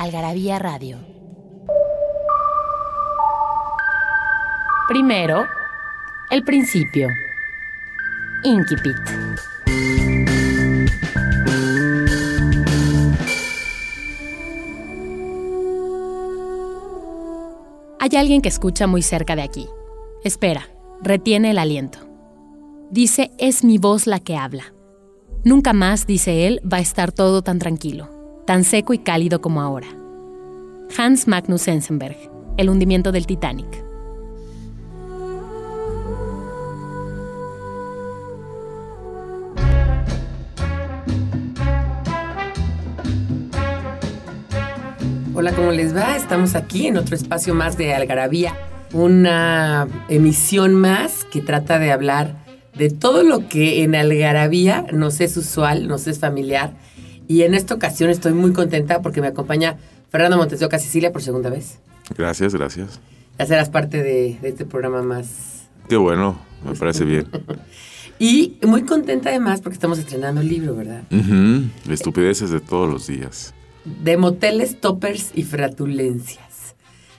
Algarabía 0.00 0.58
Radio. 0.58 0.96
Primero, 4.88 5.44
el 6.30 6.42
principio. 6.42 7.06
Inquipit. 8.42 8.96
Hay 17.98 18.16
alguien 18.16 18.40
que 18.40 18.48
escucha 18.48 18.86
muy 18.86 19.02
cerca 19.02 19.36
de 19.36 19.42
aquí. 19.42 19.68
Espera, 20.24 20.62
retiene 21.02 21.50
el 21.50 21.58
aliento. 21.58 21.98
Dice, 22.90 23.32
es 23.36 23.64
mi 23.64 23.76
voz 23.76 24.06
la 24.06 24.18
que 24.18 24.38
habla. 24.38 24.72
Nunca 25.44 25.74
más, 25.74 26.06
dice 26.06 26.46
él, 26.46 26.62
va 26.64 26.78
a 26.78 26.80
estar 26.80 27.12
todo 27.12 27.42
tan 27.42 27.58
tranquilo, 27.58 28.08
tan 28.50 28.64
seco 28.64 28.92
y 28.92 28.98
cálido 28.98 29.40
como 29.40 29.60
ahora. 29.60 29.86
Hans 30.98 31.28
Magnus 31.28 31.68
Ensenberg, 31.68 32.16
El 32.56 32.68
hundimiento 32.68 33.12
del 33.12 33.24
Titanic. 33.24 33.68
Hola, 45.32 45.52
¿cómo 45.52 45.70
les 45.70 45.94
va? 45.94 46.16
Estamos 46.16 46.56
aquí 46.56 46.88
en 46.88 46.96
otro 46.96 47.14
espacio 47.14 47.54
más 47.54 47.78
de 47.78 47.94
Algarabía, 47.94 48.56
una 48.92 49.86
emisión 50.08 50.74
más 50.74 51.22
que 51.22 51.40
trata 51.40 51.78
de 51.78 51.92
hablar 51.92 52.34
de 52.76 52.90
todo 52.90 53.22
lo 53.22 53.48
que 53.48 53.84
en 53.84 53.94
Algarabía 53.94 54.86
nos 54.92 55.20
es 55.20 55.36
usual, 55.36 55.86
nos 55.86 56.08
es 56.08 56.18
familiar. 56.18 56.72
Y 57.30 57.42
en 57.44 57.54
esta 57.54 57.76
ocasión 57.76 58.10
estoy 58.10 58.32
muy 58.32 58.52
contenta 58.52 59.02
porque 59.02 59.20
me 59.20 59.28
acompaña 59.28 59.76
Fernando 60.10 60.36
Montes 60.36 60.58
de 60.58 60.66
Oca 60.66 60.80
Sicilia 60.80 61.12
por 61.12 61.22
segunda 61.22 61.48
vez. 61.48 61.78
Gracias, 62.18 62.52
gracias. 62.56 62.98
Ya 63.38 63.46
serás 63.46 63.68
parte 63.68 64.02
de, 64.02 64.36
de 64.42 64.48
este 64.48 64.64
programa 64.64 65.00
más. 65.04 65.68
Qué 65.88 65.96
bueno, 65.96 66.36
me 66.66 66.74
parece 66.74 67.04
bien. 67.04 67.28
Y 68.18 68.58
muy 68.66 68.82
contenta 68.82 69.30
además 69.30 69.62
porque 69.62 69.74
estamos 69.74 69.98
estrenando 69.98 70.42
el 70.42 70.48
libro, 70.48 70.74
¿verdad? 70.76 71.04
Ujú, 71.10 71.70
Estupideces 71.90 72.50
de 72.50 72.60
todos 72.60 72.90
los 72.92 73.06
días. 73.06 73.54
de 73.84 74.16
moteles, 74.18 74.78
toppers 74.78 75.30
y 75.34 75.44
fratulencias. 75.44 76.74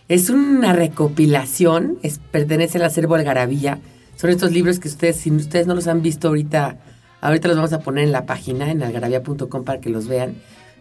Es 0.09 0.29
una 0.29 0.73
recopilación, 0.73 1.97
es, 2.03 2.19
pertenece 2.19 2.77
al 2.77 2.83
acervo 2.83 3.15
Algarabía. 3.15 3.79
Son 4.15 4.29
estos 4.29 4.51
libros 4.51 4.77
que 4.79 4.89
ustedes, 4.89 5.15
si 5.15 5.31
ustedes 5.31 5.65
no 5.65 5.73
los 5.73 5.87
han 5.87 6.03
visto 6.03 6.27
ahorita, 6.27 6.77
ahorita 7.21 7.47
los 7.47 7.57
vamos 7.57 7.73
a 7.73 7.79
poner 7.79 8.03
en 8.03 8.11
la 8.11 8.25
página, 8.25 8.69
en 8.69 8.83
algarabía.com 8.83 9.63
para 9.63 9.79
que 9.79 9.89
los 9.89 10.07
vean. 10.07 10.35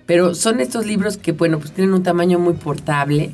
Pero 0.06 0.34
son 0.34 0.60
estos 0.60 0.86
libros 0.86 1.16
que, 1.16 1.32
bueno, 1.32 1.58
pues 1.58 1.72
tienen 1.72 1.94
un 1.94 2.02
tamaño 2.02 2.38
muy 2.38 2.54
portable 2.54 3.32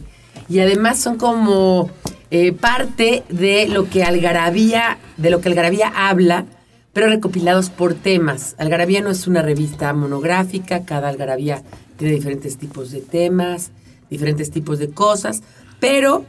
y 0.49 0.59
además 0.61 0.99
son 0.99 1.17
como 1.17 1.91
eh, 2.31 2.53
parte 2.53 3.23
de 3.29 3.69
lo 3.69 3.89
que 3.89 4.05
Algarabía, 4.05 4.99
de 5.17 5.31
lo 5.31 5.41
que 5.41 5.49
Algarabía 5.49 5.93
habla, 5.95 6.45
pero 6.93 7.09
recopilados 7.09 7.71
por 7.71 7.95
temas. 7.95 8.55
Algarabía 8.59 9.01
no 9.01 9.11
es 9.11 9.27
una 9.27 9.43
revista 9.43 9.93
monográfica, 9.93 10.85
cada 10.85 11.09
Algarabía 11.09 11.63
tiene 11.97 12.15
diferentes 12.15 12.59
tipos 12.59 12.91
de 12.91 13.01
temas, 13.01 13.71
diferentes 14.11 14.51
tipos 14.51 14.79
de 14.79 14.91
cosas, 14.91 15.43
pero 15.81 16.25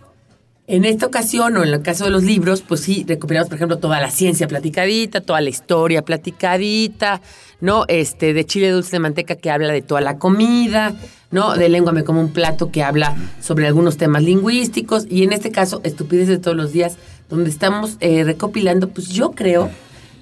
en 0.67 0.83
esta 0.85 1.05
ocasión, 1.05 1.55
o 1.57 1.63
en 1.63 1.69
el 1.73 1.81
caso 1.81 2.03
de 2.03 2.09
los 2.11 2.23
libros, 2.23 2.61
pues 2.61 2.81
sí, 2.81 3.05
recopilamos, 3.07 3.47
por 3.47 3.55
ejemplo, 3.55 3.77
toda 3.77 4.01
la 4.01 4.11
ciencia 4.11 4.47
platicadita, 4.49 5.21
toda 5.21 5.39
la 5.41 5.49
historia 5.49 6.01
platicadita, 6.03 7.21
¿no? 7.61 7.85
Este, 7.87 8.33
de 8.33 8.45
chile 8.45 8.69
dulce 8.71 8.91
de 8.91 8.99
manteca 8.99 9.35
que 9.35 9.49
habla 9.49 9.71
de 9.71 9.81
toda 9.81 10.01
la 10.01 10.17
comida, 10.17 10.93
¿no? 11.31 11.55
De 11.55 11.69
lengua 11.69 11.91
me 11.93 12.03
como 12.03 12.19
un 12.19 12.33
plato 12.33 12.69
que 12.71 12.83
habla 12.83 13.15
sobre 13.41 13.65
algunos 13.67 13.97
temas 13.97 14.23
lingüísticos, 14.23 15.05
y 15.09 15.23
en 15.23 15.31
este 15.33 15.51
caso, 15.51 15.79
estupideces 15.83 16.29
de 16.29 16.37
todos 16.39 16.57
los 16.57 16.71
días, 16.73 16.97
donde 17.29 17.49
estamos 17.49 17.97
eh, 18.01 18.23
recopilando, 18.25 18.89
pues 18.89 19.09
yo 19.09 19.31
creo 19.31 19.69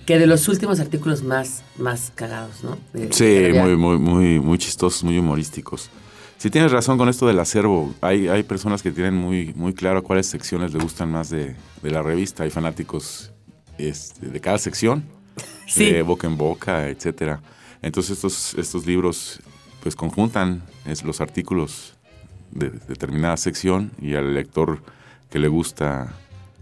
que 0.05 0.19
de 0.19 0.27
los 0.27 0.47
últimos 0.47 0.79
artículos 0.79 1.23
más, 1.23 1.63
más 1.77 2.11
cagados, 2.13 2.63
¿no? 2.63 2.77
De- 2.93 3.11
Sí, 3.11 3.25
de- 3.25 3.53
muy, 3.61 3.75
muy, 3.75 3.97
muy, 3.97 4.39
muy 4.39 4.57
chistosos, 4.59 5.03
muy 5.03 5.17
humorísticos. 5.17 5.89
Si 6.37 6.49
tienes 6.49 6.71
razón 6.71 6.97
con 6.97 7.09
esto 7.09 7.27
del 7.27 7.39
acervo, 7.39 7.93
hay, 8.01 8.27
hay 8.27 8.43
personas 8.43 8.83
que 8.83 8.91
tienen 8.91 9.15
muy, 9.15 9.53
muy 9.55 9.73
claro 9.73 10.03
cuáles 10.03 10.27
secciones 10.27 10.73
le 10.73 10.79
gustan 10.79 11.11
más 11.11 11.29
de, 11.29 11.55
de 11.81 11.91
la 11.91 12.03
revista. 12.03 12.43
Hay 12.43 12.49
fanáticos 12.49 13.31
este, 13.77 14.27
de 14.27 14.39
cada 14.41 14.57
sección, 14.57 15.05
Sí. 15.67 15.91
de 15.91 16.01
boca 16.01 16.27
en 16.27 16.37
boca, 16.37 16.87
etcétera. 16.89 17.41
Entonces 17.81 18.11
estos, 18.17 18.53
estos 18.55 18.85
libros 18.85 19.41
pues 19.81 19.95
conjuntan 19.95 20.63
es, 20.85 21.03
los 21.03 21.21
artículos 21.21 21.95
de 22.51 22.69
determinada 22.69 23.37
sección 23.37 23.91
y 24.01 24.15
al 24.15 24.33
lector 24.33 24.81
que 25.29 25.39
le 25.39 25.47
gusta 25.47 26.13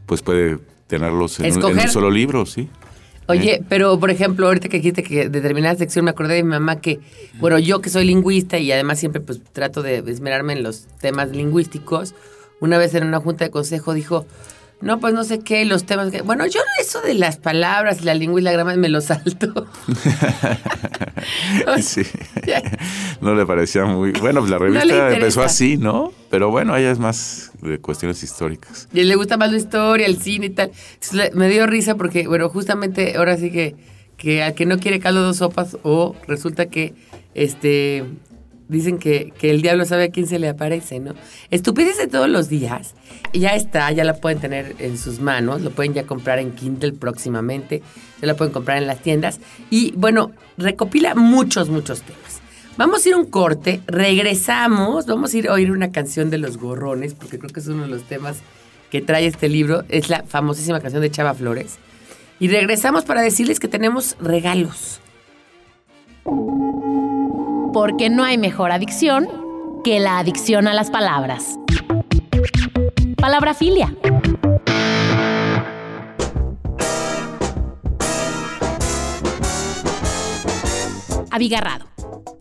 pues 0.05 0.21
puede 0.21 0.59
tenerlos 0.87 1.39
en, 1.39 1.57
un, 1.57 1.71
en 1.71 1.79
un 1.79 1.89
solo 1.89 2.09
libro, 2.09 2.45
sí. 2.45 2.69
Oye, 3.27 3.63
pero 3.69 3.99
por 3.99 4.11
ejemplo, 4.11 4.47
ahorita 4.47 4.69
que 4.69 4.77
dijiste 4.77 5.03
que 5.03 5.29
determinada 5.29 5.75
sección 5.75 6.05
me 6.05 6.11
acordé 6.11 6.35
de 6.35 6.43
mi 6.43 6.49
mamá 6.49 6.81
que, 6.81 6.99
bueno, 7.39 7.57
yo 7.59 7.81
que 7.81 7.89
soy 7.89 8.05
lingüista 8.05 8.57
y 8.57 8.71
además 8.71 8.99
siempre 8.99 9.21
pues 9.21 9.41
trato 9.53 9.81
de 9.81 9.97
esmerarme 10.07 10.53
en 10.53 10.63
los 10.63 10.87
temas 10.99 11.29
lingüísticos, 11.29 12.15
una 12.59 12.77
vez 12.77 12.93
en 12.95 13.05
una 13.05 13.19
junta 13.19 13.45
de 13.45 13.51
consejo 13.51 13.93
dijo, 13.93 14.25
no, 14.83 14.99
pues 14.99 15.13
no 15.13 15.23
sé 15.23 15.39
qué, 15.39 15.63
los 15.63 15.85
temas 15.85 16.11
que... 16.11 16.21
Bueno, 16.21 16.45
yo 16.45 16.59
eso 16.79 17.01
de 17.01 17.13
las 17.13 17.37
palabras 17.37 18.03
la 18.03 18.13
lengua 18.13 18.41
y 18.41 18.43
la 18.43 18.51
grama 18.51 18.75
me 18.75 18.89
lo 18.89 19.01
salto. 19.01 19.67
Sí. 21.81 22.01
No 23.21 23.35
le 23.35 23.45
parecía 23.45 23.85
muy. 23.85 24.11
Bueno, 24.11 24.41
pues 24.41 24.51
la 24.51 24.57
revista 24.57 25.13
empezó 25.13 25.43
así, 25.43 25.77
¿no? 25.77 26.11
Pero 26.29 26.51
bueno, 26.51 26.75
ella 26.75 26.91
es 26.91 26.99
más 26.99 27.51
de 27.61 27.79
cuestiones 27.79 28.21
históricas. 28.21 28.89
Y 28.93 29.03
le 29.03 29.15
gusta 29.15 29.37
más 29.37 29.51
la 29.51 29.57
historia, 29.57 30.05
el 30.05 30.17
cine 30.17 30.47
y 30.47 30.49
tal. 30.49 30.71
Entonces, 30.95 31.33
me 31.33 31.47
dio 31.47 31.65
risa 31.65 31.95
porque, 31.95 32.27
bueno, 32.27 32.49
justamente 32.49 33.15
ahora 33.15 33.37
sí 33.37 33.49
que, 33.49 33.75
que 34.17 34.43
al 34.43 34.55
que 34.55 34.65
no 34.65 34.77
quiere 34.79 34.99
caldo 34.99 35.21
dos 35.21 35.37
sopas 35.37 35.77
o 35.83 36.15
resulta 36.27 36.65
que, 36.65 36.93
este, 37.33 38.03
dicen 38.73 38.97
que, 38.97 39.31
que 39.37 39.49
el 39.49 39.61
diablo 39.61 39.85
sabe 39.85 40.05
a 40.05 40.09
quién 40.09 40.27
se 40.27 40.39
le 40.39 40.49
aparece, 40.49 40.99
¿no? 40.99 41.13
Estupidez 41.49 41.97
de 41.97 42.07
todos 42.07 42.27
los 42.27 42.49
días. 42.49 42.95
Ya 43.33 43.55
está, 43.55 43.91
ya 43.91 44.03
la 44.03 44.15
pueden 44.15 44.39
tener 44.39 44.75
en 44.79 44.97
sus 44.97 45.19
manos, 45.19 45.61
lo 45.61 45.71
pueden 45.71 45.93
ya 45.93 46.03
comprar 46.03 46.39
en 46.39 46.51
Kindle 46.51 46.93
próximamente, 46.93 47.81
ya 48.21 48.27
la 48.27 48.35
pueden 48.35 48.53
comprar 48.53 48.77
en 48.77 48.87
las 48.87 48.99
tiendas. 49.01 49.39
Y 49.69 49.93
bueno, 49.95 50.31
recopila 50.57 51.15
muchos, 51.15 51.69
muchos 51.69 52.01
temas. 52.01 52.41
Vamos 52.75 53.05
a 53.05 53.09
ir 53.09 53.15
un 53.15 53.25
corte, 53.25 53.81
regresamos, 53.85 55.05
vamos 55.05 55.33
a 55.33 55.37
ir 55.37 55.47
a 55.47 55.53
oír 55.53 55.71
una 55.71 55.91
canción 55.91 56.29
de 56.31 56.39
los 56.39 56.57
gorrones, 56.57 57.13
porque 57.13 57.37
creo 57.37 57.51
que 57.51 57.59
es 57.59 57.67
uno 57.67 57.83
de 57.83 57.89
los 57.89 58.03
temas 58.03 58.37
que 58.89 59.01
trae 59.01 59.27
este 59.27 59.47
libro, 59.47 59.83
es 59.89 60.09
la 60.09 60.23
famosísima 60.23 60.79
canción 60.79 61.01
de 61.01 61.11
Chava 61.11 61.33
Flores. 61.33 61.77
Y 62.39 62.47
regresamos 62.47 63.05
para 63.05 63.21
decirles 63.21 63.59
que 63.59 63.67
tenemos 63.67 64.17
regalos. 64.19 64.99
Porque 67.73 68.11
no 68.11 68.23
hay 68.23 68.37
mejor 68.37 68.71
adicción 68.71 69.27
que 69.83 69.99
la 69.99 70.19
adicción 70.19 70.67
a 70.67 70.75
las 70.75 70.91
palabras. 70.91 71.57
Palabra 73.17 73.55
filia. 73.55 73.95
Abigarrado. 81.31 81.87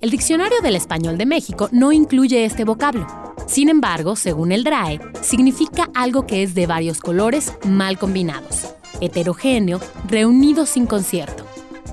El 0.02 0.10
Diccionario 0.10 0.60
del 0.60 0.76
Español 0.76 1.16
de 1.16 1.24
México 1.24 1.70
no 1.72 1.92
incluye 1.92 2.44
este 2.44 2.64
vocablo. 2.64 3.06
Sin 3.46 3.70
embargo, 3.70 4.16
según 4.16 4.52
el 4.52 4.64
DRAE, 4.64 5.00
significa 5.22 5.88
algo 5.94 6.26
que 6.26 6.42
es 6.42 6.54
de 6.54 6.66
varios 6.66 7.00
colores 7.00 7.56
mal 7.64 7.98
combinados, 7.98 8.74
heterogéneo, 9.00 9.80
reunido 10.08 10.66
sin 10.66 10.84
concierto. 10.84 11.46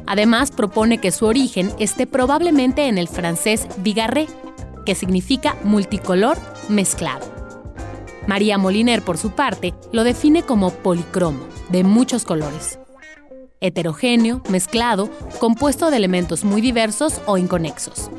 Además, 0.05 0.51
propone 0.51 0.99
que 0.99 1.11
su 1.11 1.25
origen 1.25 1.71
esté 1.79 2.07
probablemente 2.07 2.87
en 2.87 2.97
el 2.97 3.07
francés 3.07 3.67
bigarré, 3.77 4.27
que 4.85 4.95
significa 4.95 5.55
multicolor 5.63 6.37
mezclado. 6.67 7.25
María 8.27 8.57
Moliner, 8.57 9.01
por 9.01 9.17
su 9.17 9.31
parte, 9.31 9.73
lo 9.91 10.03
define 10.03 10.43
como 10.43 10.71
policromo, 10.71 11.45
de 11.69 11.83
muchos 11.83 12.25
colores. 12.25 12.79
Heterogéneo, 13.61 14.41
mezclado, 14.49 15.09
compuesto 15.39 15.91
de 15.91 15.97
elementos 15.97 16.43
muy 16.43 16.61
diversos 16.61 17.21
o 17.25 17.37
inconexos. 17.37 18.09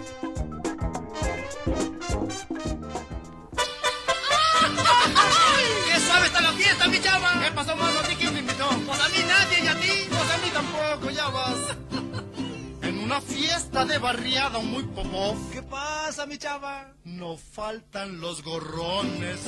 Una 13.11 13.21
fiesta 13.21 13.85
de 13.85 13.99
barriada 13.99 14.61
muy 14.61 14.85
popó. 14.85 15.37
¿Qué 15.53 15.63
pasa, 15.63 16.27
mi 16.27 16.39
chava? 16.39 16.95
No 17.03 17.37
faltan 17.37 18.21
los 18.21 18.45
gorrones. 18.45 19.41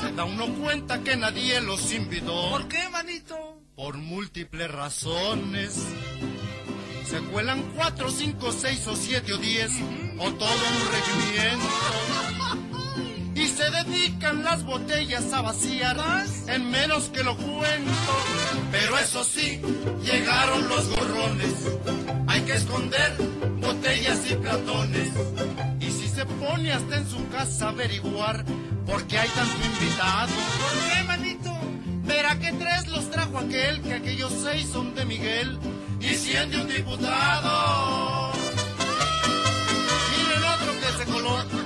Se 0.00 0.12
da 0.12 0.24
uno 0.24 0.46
cuenta 0.54 1.02
que 1.02 1.14
nadie 1.14 1.60
los 1.60 1.92
invitó. 1.92 2.48
¿Por 2.48 2.68
qué, 2.68 2.88
manito? 2.88 3.36
Por 3.76 3.98
múltiples 3.98 4.70
razones. 4.70 5.74
Se 7.04 7.20
cuelan 7.20 7.70
cuatro, 7.76 8.10
cinco, 8.10 8.50
seis 8.50 8.86
o 8.86 8.96
siete 8.96 9.34
o 9.34 9.36
diez, 9.36 9.70
o 10.18 10.32
todo 10.32 10.48
un 10.48 10.90
regimiento. 10.90 11.66
Y 13.42 13.48
se 13.48 13.68
dedican 13.70 14.44
las 14.44 14.62
botellas 14.62 15.32
a 15.32 15.42
vaciar 15.42 15.96
en 16.46 16.70
menos 16.70 17.08
que 17.08 17.24
lo 17.24 17.36
cuento. 17.36 17.90
Pero 18.70 18.96
eso 18.98 19.24
sí, 19.24 19.60
llegaron 20.04 20.68
los 20.68 20.88
gorrones. 20.88 21.54
Hay 22.28 22.42
que 22.42 22.52
esconder 22.52 23.16
botellas 23.60 24.20
y 24.30 24.34
platones. 24.36 25.08
Y 25.80 25.90
si 25.90 26.08
se 26.08 26.24
pone 26.24 26.72
hasta 26.72 26.98
en 26.98 27.10
su 27.10 27.28
casa 27.30 27.66
a 27.66 27.68
averiguar 27.70 28.44
por 28.86 29.04
qué 29.08 29.18
hay 29.18 29.28
tanto 29.30 29.64
invitado. 29.64 30.32
¿Por 30.60 30.92
qué, 30.92 31.02
manito? 31.02 31.50
Verá 32.04 32.38
que 32.38 32.52
tres 32.52 32.86
los 32.88 33.10
trajo 33.10 33.38
aquel, 33.38 33.82
que 33.82 33.94
aquellos 33.94 34.32
seis 34.40 34.68
son 34.72 34.94
de 34.94 35.04
Miguel 35.04 35.58
y 36.00 36.14
cien 36.14 36.48
de 36.48 36.60
un 36.60 36.68
diputado. 36.68 38.32
Miren 40.16 40.44
otro 40.44 40.72
que 40.80 41.04
se 41.04 41.10
coló. 41.10 41.61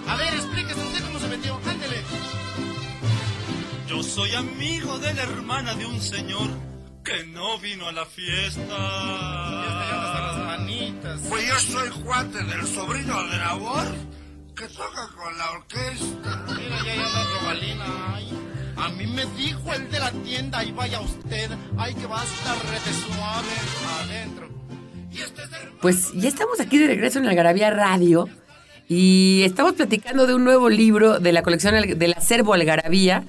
Soy 4.16 4.34
amigo 4.34 4.98
de 4.98 5.12
la 5.12 5.24
hermana 5.24 5.74
de 5.74 5.84
un 5.84 6.00
señor 6.00 6.48
que 7.04 7.26
no 7.26 7.58
vino 7.58 7.86
a 7.86 7.92
la 7.92 8.06
fiesta. 8.06 8.62
las 8.66 10.38
manitas. 10.38 11.20
Pues 11.28 11.46
yo 11.46 11.54
soy 11.58 11.90
cuate 12.02 12.42
del 12.42 12.66
sobrino 12.66 13.22
de 13.28 13.36
labor 13.36 13.84
que 14.56 14.68
toca 14.68 15.10
con 15.14 15.36
la 15.36 15.50
orquesta. 15.50 16.46
Mira, 16.48 16.82
ya 16.82 16.92
anda 16.94 17.26
otro 17.26 17.46
balina. 17.46 17.84
Ay, 18.14 18.32
a 18.78 18.88
mí 18.88 19.06
me 19.06 19.26
dijo 19.36 19.74
el 19.74 19.90
de 19.90 20.00
la 20.00 20.10
tienda, 20.10 20.64
y 20.64 20.72
vaya 20.72 20.98
usted. 21.02 21.50
Ay, 21.76 21.92
que 21.92 22.06
va 22.06 22.22
a 22.22 22.24
estar 22.24 22.56
rete 22.70 22.92
suave 22.94 23.54
adentro. 24.00 24.48
Y 25.12 25.18
este 25.18 25.42
es 25.42 25.48
el... 25.62 25.68
Pues 25.82 26.12
ya 26.14 26.28
estamos 26.30 26.58
aquí 26.58 26.78
de 26.78 26.86
regreso 26.86 27.18
en 27.18 27.26
Algarabía 27.26 27.70
Radio 27.70 28.30
y 28.88 29.42
estamos 29.44 29.74
platicando 29.74 30.26
de 30.26 30.34
un 30.34 30.44
nuevo 30.44 30.70
libro 30.70 31.18
de 31.20 31.32
la 31.32 31.42
colección 31.42 31.74
del 31.98 32.14
acervo 32.14 32.54
Algarabía, 32.54 33.24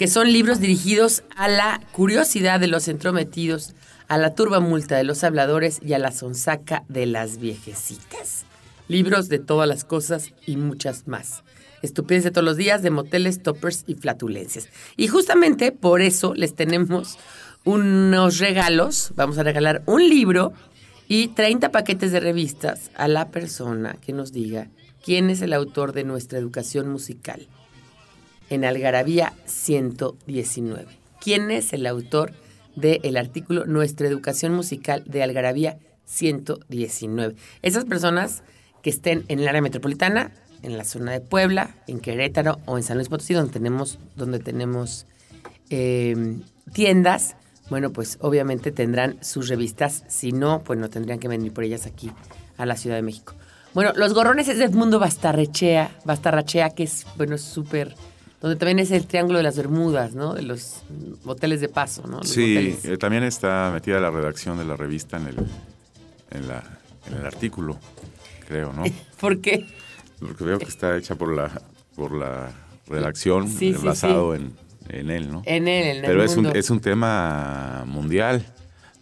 que 0.00 0.08
son 0.08 0.32
libros 0.32 0.60
dirigidos 0.60 1.24
a 1.36 1.46
la 1.46 1.78
curiosidad 1.92 2.58
de 2.58 2.68
los 2.68 2.88
entrometidos, 2.88 3.74
a 4.08 4.16
la 4.16 4.34
turba 4.34 4.58
multa 4.58 4.96
de 4.96 5.04
los 5.04 5.24
habladores 5.24 5.78
y 5.84 5.92
a 5.92 5.98
la 5.98 6.10
sonsaca 6.10 6.84
de 6.88 7.04
las 7.04 7.36
viejecitas. 7.36 8.46
Libros 8.88 9.28
de 9.28 9.40
todas 9.40 9.68
las 9.68 9.84
cosas 9.84 10.32
y 10.46 10.56
muchas 10.56 11.06
más. 11.06 11.42
Estupideces 11.82 12.24
de 12.24 12.30
todos 12.30 12.46
los 12.46 12.56
días, 12.56 12.80
de 12.80 12.88
moteles, 12.88 13.42
toppers 13.42 13.84
y 13.86 13.94
flatulencias. 13.94 14.70
Y 14.96 15.08
justamente 15.08 15.70
por 15.70 16.00
eso 16.00 16.32
les 16.34 16.54
tenemos 16.54 17.18
unos 17.64 18.38
regalos. 18.38 19.12
Vamos 19.16 19.36
a 19.36 19.42
regalar 19.42 19.82
un 19.84 20.08
libro 20.08 20.54
y 21.08 21.28
30 21.28 21.72
paquetes 21.72 22.10
de 22.10 22.20
revistas 22.20 22.90
a 22.94 23.06
la 23.06 23.28
persona 23.28 23.98
que 24.00 24.14
nos 24.14 24.32
diga 24.32 24.68
quién 25.04 25.28
es 25.28 25.42
el 25.42 25.52
autor 25.52 25.92
de 25.92 26.04
nuestra 26.04 26.38
educación 26.38 26.88
musical 26.88 27.48
en 28.50 28.64
Algarabía 28.64 29.32
119. 29.46 30.86
¿Quién 31.20 31.50
es 31.50 31.72
el 31.72 31.86
autor 31.86 32.32
del 32.76 33.16
artículo 33.16 33.64
Nuestra 33.64 34.06
educación 34.06 34.54
musical 34.54 35.02
de 35.06 35.22
Algarabía 35.22 35.78
119? 36.04 37.36
Esas 37.62 37.84
personas 37.84 38.42
que 38.82 38.90
estén 38.90 39.24
en 39.28 39.40
el 39.40 39.48
área 39.48 39.62
metropolitana, 39.62 40.32
en 40.62 40.76
la 40.76 40.84
zona 40.84 41.12
de 41.12 41.20
Puebla, 41.20 41.76
en 41.86 42.00
Querétaro 42.00 42.58
o 42.66 42.76
en 42.76 42.82
San 42.82 42.96
Luis 42.96 43.08
Potosí, 43.08 43.34
donde 43.34 43.52
tenemos, 43.52 43.98
donde 44.16 44.38
tenemos 44.38 45.06
eh, 45.70 46.36
tiendas, 46.72 47.36
bueno, 47.70 47.92
pues 47.92 48.18
obviamente 48.20 48.72
tendrán 48.72 49.22
sus 49.22 49.48
revistas. 49.48 50.04
Si 50.08 50.32
no, 50.32 50.62
pues 50.64 50.78
no 50.78 50.90
tendrían 50.90 51.20
que 51.20 51.28
venir 51.28 51.52
por 51.52 51.64
ellas 51.64 51.86
aquí 51.86 52.10
a 52.58 52.66
la 52.66 52.76
Ciudad 52.76 52.96
de 52.96 53.02
México. 53.02 53.34
Bueno, 53.72 53.92
Los 53.94 54.12
Gorrones 54.12 54.48
es 54.48 54.58
de 54.58 54.64
Edmundo 54.64 54.98
Bastarrechea, 54.98 55.96
Bastarrachea, 56.04 56.70
que 56.70 56.82
es, 56.82 57.06
bueno, 57.16 57.38
súper... 57.38 57.94
Donde 58.40 58.56
también 58.56 58.78
es 58.78 58.90
el 58.90 59.06
Triángulo 59.06 59.38
de 59.38 59.42
las 59.42 59.56
Bermudas, 59.56 60.14
¿no? 60.14 60.34
De 60.34 60.42
los 60.42 60.82
hoteles 61.24 61.60
de 61.60 61.68
paso, 61.68 62.06
¿no? 62.06 62.18
Los 62.18 62.28
Sí, 62.28 62.78
eh, 62.84 62.96
también 62.96 63.22
está 63.22 63.70
metida 63.72 64.00
la 64.00 64.10
redacción 64.10 64.56
de 64.56 64.64
la 64.64 64.76
revista 64.76 65.18
en 65.18 65.26
el, 65.26 65.36
en 66.30 66.48
la, 66.48 66.62
en 67.06 67.18
el 67.18 67.26
artículo, 67.26 67.78
creo, 68.48 68.72
¿no? 68.72 68.84
¿Por 69.20 69.40
qué? 69.40 69.66
Porque 70.20 70.44
veo 70.44 70.58
que 70.58 70.64
está 70.64 70.96
hecha 70.96 71.16
por 71.16 71.34
la, 71.34 71.50
por 71.94 72.12
la 72.12 72.50
redacción, 72.86 73.46
Sí, 73.46 73.74
sí, 73.74 73.86
basado 73.86 74.34
En, 74.34 74.52
en 74.88 75.10
él, 75.10 75.30
¿no? 75.30 75.42
En 75.44 75.68
él, 75.68 75.86
en 75.88 75.96
el 75.96 76.02
Pero 76.02 76.24
es 76.24 76.36
un, 76.36 76.44
mundo. 76.44 76.58
es 76.58 76.70
un 76.70 76.80
tema 76.80 77.84
mundial. 77.86 78.44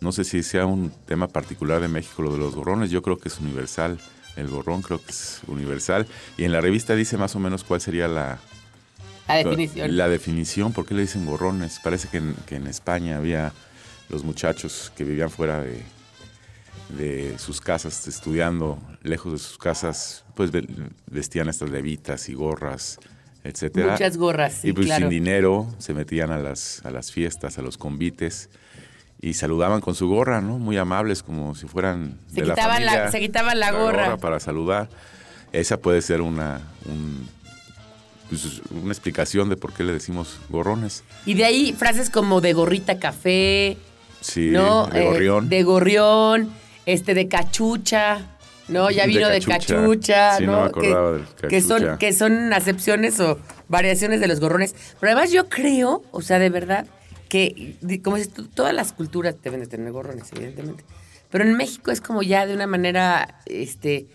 No 0.00 0.12
sé 0.12 0.24
si 0.24 0.42
sea 0.42 0.66
un 0.66 0.92
tema 1.06 1.28
particular 1.28 1.80
de 1.80 1.88
México 1.88 2.22
lo 2.22 2.32
de 2.32 2.38
los 2.38 2.54
gorrones. 2.54 2.90
Yo 2.90 3.02
creo 3.02 3.18
que 3.18 3.28
es 3.28 3.38
universal. 3.38 3.98
El 4.36 4.48
gorrón 4.48 4.82
creo 4.82 4.98
que 5.02 5.10
es 5.10 5.40
universal. 5.48 6.06
Y 6.36 6.44
en 6.44 6.52
la 6.52 6.60
revista 6.60 6.94
dice 6.94 7.16
más 7.16 7.34
o 7.34 7.40
menos 7.40 7.64
cuál 7.64 7.80
sería 7.80 8.06
la, 8.06 8.38
La 9.28 9.36
definición. 9.36 9.96
la 9.96 10.08
definición. 10.08 10.72
¿Por 10.72 10.86
qué 10.86 10.94
le 10.94 11.02
dicen 11.02 11.26
gorrones? 11.26 11.78
Parece 11.82 12.08
que 12.08 12.16
en, 12.18 12.34
que 12.46 12.56
en 12.56 12.66
España 12.66 13.16
había 13.18 13.52
los 14.08 14.24
muchachos 14.24 14.92
que 14.96 15.04
vivían 15.04 15.28
fuera 15.30 15.60
de, 15.60 15.82
de 16.96 17.38
sus 17.38 17.60
casas, 17.60 18.06
estudiando 18.08 18.78
lejos 19.02 19.32
de 19.32 19.38
sus 19.38 19.58
casas, 19.58 20.24
pues 20.34 20.50
ve- 20.50 20.66
vestían 21.06 21.48
estas 21.48 21.68
levitas 21.70 22.28
y 22.28 22.34
gorras, 22.34 22.98
etcétera. 23.44 23.92
Muchas 23.92 24.16
gorras, 24.16 24.54
sí, 24.62 24.68
y 24.68 24.72
pues 24.72 24.86
claro. 24.86 25.02
sin 25.02 25.10
dinero 25.10 25.66
se 25.78 25.92
metían 25.94 26.30
a 26.30 26.38
las, 26.38 26.80
a 26.84 26.90
las 26.90 27.12
fiestas, 27.12 27.58
a 27.58 27.62
los 27.62 27.76
convites 27.76 28.48
y 29.20 29.34
saludaban 29.34 29.80
con 29.80 29.94
su 29.94 30.08
gorra, 30.08 30.40
¿no? 30.40 30.58
Muy 30.58 30.78
amables, 30.78 31.22
como 31.22 31.54
si 31.54 31.66
fueran 31.66 32.18
Se 32.28 32.36
de 32.42 32.48
quitaban 32.48 32.84
la- 32.86 32.92
familia. 32.92 33.10
se 33.12 33.20
quitaban 33.20 33.60
la 33.60 33.72
gorra. 33.72 34.16
para 34.16 34.40
saludar. 34.40 34.88
Esa 35.52 35.78
puede 35.78 36.00
ser 36.02 36.20
una, 36.22 36.60
un- 36.86 37.28
pues, 38.28 38.60
una 38.70 38.92
explicación 38.92 39.48
de 39.48 39.56
por 39.56 39.72
qué 39.72 39.84
le 39.84 39.92
decimos 39.92 40.38
gorrones. 40.48 41.02
Y 41.26 41.34
de 41.34 41.44
ahí 41.44 41.72
frases 41.72 42.10
como 42.10 42.40
de 42.40 42.52
gorrita 42.52 42.98
café, 42.98 43.76
Sí, 44.20 44.50
¿no? 44.50 44.86
de 44.88 45.00
Eh, 45.02 45.04
gorrión. 45.04 45.48
de 45.48 45.62
gorrión, 45.62 46.50
este, 46.86 47.14
de 47.14 47.28
cachucha, 47.28 48.36
¿no? 48.68 48.90
Ya 48.90 49.06
vino 49.06 49.28
de 49.28 49.40
cachucha. 49.40 49.76
cachucha, 49.76 50.36
Sí, 50.38 50.46
¿no? 50.46 50.52
no 50.52 50.60
me 50.62 50.66
acordaba 50.68 51.12
del 51.12 51.24
que 51.48 51.60
son, 51.60 51.78
cachucha. 51.82 51.98
que 51.98 52.12
son 52.12 52.52
acepciones 52.52 53.20
o 53.20 53.38
variaciones 53.68 54.20
de 54.20 54.28
los 54.28 54.40
gorrones. 54.40 54.74
Pero 55.00 55.12
además 55.12 55.30
yo 55.32 55.48
creo, 55.48 56.02
o 56.10 56.20
sea, 56.22 56.38
de 56.38 56.50
verdad, 56.50 56.86
que, 57.28 57.76
como 58.02 58.16
dices 58.16 58.32
tú, 58.32 58.46
todas 58.48 58.74
las 58.74 58.92
culturas 58.92 59.36
deben 59.42 59.60
de 59.60 59.66
tener 59.66 59.92
gorrones, 59.92 60.32
evidentemente. 60.34 60.84
Pero 61.30 61.44
en 61.44 61.54
México 61.56 61.90
es 61.90 62.00
como 62.00 62.22
ya 62.22 62.46
de 62.46 62.54
una 62.54 62.66
manera, 62.66 63.40
este, 63.46 64.06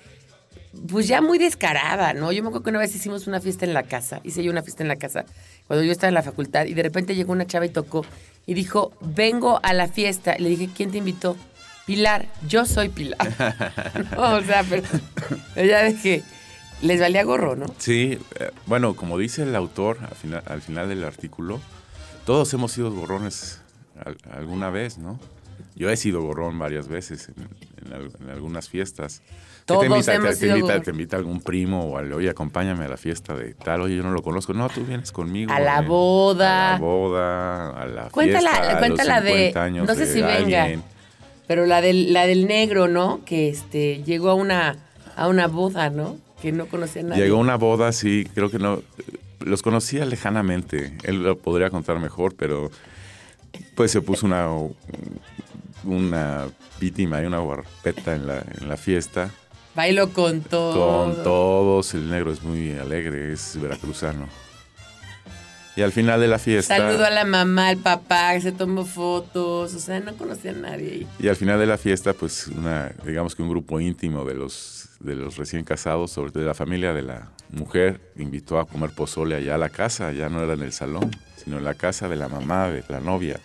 pues 0.90 1.08
ya 1.08 1.22
muy 1.22 1.38
descarada, 1.38 2.14
¿no? 2.14 2.32
Yo 2.32 2.42
me 2.44 2.48
acuerdo 2.50 2.64
que 2.64 2.70
una 2.72 2.80
vez 2.80 2.96
hicimos 2.96 3.28
una 3.28 3.40
fiesta 3.40 3.66
en 3.66 3.74
la 3.74 3.84
casa, 3.84 4.20
hice 4.24 4.44
yo 4.44 4.52
una 4.52 4.64
fiesta 4.64 4.84
en 4.84 4.88
la 4.90 4.96
casa, 4.96 5.26
cuando 5.68 5.84
yo 5.84 5.92
estaba 5.92 6.10
en 6.10 6.16
la 6.16 6.24
facultad, 6.24 6.66
y 6.66 6.74
de 6.74 6.84
repente 6.84 7.16
llegó 7.16 7.32
una 7.32 7.46
chava 7.46 7.66
y 7.66 7.70
tocó, 7.70 8.06
y 8.46 8.54
dijo, 8.56 8.92
vengo 9.02 9.60
a 9.64 9.74
la 9.74 9.88
fiesta. 9.88 10.36
Y 10.38 10.42
le 10.44 10.50
dije, 10.50 10.70
¿quién 10.76 10.92
te 10.92 10.98
invitó? 10.98 11.38
Pilar, 11.86 12.28
yo 12.48 12.66
soy 12.66 12.90
Pilar. 12.90 13.18
No, 14.16 14.36
o 14.36 14.42
sea, 14.42 14.64
pero 14.70 14.84
ya 15.56 15.84
de 15.84 15.96
que 15.96 16.24
les 16.82 17.00
valía 17.00 17.24
gorro, 17.24 17.56
¿no? 17.56 17.66
Sí, 17.78 18.18
eh, 18.40 18.52
bueno, 18.66 18.96
como 18.96 19.18
dice 19.18 19.44
el 19.44 19.56
autor 19.56 20.00
al 20.02 20.16
final, 20.16 20.44
al 20.46 20.62
final 20.62 20.90
del 20.90 21.04
artículo, 21.04 21.60
todos 22.26 22.54
hemos 22.54 22.72
sido 22.72 22.92
gorrones 22.92 23.62
al- 24.04 24.18
alguna 24.32 24.70
vez, 24.70 24.98
¿no? 24.98 25.20
Yo 25.76 25.90
he 25.90 25.98
sido 25.98 26.22
gorrón 26.22 26.58
varias 26.60 26.88
veces 26.88 27.30
en, 27.30 27.48
en 27.88 27.94
al- 27.94 28.12
en 28.20 28.30
algunas 28.30 28.70
fiestas. 28.70 29.22
¿Qué 29.66 29.68
Todos 29.68 29.80
te 29.82 29.86
invita, 29.88 30.14
hemos 30.16 30.40
te, 30.40 30.48
invita, 30.48 30.82
te 30.82 30.92
invita 30.92 31.16
algún 31.18 31.40
primo 31.42 31.86
o 31.86 31.98
al, 31.98 32.12
oye, 32.12 32.30
acompáñame 32.30 32.84
a 32.84 32.90
la 32.90 32.98
fiesta 32.98 33.34
de 33.34 33.54
tal, 33.54 33.80
oye, 33.82 33.96
yo 33.96 34.04
no 34.04 34.12
lo 34.12 34.22
conozco. 34.22 34.54
No, 34.54 34.68
tú 34.68 34.84
vienes 34.86 35.14
conmigo. 35.14 35.54
A 35.54 35.60
la 35.62 35.82
boda. 35.82 36.72
A 36.72 36.74
la 36.74 36.80
boda, 36.80 37.70
a 37.82 37.86
la 37.86 38.10
Cuéntala, 38.10 38.50
fiesta, 38.52 38.68
a 38.68 38.72
los 38.72 38.80
cuéntala 38.80 39.22
de- 39.22 39.32
50 39.32 39.64
años 39.64 39.88
no 39.88 39.94
sé 39.96 40.06
de 40.06 40.14
si 40.14 40.22
venga. 40.22 40.64
alguien. 40.64 40.84
Pero 41.48 41.66
la 41.66 41.80
del, 41.80 42.12
la 42.12 42.26
del 42.28 42.46
negro, 42.48 42.90
¿no? 42.90 43.22
Que 43.26 43.48
este 43.50 44.04
llegó 44.04 44.30
a 44.32 44.34
una, 44.34 44.76
a 45.16 45.28
una 45.30 45.48
boda, 45.48 45.90
¿no? 45.90 46.18
Que 46.42 46.52
no 46.52 46.66
conocía 46.66 47.02
a 47.02 47.06
nadie. 47.06 47.24
Llegó 47.24 47.38
a 47.38 47.40
una 47.42 47.56
boda, 47.56 47.94
sí, 47.94 48.28
creo 48.34 48.50
que 48.52 48.60
no. 48.60 48.82
Los 49.40 49.62
conocía 49.62 50.04
lejanamente. 50.06 50.98
Él 51.04 51.24
lo 51.24 51.38
podría 51.38 51.70
contar 51.70 52.00
mejor, 52.00 52.36
pero 52.36 52.70
pues 53.76 53.92
se 53.92 54.02
puso 54.02 54.26
una 54.26 54.50
una 55.86 56.48
víctima 56.80 57.22
y 57.22 57.26
una 57.26 57.40
guarpeta 57.40 58.16
en 58.16 58.28
la, 58.28 58.44
en 58.60 58.70
la 58.70 58.78
fiesta. 58.78 59.32
Bailo 59.76 60.10
con 60.14 60.42
todo. 60.42 61.06
Con 61.06 61.24
todos. 61.24 61.94
El 61.94 62.10
negro 62.10 62.32
es 62.32 62.44
muy 62.44 62.72
alegre, 62.74 63.34
es 63.34 63.60
veracruzano. 63.60 64.28
Y 65.76 65.82
al 65.82 65.92
final 65.92 66.20
de 66.20 66.28
la 66.28 66.38
fiesta. 66.38 66.78
Saludo 66.78 67.06
a 67.06 67.10
la 67.10 67.26
mamá, 67.26 67.70
al 67.70 67.78
papá, 67.78 68.34
que 68.34 68.42
se 68.42 68.52
tomó 68.52 68.86
fotos. 68.86 69.74
O 69.74 69.80
sea, 69.80 70.00
no 70.00 70.16
conocía 70.16 70.52
a 70.52 70.56
nadie. 70.56 71.08
Y 71.20 71.28
al 71.28 71.36
final 71.36 71.60
de 71.60 71.66
la 71.66 71.80
fiesta, 71.80 72.14
pues, 72.14 72.48
una, 72.48 72.92
digamos 73.04 73.34
que 73.34 73.42
un 73.42 73.50
grupo 73.50 73.80
íntimo 73.80 74.24
de 74.24 74.36
los, 74.36 74.90
de 75.00 75.16
los 75.16 75.38
recién 75.38 75.64
casados, 75.64 76.12
sobre 76.12 76.32
todo 76.32 76.42
de 76.42 76.48
la 76.48 76.54
familia 76.54 76.94
de 76.94 77.02
la 77.02 77.32
mujer, 77.50 78.12
invitó 78.18 78.60
a 78.60 78.68
comer 78.68 78.92
pozole 78.92 79.36
allá 79.36 79.56
a 79.56 79.58
la 79.58 79.70
casa, 79.70 80.12
ya 80.12 80.30
no 80.30 80.44
era 80.44 80.54
en 80.54 80.62
el 80.62 80.74
salón, 80.74 81.10
sino 81.44 81.58
en 81.58 81.64
la 81.64 81.74
casa 81.74 82.08
de 82.08 82.18
la 82.18 82.30
mamá, 82.30 82.70
de 82.70 82.84
la 82.88 83.00
novia. 83.00 83.40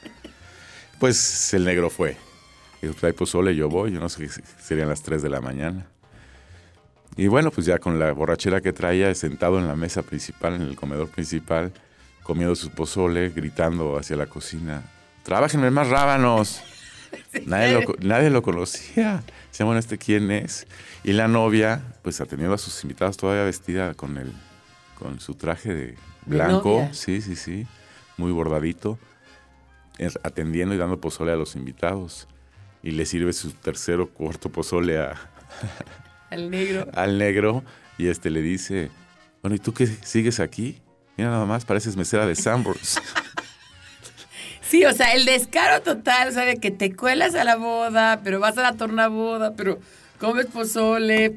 Pues 1.00 1.54
el 1.54 1.64
negro 1.64 1.88
fue. 1.88 2.18
Dijo, 2.82 2.92
trae 2.92 3.14
pozole, 3.14 3.56
yo 3.56 3.70
voy, 3.70 3.92
yo 3.92 4.00
no 4.00 4.10
sé, 4.10 4.28
serían 4.60 4.88
las 4.88 5.02
3 5.02 5.22
de 5.22 5.30
la 5.30 5.40
mañana. 5.40 5.86
Y 7.18 7.26
bueno, 7.26 7.50
pues 7.50 7.66
ya 7.66 7.78
con 7.78 7.98
la 7.98 8.12
borrachera 8.12 8.60
que 8.60 8.72
traía, 8.72 9.12
sentado 9.12 9.58
en 9.58 9.66
la 9.66 9.74
mesa 9.74 10.02
principal, 10.02 10.54
en 10.54 10.62
el 10.62 10.76
comedor 10.76 11.08
principal, 11.08 11.72
comiendo 12.22 12.54
su 12.54 12.70
pozole, 12.70 13.30
gritando 13.30 13.98
hacia 13.98 14.14
la 14.16 14.26
cocina, 14.26 14.84
¡Trabájenme 15.24 15.70
más 15.72 15.88
rábanos! 15.88 16.62
Nadie 17.46 17.72
lo, 17.72 17.94
nadie 18.00 18.30
lo 18.30 18.42
conocía. 18.42 19.22
Decían, 19.50 19.66
bueno, 19.66 19.80
¿este 19.80 19.98
quién 19.98 20.30
es? 20.30 20.66
Y 21.02 21.12
la 21.12 21.26
novia, 21.26 21.82
pues 22.02 22.20
atendiendo 22.20 22.54
a 22.54 22.58
sus 22.58 22.82
invitados, 22.84 23.16
todavía 23.16 23.44
vestida 23.44 23.94
con, 23.94 24.16
el, 24.16 24.32
con 24.94 25.18
su 25.18 25.34
traje 25.34 25.74
de 25.74 25.96
blanco. 26.24 26.88
Sí, 26.92 27.20
sí, 27.20 27.34
sí. 27.34 27.66
Muy 28.16 28.30
bordadito. 28.30 28.98
Atendiendo 30.22 30.74
y 30.74 30.78
dando 30.78 31.00
pozole 31.00 31.32
a 31.32 31.36
los 31.36 31.56
invitados. 31.56 32.28
Y 32.82 32.92
le 32.92 33.04
sirve 33.06 33.32
su 33.32 33.50
tercero 33.52 34.08
cuarto 34.08 34.50
pozole 34.50 34.98
a, 34.98 35.14
Al 36.30 36.50
negro. 36.50 36.86
al 36.94 37.18
negro. 37.18 37.64
Y 37.98 38.08
este 38.08 38.30
le 38.30 38.42
dice, 38.42 38.90
bueno, 39.42 39.56
¿y 39.56 39.58
tú 39.58 39.72
qué 39.74 39.86
sigues 39.86 40.40
aquí? 40.40 40.80
Mira 41.16 41.30
nada 41.30 41.46
más, 41.46 41.64
pareces 41.64 41.96
mesera 41.96 42.26
de 42.26 42.34
Sanborns. 42.34 43.00
Sí, 44.60 44.84
o 44.84 44.92
sea, 44.92 45.14
el 45.14 45.24
descaro 45.24 45.80
total, 45.82 46.28
o 46.28 46.32
sea, 46.32 46.44
de 46.44 46.58
que 46.58 46.70
te 46.70 46.94
cuelas 46.94 47.34
a 47.34 47.42
la 47.44 47.56
boda, 47.56 48.20
pero 48.22 48.38
vas 48.38 48.58
a 48.58 48.62
la 48.62 48.74
tornaboda, 48.74 49.54
pero 49.56 49.78
comes 50.20 50.44
pozole, 50.44 51.30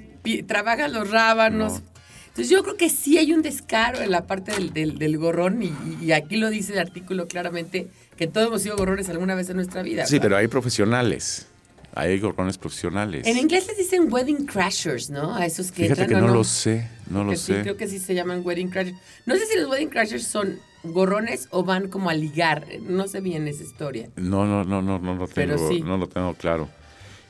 trabajas 0.47 0.91
los 0.91 1.09
rábanos. 1.09 1.73
No. 1.79 1.81
Entonces 2.27 2.49
yo 2.49 2.61
creo 2.63 2.75
que 2.75 2.89
sí 2.89 3.17
hay 3.17 3.31
un 3.31 3.41
descaro 3.41 3.99
en 4.01 4.11
la 4.11 4.27
parte 4.27 4.51
del, 4.51 4.73
del- 4.73 4.97
del 4.97 5.17
gorrón 5.17 5.63
y, 5.63 5.73
y 6.01 6.11
aquí 6.11 6.35
lo 6.35 6.49
dice 6.49 6.73
el 6.73 6.79
artículo 6.79 7.29
claramente, 7.29 7.87
que 8.17 8.27
todos 8.27 8.47
hemos 8.47 8.61
sido 8.63 8.75
gorrones 8.75 9.07
alguna 9.07 9.33
vez 9.35 9.49
en 9.49 9.55
nuestra 9.55 9.81
vida. 9.81 10.05
sí, 10.05 10.15
¿verdad? 10.15 10.23
pero 10.25 10.37
hay 10.37 10.47
profesionales. 10.47 11.47
Hay 11.93 12.19
gorrones 12.19 12.57
profesionales. 12.57 13.27
En 13.27 13.37
inglés 13.37 13.67
les 13.67 13.77
dicen 13.77 14.07
wedding 14.11 14.45
crashers, 14.45 15.09
¿no? 15.09 15.35
A 15.35 15.45
esos 15.45 15.71
que 15.71 15.83
Fíjate 15.83 16.07
que 16.07 16.13
entran, 16.13 16.23
¿o 16.23 16.27
no, 16.27 16.33
lo 16.33 16.43
sé, 16.43 16.87
no 17.09 17.23
lo 17.23 17.31
Que 17.31 17.37
sí, 17.37 17.53
sé. 17.53 17.61
creo 17.61 17.75
que 17.77 17.87
sí 17.87 17.99
se 17.99 18.15
llaman 18.15 18.41
wedding 18.43 18.69
crashers. 18.69 18.97
No 19.25 19.35
sé 19.35 19.45
si 19.45 19.57
los 19.59 19.69
wedding 19.69 19.89
crashers 19.89 20.25
son 20.25 20.59
gorrones 20.83 21.47
o 21.51 21.63
van 21.63 21.89
como 21.89 22.09
a 22.09 22.13
ligar. 22.13 22.65
No 22.81 23.07
sé 23.07 23.19
bien 23.19 23.47
esa 23.47 23.63
historia. 23.63 24.09
No, 24.15 24.45
no, 24.45 24.63
no, 24.63 24.81
no, 24.81 24.99
no 24.99 25.15
lo 25.15 25.27
Pero 25.27 25.55
tengo, 25.57 25.69
sí. 25.69 25.81
no 25.81 25.97
lo 25.97 26.07
tengo 26.07 26.33
claro. 26.35 26.69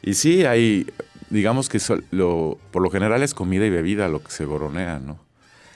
Y 0.03 0.13
sí, 0.13 0.45
hay, 0.45 0.87
digamos 1.29 1.67
que 1.69 1.79
lo, 2.11 2.57
por 2.71 2.81
lo 2.83 2.91
general 2.91 3.23
es 3.23 3.33
comida 3.33 3.65
y 3.65 3.69
bebida 3.69 4.07
lo 4.09 4.23
que 4.23 4.31
se 4.31 4.45
goronea, 4.45 4.99
¿no? 4.99 5.19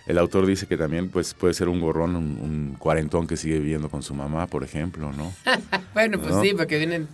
El 0.08 0.20
autor 0.20 0.46
dice 0.46 0.68
que 0.68 0.78
también 0.78 1.10
pues, 1.10 1.34
puede 1.34 1.56
ser 1.56 1.68
un 1.68 1.80
gorrón, 1.82 2.16
un, 2.16 2.38
un 2.40 2.76
cuarentón 2.78 3.26
que 3.26 3.38
sigue 3.38 3.58
viviendo 3.58 3.90
con 3.90 4.04
su 4.04 4.14
mamá, 4.14 4.46
por 4.46 4.64
ejemplo, 4.64 5.12
¿no? 5.12 5.34
Bueno, 5.96 6.20
pues 6.20 6.34
¿No? 6.36 6.42
sí, 6.44 6.54
porque 6.56 6.78
vienen 6.78 7.08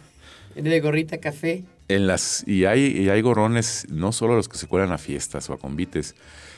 de 0.56 0.80
gorrita 0.80 1.18
café. 1.20 1.64
En 1.88 2.08
las, 2.08 2.44
y, 2.48 2.66
hay, 2.66 2.86
y 2.86 3.10
hay 3.10 3.22
gorrones, 3.22 3.86
no 3.90 4.12
solo 4.12 4.36
los 4.36 4.48
que 4.48 4.58
se 4.58 4.68
cuelan 4.68 4.92
a 4.92 4.98
fiestas 4.98 5.50
o 5.50 5.54
a 5.54 5.58
convites. 5.58 6.16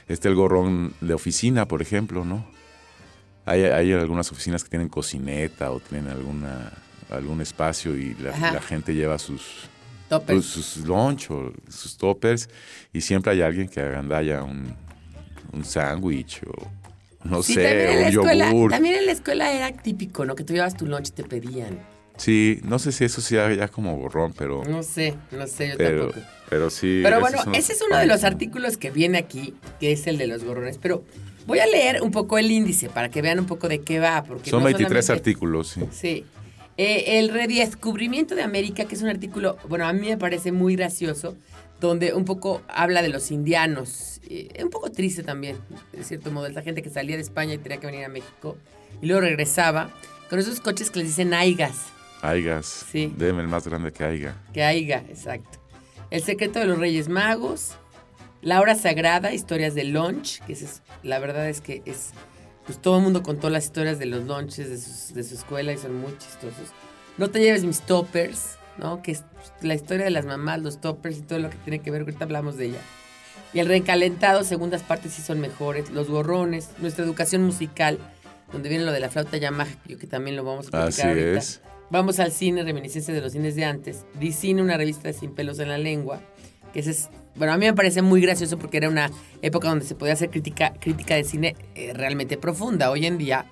Este 0.08 0.28
el 0.28 0.36
gorrón 0.36 0.94
de 1.02 1.14
oficina, 1.14 1.68
por 1.68 1.82
ejemplo, 1.82 2.26
¿no? 2.26 2.46
Hay, 3.46 3.64
hay 3.64 3.92
algunas 3.94 4.32
oficinas 4.32 4.64
que 4.64 4.70
tienen 4.70 4.90
cocineta 4.90 5.72
o 5.72 5.80
tienen 5.80 6.10
alguna, 6.12 6.72
algún 7.10 7.42
espacio 7.42 7.96
y 7.96 8.14
la, 8.16 8.62
gente 8.62 8.94
lleva 8.94 9.18
sus, 9.20 9.70
pues, 10.26 10.46
sus 10.46 10.78
lunch 10.86 11.32
o 11.32 11.52
sus 11.70 11.98
toppers 11.98 12.50
y 12.94 13.02
siempre 13.02 13.34
hay 13.34 13.42
alguien 13.42 13.68
que 13.68 13.82
agandalla 13.82 14.44
un, 14.44 14.74
un 15.52 15.66
sándwich 15.66 16.42
o 16.46 16.72
no 17.24 17.42
Sí, 17.42 17.54
sé, 17.56 17.90
un 17.98 18.04
escuela, 18.08 18.50
yogur. 18.52 18.72
también 18.72 18.96
en 18.96 19.06
la 19.06 19.12
escuela 19.14 19.52
era 19.52 19.72
típico, 19.72 20.26
¿no? 20.26 20.36
Que 20.36 20.44
tú 20.44 20.54
llevabas 20.54 20.76
tu 20.76 20.86
lunch 20.86 21.10
y 21.10 21.12
te 21.12 21.24
pedían. 21.24 21.80
Sí, 22.24 22.62
no 22.64 22.80
sé 22.80 22.94
si 22.94 23.04
eso 23.04 23.20
sea 23.20 23.54
ya 23.54 23.68
como 23.68 23.98
gorrón, 23.98 24.34
pero, 24.38 24.64
No 24.64 24.82
sé, 24.82 25.14
no 25.32 25.46
sé, 25.46 25.70
yo 25.72 25.78
pero, 25.78 26.08
tampoco. 26.08 26.26
pero 26.50 26.70
sí. 26.70 27.02
Pero 27.04 27.20
bueno, 27.20 27.38
ese 27.54 27.74
es 27.74 27.82
uno 27.86 27.98
de 27.98 28.06
los 28.06 28.24
artículos 28.24 28.78
que 28.78 28.92
viene 28.92 29.18
aquí, 29.18 29.54
que 29.82 29.92
es 29.92 30.08
el 30.08 30.18
de 30.18 30.28
los 30.28 30.44
gorrones. 30.46 30.78
Pero 30.78 31.04
voy 31.46 31.60
a 31.60 31.66
leer 31.68 32.02
un 32.02 32.12
poco 32.12 32.38
el 32.38 32.50
índice 32.50 32.88
para 32.88 33.10
que 33.10 33.22
vean 33.22 33.40
un 33.42 33.46
poco 33.46 33.68
de 33.68 33.82
qué 33.82 34.00
va. 34.00 34.24
Porque 34.24 34.50
Son 34.52 34.60
no 34.60 34.66
23 34.68 35.06
solamente- 35.06 35.12
artículos, 35.32 35.68
sí. 35.68 35.82
Sí. 35.92 36.26
Eh, 36.78 37.20
el 37.20 37.28
redescubrimiento 37.28 38.36
de 38.36 38.42
América, 38.44 38.86
que 38.86 38.96
es 38.96 39.02
un 39.02 39.10
artículo, 39.10 39.58
bueno, 39.68 39.86
a 39.86 39.92
mí 39.92 40.08
me 40.08 40.18
parece 40.18 40.54
muy 40.54 40.78
gracioso, 40.78 41.36
donde 41.82 42.14
un 42.14 42.24
poco 42.24 42.62
habla 42.70 43.02
de 43.02 43.10
los 43.10 43.32
indianos. 43.32 44.22
Eh, 44.30 44.48
un 44.64 44.70
poco 44.70 44.90
triste 44.92 45.24
también, 45.24 45.58
de 45.92 46.04
cierto 46.06 46.32
modo, 46.32 46.48
esa 46.48 46.62
gente 46.62 46.82
que 46.82 46.90
salía 46.90 47.18
de 47.18 47.22
España 47.22 47.54
y 47.56 47.58
tenía 47.58 47.80
que 47.82 47.88
venir 47.88 48.06
a 48.06 48.10
México 48.10 48.56
y 49.02 49.08
luego 49.08 49.20
regresaba 49.22 49.92
con 50.30 50.40
esos 50.40 50.62
coches 50.62 50.90
que 50.90 51.00
les 51.00 51.10
dicen 51.10 51.34
aigas, 51.34 51.76
Aigas. 52.24 52.86
Sí. 52.92 53.14
Deme 53.18 53.42
el 53.42 53.48
más 53.48 53.68
grande 53.68 53.92
que 53.92 54.04
Aiga. 54.04 54.36
que 54.54 54.64
aiga, 54.64 55.04
exacto. 55.10 55.60
El 56.10 56.24
secreto 56.24 56.60
de 56.60 56.66
los 56.66 56.78
Reyes 56.80 57.10
Magos, 57.10 57.72
La 58.42 58.60
Hora 58.62 58.76
Sagrada, 58.76 59.34
historias 59.34 59.76
de 59.76 59.84
lunch, 59.84 60.40
que 60.46 60.54
es- 60.54 60.82
la 61.04 61.20
verdad 61.20 61.50
es 61.50 61.60
que 61.62 61.82
es, 61.86 62.12
pues 62.66 62.82
todo 62.82 62.98
el 62.98 63.04
mundo 63.04 63.24
contó 63.24 63.50
las 63.50 63.66
historias 63.66 64.00
de 64.00 64.06
los 64.06 64.24
lunches 64.26 64.70
de, 64.70 64.78
sus- 64.78 65.14
de 65.14 65.24
su 65.24 65.36
escuela 65.36 65.72
y 65.74 65.78
son 65.78 65.96
muy 65.96 66.12
chistosos. 66.18 66.70
No 67.18 67.30
te 67.30 67.40
lleves 67.40 67.64
mis 67.64 67.82
toppers, 67.82 68.58
¿no? 68.78 69.02
Que 69.02 69.12
es 69.12 69.24
la 69.62 69.74
historia 69.76 70.06
de 70.06 70.12
las 70.12 70.26
mamás, 70.26 70.62
los 70.62 70.80
toppers 70.82 71.18
y 71.18 71.22
todo 71.22 71.40
lo 71.40 71.50
que 71.50 71.58
tiene 71.58 71.80
que 71.80 71.92
ver, 71.92 72.02
ahorita 72.02 72.26
hablamos 72.26 72.58
de 72.58 72.66
ella. 72.68 72.80
Y 73.54 73.60
el 73.60 73.68
recalentado, 73.68 74.44
segundas 74.44 74.82
partes 74.82 75.14
sí 75.14 75.22
son 75.22 75.40
mejores. 75.40 75.90
Los 75.92 76.10
gorrones, 76.10 76.70
nuestra 76.80 77.04
educación 77.06 77.44
musical, 77.44 78.00
donde 78.52 78.70
viene 78.70 78.84
lo 78.84 78.92
de 78.92 79.00
la 79.00 79.10
flauta 79.10 79.38
Yamaha, 79.38 79.70
yo 79.86 79.98
que 80.00 80.08
también 80.08 80.36
lo 80.36 80.44
vamos 80.44 80.68
a 80.68 80.72
platicar 80.72 81.10
Así 81.10 81.20
ahorita. 81.20 81.38
es. 81.40 81.62
Vamos 81.94 82.20
al 82.20 82.32
cine, 82.32 82.64
reminiscencia 82.64 83.14
de 83.14 83.22
los 83.22 83.34
cines 83.34 83.54
de 83.56 83.66
antes. 83.66 84.04
Dicine, 84.20 84.64
una 84.64 84.78
revista 84.78 85.10
de 85.10 85.14
sin 85.14 85.30
pelos 85.30 85.60
en 85.60 85.70
la 85.70 85.78
lengua. 85.78 86.22
Que 86.74 86.80
ese 86.80 86.90
es, 86.90 87.10
bueno, 87.36 87.54
a 87.54 87.58
mí 87.60 87.68
me 87.68 87.74
parece 87.76 88.02
muy 88.02 88.20
gracioso 88.20 88.58
porque 88.58 88.78
era 88.78 88.90
una 88.90 89.12
época 89.44 89.70
donde 89.70 89.86
se 89.86 89.94
podía 89.94 90.14
hacer 90.14 90.32
crítica, 90.32 90.74
crítica 90.80 91.14
de 91.14 91.24
cine 91.24 91.56
eh, 91.76 91.94
realmente 91.94 92.36
profunda. 92.36 92.90
Hoy 92.90 93.06
en 93.06 93.20
día, 93.20 93.46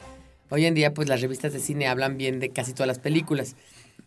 hoy 0.49 0.65
en 0.65 0.73
día, 0.73 0.91
pues 0.91 1.07
las 1.07 1.21
revistas 1.21 1.53
de 1.53 1.59
cine 1.59 1.87
hablan 1.87 2.17
bien 2.17 2.39
de 2.39 2.49
casi 2.49 2.73
todas 2.73 2.87
las 2.87 2.97
películas. 2.97 3.55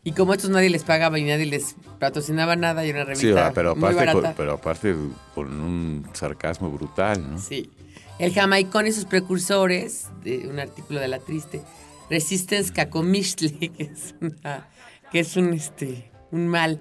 Y 0.03 0.11
como 0.11 0.33
a 0.33 0.35
estos 0.35 0.51
nadie 0.51 0.69
les 0.69 0.83
pagaba 0.83 1.17
y 1.17 1.23
nadie 1.23 1.47
les 1.47 1.77
patrocinaba 2.01 2.57
nada, 2.57 2.85
y 2.85 2.91
una 2.91 3.03
Sí, 3.05 3.27
revista 3.29 3.41
va, 3.41 3.53
pero 3.53 3.77
muy 3.77 3.89
aparte, 3.91 4.13
con, 4.13 4.23
barata. 4.23 4.37
pero 4.37 4.53
aparte 4.55 4.95
con 5.37 5.61
un 5.61 6.07
sarcasmo 6.13 6.71
brutal, 6.73 7.35
¿no? 7.35 7.39
Sí. 7.39 7.71
El 8.19 8.35
jamaicón 8.35 8.89
y 8.89 8.91
sus 8.91 9.05
precursores, 9.05 10.09
de 10.25 10.49
un 10.49 10.59
artículo 10.59 10.99
de 10.99 11.07
La 11.07 11.21
Triste. 11.21 11.63
Resistance 12.11 12.73
Cacomixtle, 12.73 13.51
que 13.59 13.73
es, 13.79 14.15
una- 14.21 14.69
que 15.11 15.21
es 15.21 15.37
un, 15.37 15.53
este, 15.53 16.11
un 16.31 16.49
mal 16.49 16.81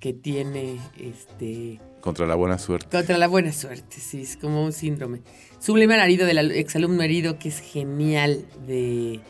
que 0.00 0.12
tiene 0.12 0.78
este, 0.98 1.80
Contra 2.00 2.26
la 2.26 2.34
buena 2.36 2.58
suerte. 2.58 2.88
contra 2.94 3.18
la 3.18 3.26
buena 3.28 3.52
suerte, 3.52 3.96
sí, 3.98 4.22
es 4.22 4.36
como 4.36 4.64
un 4.64 4.72
síndrome. 4.72 5.22
Sublime 5.58 5.96
herido 6.02 6.26
del 6.26 6.38
al- 6.38 6.52
exalumno 6.52 7.02
herido, 7.02 7.38
que 7.38 7.48
es 7.48 7.58
genial 7.60 8.46
de, 8.66 9.20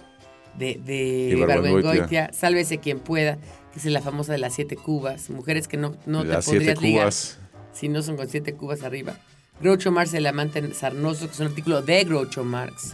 de, 0.58 0.80
de. 0.84 2.28
Sálvese 2.32 2.78
quien 2.78 2.98
pueda, 3.00 3.36
que 3.72 3.78
es 3.78 3.84
la 3.86 4.02
famosa 4.02 4.32
de 4.32 4.38
las 4.38 4.54
siete 4.54 4.76
cubas. 4.76 5.30
Mujeres 5.30 5.68
que 5.68 5.76
no, 5.76 5.96
no 6.04 6.22
te 6.22 6.28
Las 6.28 6.44
siete 6.44 6.58
podrías 6.74 6.82
ligar 6.82 7.02
cubas. 7.04 7.38
si 7.72 7.88
no 7.88 8.02
son 8.02 8.16
con 8.16 8.28
siete 8.28 8.54
cubas 8.54 8.82
arriba. 8.82 9.16
Groucho 9.60 9.90
Marx, 9.90 10.12
el 10.14 10.26
amante 10.26 10.74
sarnoso, 10.74 11.26
que 11.26 11.32
es 11.32 11.40
un 11.40 11.46
artículo 11.46 11.82
de 11.82 12.04
Groucho 12.04 12.44
Marx. 12.44 12.92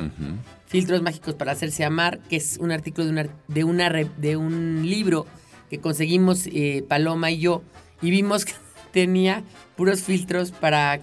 Filtros 0.66 1.02
mágicos 1.02 1.35
para 1.35 1.52
hacerse 1.52 1.85
amar, 1.85 2.19
que 2.31 2.37
es 2.37 2.57
un 2.59 2.71
artículo 2.73 3.04
de, 3.07 3.11
una, 3.12 3.26
de, 3.49 3.64
una 3.64 3.88
re- 3.88 4.11
de 4.16 4.37
un 4.37 4.83
libro 4.88 5.26
que 5.69 5.81
conseguimos 5.81 6.47
eh, 6.47 6.85
Paloma 6.88 7.31
y 7.31 7.38
yo 7.40 7.62
y 8.00 8.11
vimos 8.11 8.45
que 8.47 8.52
tenía 8.92 9.42
puros 9.76 10.02
filtros 10.02 10.50
para, 10.52 11.00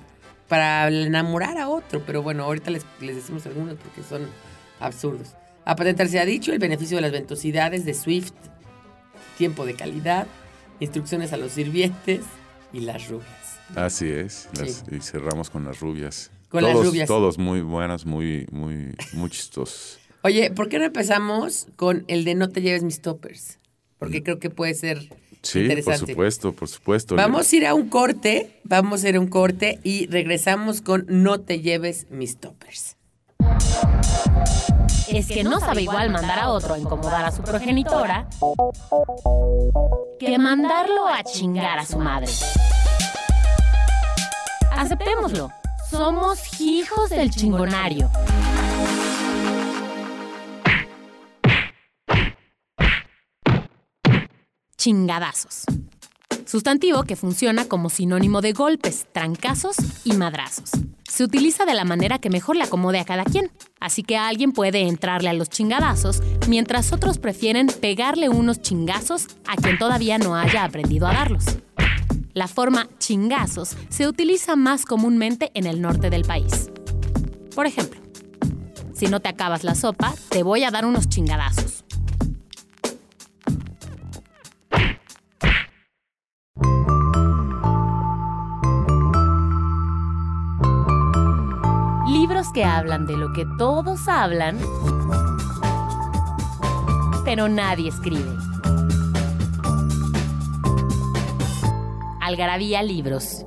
para 0.48 0.88
enamorar 0.88 1.58
a 1.58 1.68
otro. 1.68 2.02
Pero 2.06 2.24
bueno, 2.24 2.44
ahorita 2.46 2.72
les, 2.72 2.86
les 3.02 3.16
decimos 3.18 3.46
algunos 3.46 3.76
porque 3.76 4.02
son 4.02 4.28
absurdos. 4.80 5.36
A 5.66 5.76
patentar 5.76 6.08
se 6.08 6.20
ha 6.20 6.26
dicho 6.26 6.52
el 6.54 6.60
beneficio 6.60 6.98
de 6.98 7.02
las 7.02 7.12
ventosidades 7.12 7.84
de 7.86 7.94
Swift, 7.94 8.32
tiempo 9.38 9.66
de 9.66 9.74
calidad, 9.76 10.26
instrucciones 10.80 11.32
a 11.34 11.38
los 11.38 11.52
sirvientes 11.52 12.22
y 12.74 12.80
las 12.80 13.08
rubias. 13.10 13.49
Así 13.76 14.08
es. 14.10 14.48
las- 14.58 14.84
Sí. 14.90 14.96
Y 14.96 15.00
cerramos 15.02 15.50
con 15.50 15.66
las 15.66 15.80
rubias. 15.80 16.32
Con 16.50 16.64
las 16.64 16.74
todos, 16.74 16.86
rubias. 16.88 17.08
Todos 17.08 17.38
muy 17.38 17.62
buenas, 17.62 18.06
muy, 18.06 18.48
muy, 18.52 18.96
muy 19.14 19.30
chistosos. 19.30 20.00
Oye, 20.24 20.52
¿por 20.52 20.68
qué 20.68 20.80
no 20.80 20.86
empezamos 20.86 21.68
con 21.76 22.04
el 22.08 22.26
de 22.26 22.36
no 22.36 22.50
te 22.50 22.62
lleves 22.62 22.84
mis 22.84 23.02
toppers? 23.02 23.58
Porque 24.00 24.24
creo 24.24 24.40
que 24.40 24.50
puede 24.50 24.74
ser. 24.74 25.00
Sí, 25.42 25.60
por 25.60 25.62
interesante. 25.62 26.12
supuesto, 26.12 26.52
por 26.54 26.68
supuesto. 26.68 27.16
Vamos 27.16 27.52
a 27.52 27.56
ir 27.56 27.66
a 27.66 27.74
un 27.74 27.88
corte, 27.90 28.60
vamos 28.66 29.04
a 29.04 29.10
ir 29.10 29.16
a 29.16 29.20
un 29.22 29.28
corte 29.28 29.80
y 29.84 30.08
regresamos 30.08 30.82
con 30.82 31.06
no 31.08 31.40
te 31.40 31.62
lleves 31.62 32.08
mis 32.10 32.38
toppers. 32.38 32.98
es 35.10 35.28
que 35.28 35.44
no 35.44 35.60
sabe 35.60 35.84
igual 35.84 36.10
mandar 36.12 36.40
a 36.40 36.50
otro 36.50 36.74
a 36.74 36.80
incomodar 36.80 37.26
a 37.26 37.32
su 37.32 37.42
progenitora 37.42 38.28
que 40.20 40.38
mandarlo 40.38 41.08
a 41.08 41.24
chingar 41.24 41.80
a 41.80 41.86
su 41.86 41.98
madre. 41.98 42.28
Aceptémoslo, 44.72 45.52
somos 45.90 46.62
hijos 46.62 47.10
del 47.10 47.30
chingonario. 47.30 48.10
Chingadazos. 54.78 55.64
Sustantivo 56.46 57.04
que 57.04 57.16
funciona 57.16 57.66
como 57.66 57.90
sinónimo 57.90 58.42
de 58.42 58.54
golpes, 58.54 59.06
trancazos 59.12 59.76
y 60.04 60.14
madrazos. 60.14 60.72
Se 61.08 61.24
utiliza 61.24 61.66
de 61.66 61.74
la 61.74 61.86
manera 61.86 62.20
que 62.20 62.30
mejor 62.30 62.56
le 62.56 62.64
acomode 62.64 63.00
a 63.00 63.06
cada 63.06 63.26
quien, 63.26 63.52
así 63.80 64.04
que 64.04 64.18
alguien 64.18 64.52
puede 64.52 64.88
entrarle 64.88 65.30
a 65.30 65.34
los 65.34 65.50
chingadazos, 65.50 66.22
mientras 66.48 66.94
otros 66.94 67.18
prefieren 67.18 67.68
pegarle 67.68 68.30
unos 68.30 68.62
chingazos 68.62 69.28
a 69.46 69.58
quien 69.58 69.78
todavía 69.78 70.18
no 70.18 70.36
haya 70.36 70.64
aprendido 70.64 71.08
a 71.08 71.14
darlos. 71.14 71.46
La 72.40 72.48
forma 72.48 72.88
chingazos 73.00 73.76
se 73.90 74.08
utiliza 74.08 74.56
más 74.56 74.86
comúnmente 74.86 75.52
en 75.56 75.66
el 75.66 75.82
norte 75.82 76.10
del 76.10 76.24
país. 76.24 76.72
Por 77.54 77.66
ejemplo, 77.66 78.00
si 78.94 79.08
no 79.08 79.20
te 79.20 79.28
acabas 79.28 79.66
la 79.66 79.76
sopa, 79.76 80.14
te 80.30 80.42
voy 80.42 80.64
a 80.64 80.72
dar 80.72 80.86
unos 80.86 81.10
chingadazos. 81.10 81.84
Libros 92.08 92.54
que 92.54 92.64
hablan 92.64 93.06
de 93.06 93.18
lo 93.18 93.34
que 93.34 93.46
todos 93.58 94.08
hablan, 94.08 94.58
pero 97.26 97.50
nadie 97.50 97.90
escribe. 97.90 98.32
Algarabía 102.30 102.84
Libros. 102.84 103.44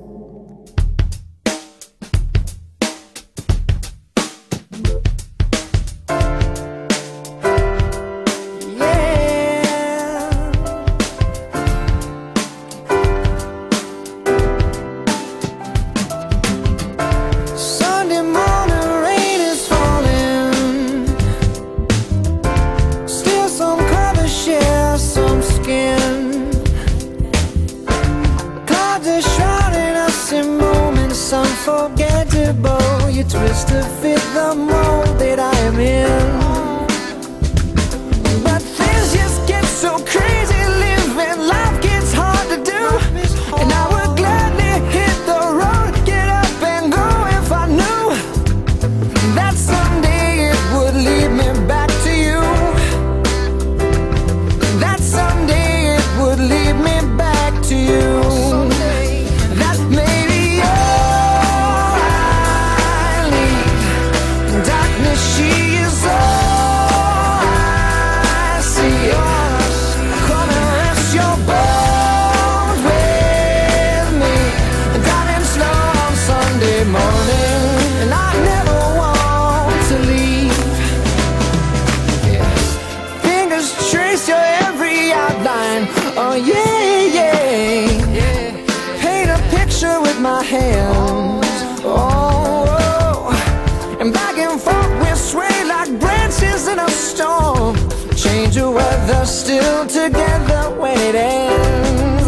Still 99.62 99.86
together 99.86 100.70
when 100.80 100.98
it 100.98 101.14
ends. 101.14 102.26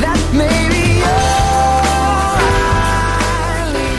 That 0.00 0.18
maybe 0.34 0.98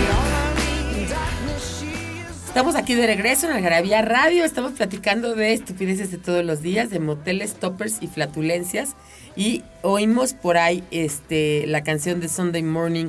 you're 0.03 1.07
darkness. 1.07 1.79
She 1.79 1.87
is 1.87 2.47
Estamos 2.47 2.75
aquí 2.75 2.95
de 2.95 3.07
regreso 3.07 3.47
en 3.47 3.53
Algarabía 3.53 4.01
Radio. 4.01 4.43
Estamos 4.43 4.73
platicando 4.73 5.35
de 5.35 5.53
estupideces 5.53 6.11
de 6.11 6.17
todos 6.17 6.43
los 6.43 6.61
días, 6.61 6.89
de 6.89 6.99
moteles, 6.99 7.55
toppers 7.55 7.99
y 8.01 8.07
flatulencias. 8.07 8.95
Y 9.35 9.63
oímos 9.81 10.33
por 10.33 10.57
ahí 10.57 10.83
este, 10.91 11.65
la 11.67 11.83
canción 11.83 12.19
de 12.19 12.27
Sunday 12.27 12.63
Morning 12.63 13.07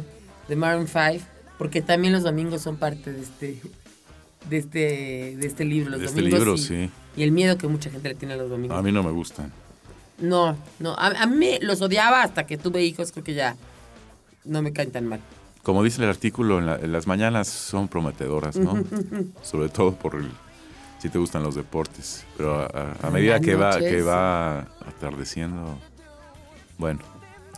de 0.48 0.56
Maroon 0.56 0.86
5, 0.86 1.24
porque 1.58 1.82
también 1.82 2.12
los 2.12 2.22
domingos 2.22 2.62
son 2.62 2.76
parte 2.76 3.12
de 3.12 3.22
este, 3.22 3.60
de 4.48 4.56
este, 4.58 5.36
de 5.36 5.46
este 5.46 5.64
libro. 5.64 5.90
Los 5.90 6.00
De 6.00 6.06
este 6.06 6.22
libro, 6.22 6.54
y, 6.54 6.58
sí. 6.58 6.90
Y 7.16 7.22
el 7.22 7.32
miedo 7.32 7.56
que 7.58 7.66
mucha 7.68 7.90
gente 7.90 8.08
le 8.08 8.14
tiene 8.14 8.34
a 8.34 8.36
los 8.36 8.50
domingos. 8.50 8.76
A 8.78 8.82
mí 8.82 8.90
no 8.92 9.02
me 9.02 9.10
gustan. 9.10 9.52
No, 10.18 10.56
no. 10.78 10.92
A, 10.94 11.06
a 11.22 11.26
mí 11.26 11.58
los 11.60 11.80
odiaba 11.80 12.22
hasta 12.22 12.46
que 12.46 12.56
tuve 12.56 12.82
hijos. 12.84 13.12
Creo 13.12 13.24
que 13.24 13.34
ya 13.34 13.56
no 14.44 14.62
me 14.62 14.72
caen 14.72 14.90
tan 14.92 15.06
mal. 15.06 15.20
Como 15.62 15.82
dice 15.82 16.02
el 16.02 16.08
artículo, 16.08 16.58
en, 16.58 16.66
la- 16.66 16.76
en 16.76 16.92
las 16.92 17.06
mañanas 17.06 17.48
son 17.48 17.88
prometedoras, 17.88 18.56
¿no? 18.56 18.82
Sobre 19.42 19.68
todo 19.70 19.94
por 19.94 20.14
el, 20.16 20.28
si 21.00 21.08
te 21.08 21.18
gustan 21.18 21.42
los 21.42 21.54
deportes. 21.54 22.24
Pero 22.36 22.54
a, 22.60 22.64
a- 22.66 22.96
a 23.02 23.06
En 23.08 23.12
medida 23.12 23.40
que 23.40 23.54
va, 23.54 23.78
que 23.78 24.02
va 24.02 24.60
atardeciendo, 24.86 25.78
bueno, 26.78 27.00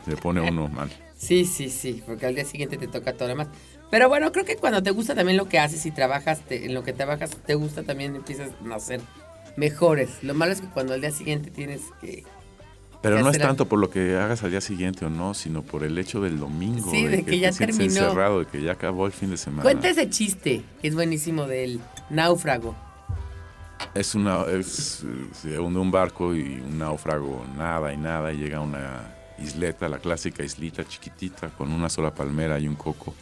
le 0.07 0.17
pone 0.17 0.41
uno 0.41 0.69
mal. 0.73 0.91
Sí, 1.19 1.45
sí, 1.47 1.69
sí, 1.71 2.03
porque 2.07 2.27
al 2.27 2.35
día 2.35 2.45
siguiente 2.45 2.77
te 2.77 2.87
toca 2.89 3.13
todo 3.15 3.25
lo 3.25 3.29
demás. 3.35 3.49
Pero 3.91 4.09
bueno, 4.09 4.33
creo 4.33 4.45
que 4.45 4.57
cuando 4.57 4.83
te 4.83 4.91
gusta 4.91 5.15
también 5.15 5.37
lo 5.37 5.49
que 5.49 5.59
haces 5.59 5.85
y 5.87 5.91
trabajas, 5.91 6.41
te- 6.41 6.67
en 6.67 6.75
lo 6.75 6.83
que 6.85 6.93
trabajas 6.93 7.31
te 7.31 7.55
gusta 7.55 7.83
también 7.83 8.17
empiezas 8.17 8.51
a 8.73 8.79
ser 8.81 9.01
mejores. 9.57 10.23
Lo 10.23 10.35
malo 10.35 10.53
es 10.53 10.61
que 10.61 10.69
cuando 10.69 10.95
al 10.95 11.01
día 11.01 11.11
siguiente 11.11 11.51
tienes 11.51 11.83
que... 12.01 12.25
Pero 13.03 13.17
¿Qué 13.17 13.23
no 13.23 13.31
es 13.31 13.39
tanto 13.39 13.69
por 13.69 13.79
lo 13.79 13.91
que 13.91 14.17
hagas 14.17 14.43
al 14.43 14.51
día 14.51 14.61
siguiente 14.61 15.05
o 15.05 15.11
no, 15.11 15.35
sino 15.35 15.63
por 15.63 15.85
el 15.85 15.97
hecho 15.99 16.21
del 16.21 16.41
domingo. 16.41 16.91
Sí, 16.91 17.07
de 17.07 17.25
que 17.25 17.39
ya 17.39 17.53
te 17.53 17.59
terminó. 17.59 17.85
encerrado, 17.85 18.41
de 18.41 18.47
que 18.47 18.63
ya 18.63 18.73
acabó 18.73 19.07
el 19.07 19.13
fin 19.13 19.31
de 19.31 19.37
semana. 19.37 19.63
Cuenta 19.63 19.89
ese 19.89 20.11
chiste, 20.11 20.65
que 20.81 20.89
es 20.89 20.95
buenísimo, 20.95 21.47
del 21.47 21.81
náufrago. 22.11 22.75
Es 23.95 24.15
una 24.15 24.43
es, 24.47 25.05
se 25.33 25.59
hunde 25.59 25.79
un 25.79 25.91
barco 25.91 26.35
y 26.35 26.41
un 26.41 26.79
náufrago 26.79 27.45
nada 27.57 27.93
y 27.93 27.97
nada 27.97 28.33
y 28.33 28.39
llega 28.39 28.59
a 28.59 28.61
una 28.63 29.15
isleta, 29.39 29.89
la 29.89 29.99
clásica 29.99 30.43
islita 30.43 30.83
chiquitita 30.85 31.51
con 31.51 31.71
una 31.73 31.89
sola 31.89 32.15
palmera 32.15 32.59
y 32.59 32.67
un 32.67 32.75
coco, 32.75 33.15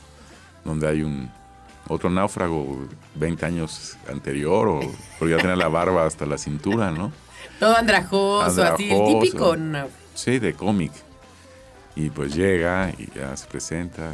donde 0.65 0.89
hay 0.89 1.03
un 1.03 1.29
otro 1.89 2.11
náufrago 2.11 2.87
20 3.17 3.45
años 3.47 3.97
anterior 4.11 4.69
o 4.69 4.81
porque 5.19 5.35
ya 5.35 5.41
tenía 5.41 5.57
la 5.57 5.69
barba 5.69 6.07
hasta 6.07 6.27
la 6.27 6.39
cintura, 6.39 6.91
¿no? 6.91 7.13
Todo 7.61 7.77
andrajoso, 7.77 8.63
así, 8.63 8.85
el 8.87 8.93
Andrajoso. 8.93 9.21
típico. 9.21 9.57
náufrago. 9.57 9.91
Sí, 10.15 10.39
de 10.39 10.55
cómic. 10.55 10.93
Y 11.97 12.11
pues 12.11 12.35
llega 12.35 12.91
y 12.99 13.09
ya 13.15 13.37
se 13.37 13.47
presenta. 13.47 14.13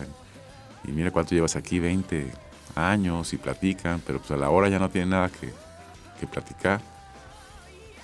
Y 0.85 0.93
mira 0.93 1.11
cuánto 1.11 1.35
llevas 1.35 1.57
aquí, 1.57 1.79
20 1.79 2.31
años 2.75 3.33
y 3.33 3.37
platican, 3.37 4.03
pero 4.07 4.19
pues 4.19 4.31
a 4.33 4.37
la 4.37 4.51
hora 4.51 4.69
ya 4.69 4.79
no 4.79 4.89
tienen 4.91 5.11
nada 5.11 5.29
que, 5.29 5.53
que 6.19 6.27
platicar. 6.27 6.81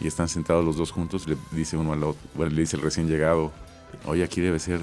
Y 0.01 0.07
están 0.07 0.29
sentados 0.29 0.65
los 0.65 0.77
dos 0.77 0.91
juntos, 0.93 1.27
le 1.27 1.37
dice 1.53 1.77
uno 1.77 1.93
al 1.95 2.03
otro, 2.05 2.21
bueno, 2.35 2.53
le 2.55 2.61
dice 2.63 2.77
el 2.77 2.83
recién 2.83 3.09
llegado, 3.09 3.51
oye, 4.05 4.23
aquí 4.25 4.41
debe 4.43 4.59
ser 4.59 4.79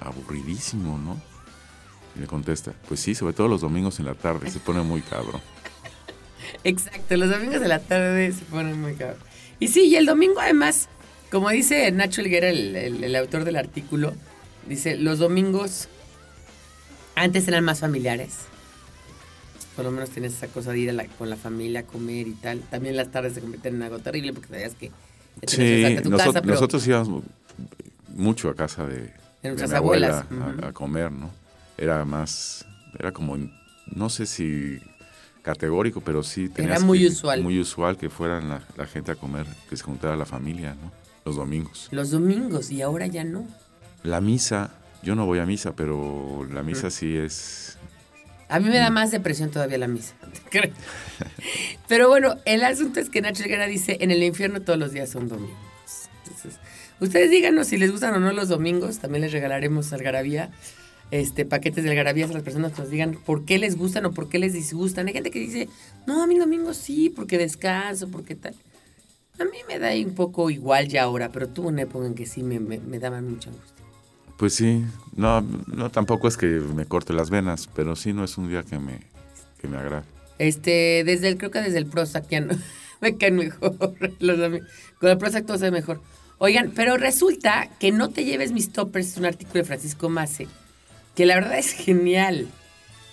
aburridísimo, 0.00 0.98
¿no? 0.98 1.16
Le 2.18 2.26
contesta, 2.26 2.72
pues 2.88 3.00
sí, 3.00 3.14
sobre 3.14 3.32
todo 3.32 3.48
los 3.48 3.60
domingos 3.60 3.98
en 4.00 4.06
la 4.06 4.14
tarde, 4.14 4.50
se 4.50 4.58
pone 4.58 4.82
muy 4.82 5.02
cabrón. 5.02 5.40
Exacto, 6.64 7.16
los 7.16 7.30
domingos 7.30 7.60
de 7.60 7.68
la 7.68 7.78
tarde 7.78 8.32
se 8.32 8.44
ponen 8.46 8.80
muy 8.80 8.94
cabrón. 8.94 9.18
Y 9.60 9.68
sí, 9.68 9.82
y 9.84 9.96
el 9.96 10.06
domingo 10.06 10.40
además, 10.40 10.88
como 11.30 11.50
dice 11.50 11.90
Nacho 11.92 12.20
Elguera, 12.20 12.48
el, 12.48 12.74
el- 12.76 13.04
el 13.04 13.16
autor 13.16 13.44
del 13.44 13.56
artículo, 13.56 14.14
dice, 14.66 14.96
los 14.96 15.18
domingos 15.18 15.88
antes 17.14 17.46
eran 17.48 17.64
más 17.64 17.80
familiares. 17.80 18.34
por 19.76 19.84
lo 19.84 19.92
menos 19.92 20.10
tienes 20.10 20.32
esa 20.34 20.48
cosa 20.48 20.72
de 20.72 20.78
ir 20.80 20.90
a 20.90 20.92
la- 20.92 21.06
con 21.06 21.30
la 21.30 21.36
familia 21.36 21.80
a 21.80 21.82
comer 21.84 22.26
y 22.26 22.32
tal. 22.32 22.60
También 22.62 22.96
las 22.96 23.12
tardes 23.12 23.34
se 23.34 23.40
convierten 23.40 23.76
en 23.76 23.82
algo 23.82 24.00
terrible 24.00 24.32
porque 24.32 24.48
sabías 24.48 24.74
que 24.74 24.90
tenías 25.46 25.90
Sí, 25.90 25.96
a 25.98 26.02
tu 26.02 26.10
noso- 26.10 26.24
casa, 26.26 26.40
pero 26.42 26.54
nosotros 26.54 26.84
íbamos 26.88 27.22
mucho 28.08 28.48
a 28.48 28.56
casa 28.56 28.84
de, 28.84 28.96
de 28.96 29.12
nuestras 29.44 29.70
mi 29.70 29.76
abuelas. 29.76 30.24
abuela 30.24 30.46
a- 30.46 30.56
Ujú. 30.56 30.66
a, 30.66 30.72
comer, 30.72 31.12
¿no? 31.12 31.30
Era 31.78 32.04
más, 32.04 32.66
era 32.98 33.12
como, 33.12 33.36
no 33.86 34.10
sé 34.10 34.26
si 34.26 34.78
categórico, 35.42 36.00
pero 36.02 36.22
sí 36.22 36.48
tenías 36.48 36.82
muy 36.82 36.98
que- 37.00 37.06
usual. 37.06 37.42
Muy 37.42 37.58
usual 37.60 37.96
que 37.96 38.10
fueran 38.10 38.48
la, 38.50 38.62
la 38.76 38.86
gente 38.86 39.12
a 39.12 39.14
comer, 39.14 39.46
que 39.70 39.76
se 39.76 39.84
juntara 39.84 40.16
la 40.16 40.26
familia, 40.26 40.74
¿no? 40.74 40.92
Los 41.24 41.36
domingos. 41.36 41.88
los 41.90 42.10
domingos 42.10 42.70
y 42.70 42.82
ahora 42.82 43.06
ya 43.06 43.22
no. 43.24 43.46
La 44.02 44.20
misa, 44.20 44.70
yo 45.02 45.14
no 45.14 45.24
voy 45.26 45.38
a 45.38 45.46
misa, 45.46 45.74
pero 45.76 46.46
la 46.52 46.62
misa 46.62 46.90
sí 46.90 47.16
es... 47.16 47.76
A 48.48 48.60
mí 48.60 48.68
me 48.70 48.78
da 48.78 48.88
más 48.90 49.10
depresión 49.10 49.50
todavía 49.50 49.76
la 49.76 49.88
misa. 49.88 50.14
Pero 51.86 52.08
bueno, 52.08 52.36
el 52.46 52.64
asunto 52.64 53.00
es 53.00 53.10
que 53.10 53.20
Nacho 53.20 53.42
Elguera 53.42 53.66
dice, 53.66 53.98
en 54.00 54.10
el 54.10 54.22
infierno 54.22 54.62
todos 54.62 54.78
los 54.78 54.92
días 54.92 55.10
son 55.10 55.28
domingos. 55.28 55.56
Entonces, 56.24 56.58
ustedes 57.00 57.30
díganos 57.30 57.66
si 57.66 57.76
les 57.76 57.90
gustan 57.90 58.14
o 58.14 58.20
no 58.20 58.32
los 58.32 58.48
domingos. 58.48 58.98
También 59.00 59.22
les 59.22 59.32
regalaremos 59.32 59.92
algarabía, 59.92 60.50
este, 61.10 61.44
paquetes 61.44 61.84
de 61.84 61.90
algarabías 61.90 62.30
a 62.30 62.34
las 62.34 62.42
personas 62.42 62.72
que 62.72 62.82
nos 62.82 62.90
digan 62.90 63.18
por 63.24 63.44
qué 63.44 63.58
les 63.58 63.76
gustan 63.76 64.04
o 64.06 64.12
por 64.12 64.28
qué 64.28 64.38
les 64.38 64.52
disgustan. 64.52 65.06
Hay 65.06 65.14
gente 65.14 65.30
que 65.30 65.40
dice, 65.40 65.68
no, 66.06 66.22
a 66.22 66.26
mí 66.26 66.38
domingos 66.38 66.76
sí, 66.76 67.10
porque 67.10 67.38
descanso, 67.38 68.08
porque 68.08 68.34
tal. 68.34 68.54
A 69.38 69.44
mí 69.44 69.58
me 69.68 69.78
da 69.78 69.92
un 69.94 70.14
poco 70.14 70.50
igual 70.50 70.88
ya 70.88 71.04
ahora, 71.04 71.30
pero 71.30 71.48
tuvo 71.48 71.68
una 71.68 71.82
época 71.82 72.06
en 72.06 72.14
que 72.14 72.26
sí 72.26 72.42
me, 72.42 72.58
me, 72.58 72.78
me 72.78 72.98
daban 72.98 73.30
mucha 73.30 73.50
angustia. 73.50 73.84
Pues 74.36 74.54
sí, 74.54 74.84
no, 75.16 75.40
no 75.66 75.90
tampoco 75.90 76.28
es 76.28 76.36
que 76.36 76.46
me 76.46 76.86
corte 76.86 77.12
las 77.12 77.30
venas, 77.30 77.68
pero 77.74 77.96
sí 77.96 78.12
no 78.12 78.24
es 78.24 78.38
un 78.38 78.48
día 78.48 78.62
que 78.62 78.78
me, 78.78 79.00
que 79.60 79.66
me 79.68 79.76
agrade. 79.76 80.04
Este, 80.38 81.02
desde 81.04 81.28
el, 81.28 81.38
creo 81.38 81.50
que 81.50 81.60
desde 81.60 81.78
el 81.78 81.86
Prozac 81.86 82.28
ya 82.28 82.40
no, 82.40 82.54
me 83.00 83.16
caen 83.16 83.36
mejor. 83.36 83.76
Los 84.20 84.60
con 85.00 85.10
el 85.10 85.18
Prozac 85.18 85.46
todo 85.46 85.58
se 85.58 85.64
ve 85.64 85.70
mejor. 85.70 86.00
Oigan, 86.38 86.72
pero 86.74 86.96
resulta 86.96 87.68
que 87.80 87.90
No 87.90 88.10
te 88.10 88.24
lleves 88.24 88.52
mis 88.52 88.70
toppers, 88.70 89.08
es 89.08 89.16
un 89.16 89.24
artículo 89.24 89.54
de 89.54 89.64
Francisco 89.64 90.08
Mace, 90.08 90.46
que 91.18 91.26
la 91.26 91.34
verdad 91.34 91.58
es 91.58 91.72
genial. 91.72 92.46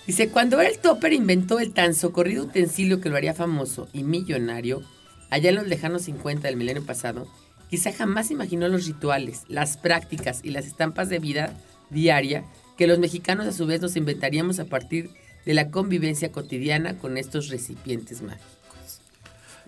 Dice, 0.05 0.29
cuando 0.29 0.61
el 0.61 0.77
topper 0.77 1.11
inventó 1.11 1.59
el 1.59 1.73
tan 1.73 1.95
socorrido 1.95 2.43
utensilio 2.43 3.01
que 3.01 3.09
lo 3.09 3.15
haría 3.15 3.33
famoso 3.33 3.89
y 3.93 4.03
millonario, 4.03 4.83
allá 5.31 5.49
en 5.49 5.55
los 5.55 5.65
lejanos 5.65 6.03
50 6.03 6.47
del 6.47 6.55
milenio 6.55 6.85
pasado, 6.85 7.27
quizá 7.67 7.91
jamás 7.91 8.29
imaginó 8.29 8.67
los 8.67 8.85
rituales, 8.85 9.41
las 9.47 9.77
prácticas 9.77 10.41
y 10.43 10.51
las 10.51 10.67
estampas 10.67 11.09
de 11.09 11.17
vida 11.17 11.57
diaria 11.89 12.45
que 12.77 12.85
los 12.85 12.99
mexicanos 12.99 13.47
a 13.47 13.51
su 13.51 13.65
vez 13.65 13.81
nos 13.81 13.95
inventaríamos 13.95 14.59
a 14.59 14.65
partir 14.65 15.09
de 15.43 15.55
la 15.55 15.71
convivencia 15.71 16.31
cotidiana 16.31 16.99
con 16.99 17.17
estos 17.17 17.49
recipientes 17.49 18.21
mágicos. 18.21 18.54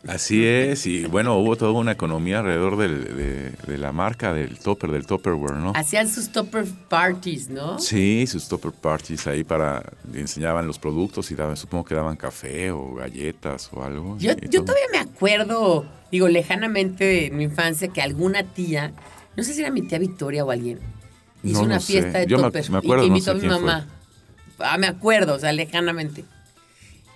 Así 0.08 0.46
es, 0.46 0.86
y 0.88 1.06
bueno, 1.06 1.38
hubo 1.38 1.56
toda 1.58 1.74
una 1.74 1.92
economía 1.92 2.40
alrededor 2.40 2.78
del- 2.78 3.04
de, 3.18 3.52
de 3.68 3.78
la 3.78 3.92
marca 3.92 4.34
del 4.34 4.58
topper, 4.58 4.92
del 4.92 5.06
topperware, 5.06 5.56
¿no? 5.58 5.74
Hacían 5.76 6.08
sus 6.08 6.30
topper 6.32 6.66
parties, 6.88 7.50
¿no? 7.50 7.78
Sí, 7.78 8.26
sus 8.26 8.48
topper 8.48 8.72
parties 8.72 9.28
ahí 9.28 9.44
para, 9.44 9.84
enseñaban 10.14 10.66
los 10.66 10.80
productos 10.80 11.30
y 11.32 11.36
daban, 11.36 11.58
supongo 11.58 11.84
que 11.86 11.96
daban 11.96 12.16
café 12.16 12.72
o 12.72 12.96
galletas 12.96 13.70
o 13.74 13.84
algo. 13.84 14.18
Yo, 14.18 14.32
yo 14.50 14.62
todavía 14.64 14.86
me 14.94 15.00
acuerdo, 15.00 15.86
digo, 16.12 16.28
lejanamente 16.30 17.04
de 17.04 17.30
mi 17.32 17.44
infancia, 17.44 17.90
que 17.90 18.02
alguna 18.02 18.44
tía, 18.44 18.94
no 19.36 19.44
sé 19.44 19.54
si 19.54 19.62
era 19.62 19.72
mi 19.72 19.82
tía 19.82 20.00
Victoria 20.00 20.46
o 20.46 20.52
alguien, 20.52 20.80
hizo 21.44 21.60
No 21.60 21.66
una 21.66 21.80
sé. 21.82 21.94
fiesta 22.02 22.20
de 22.20 22.28
Yo 22.28 22.38
me- 22.38 22.44
toppers 22.44 22.70
me 22.70 22.78
acuerdo, 22.78 23.04
y 23.04 23.08
que 23.08 23.12
no 23.12 23.18
invitó 23.18 23.32
sé 23.32 23.32
a 23.32 23.34
mi 23.42 23.48
fue. 23.50 23.50
mamá. 23.50 23.88
Ah, 24.60 24.78
me 24.78 24.88
acuerdo, 24.88 25.36
o 25.36 25.40
sea, 25.40 25.52
lejanamente. 25.52 26.24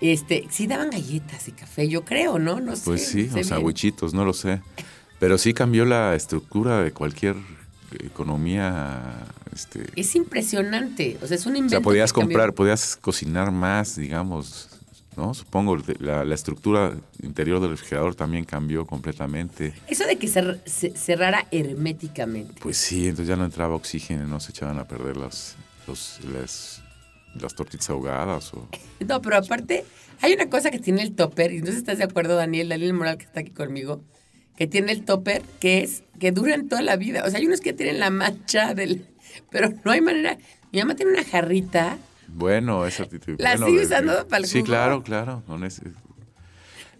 Este, 0.02 0.46
sí 0.50 0.66
daban 0.66 0.90
galletas 0.90 1.46
y 1.48 1.52
café, 1.52 1.88
yo 1.88 2.04
creo, 2.04 2.38
¿no? 2.38 2.60
No 2.60 2.74
sé. 2.76 2.82
Pues 2.84 3.06
sí, 3.06 3.28
no 3.28 3.34
sé 3.34 3.40
o 3.40 3.44
sea, 3.44 3.58
huichitos, 3.60 4.12
no 4.12 4.24
lo 4.24 4.32
sé. 4.32 4.60
Pero 5.20 5.38
sí 5.38 5.54
cambió 5.54 5.84
la 5.84 6.14
estructura 6.16 6.82
de 6.82 6.90
cualquier 6.92 7.36
economía. 8.04 9.26
Este, 9.54 9.86
Es 9.96 10.14
impresionante, 10.16 11.18
o 11.22 11.26
sea, 11.26 11.36
es 11.36 11.46
un 11.46 11.52
o 11.54 11.56
invento. 11.56 11.76
sea, 11.76 11.80
podías 11.82 12.12
comprar, 12.12 12.52
podías 12.54 12.96
cocinar 12.96 13.52
más, 13.52 13.96
digamos, 13.96 14.68
¿no? 15.16 15.34
Supongo 15.34 15.76
la, 15.98 16.24
la 16.24 16.34
estructura 16.34 16.94
interior 17.22 17.60
del 17.60 17.70
refrigerador 17.70 18.14
también 18.14 18.44
cambió 18.44 18.86
completamente. 18.86 19.74
Eso 19.88 20.06
de 20.06 20.16
que 20.16 20.26
cer- 20.26 20.60
ce- 20.64 20.96
cerrara 20.96 21.46
herméticamente. 21.50 22.54
Pues 22.60 22.78
sí, 22.78 23.04
entonces 23.04 23.28
ya 23.28 23.36
no 23.36 23.44
entraba 23.44 23.74
oxígeno, 23.74 24.26
no 24.26 24.40
se 24.40 24.52
echaban 24.52 24.78
a 24.78 24.84
perder 24.84 25.16
las, 25.18 25.54
los, 25.86 26.18
las, 26.32 26.81
las 27.40 27.54
tortitas 27.54 27.88
ahogadas 27.90 28.52
o... 28.54 28.68
No, 29.06 29.20
pero 29.20 29.36
aparte, 29.36 29.84
hay 30.20 30.32
una 30.32 30.48
cosa 30.48 30.70
que 30.70 30.78
tiene 30.78 31.02
el 31.02 31.14
topper, 31.14 31.52
y 31.52 31.60
no 31.60 31.66
sé 31.66 31.72
si 31.72 31.78
estás 31.78 31.98
de 31.98 32.04
acuerdo, 32.04 32.36
Daniel, 32.36 32.68
Daniel 32.68 32.92
Moral, 32.94 33.18
que 33.18 33.24
está 33.24 33.40
aquí 33.40 33.50
conmigo, 33.50 34.02
que 34.56 34.66
tiene 34.66 34.92
el 34.92 35.04
topper, 35.04 35.42
que 35.60 35.82
es 35.82 36.04
que 36.20 36.30
duran 36.30 36.68
toda 36.68 36.82
la 36.82 36.96
vida. 36.96 37.24
O 37.24 37.30
sea, 37.30 37.40
hay 37.40 37.46
unos 37.46 37.60
que 37.60 37.72
tienen 37.72 37.98
la 37.98 38.10
mancha 38.10 38.74
del. 38.74 39.06
Pero 39.50 39.72
no 39.84 39.90
hay 39.90 40.00
manera. 40.00 40.38
Mi 40.70 40.78
mamá 40.78 40.94
tiene 40.94 41.12
una 41.12 41.24
jarrita. 41.24 41.98
Bueno, 42.28 42.86
esa 42.86 43.04
actitud. 43.04 43.34
¿La 43.38 43.52
bueno, 43.56 43.66
sigue 43.66 43.84
usando 43.84 44.28
para 44.28 44.38
el 44.42 44.46
Sí, 44.46 44.60
jugo? 44.60 44.66
claro, 44.66 45.02
claro. 45.02 45.42
No 45.48 45.56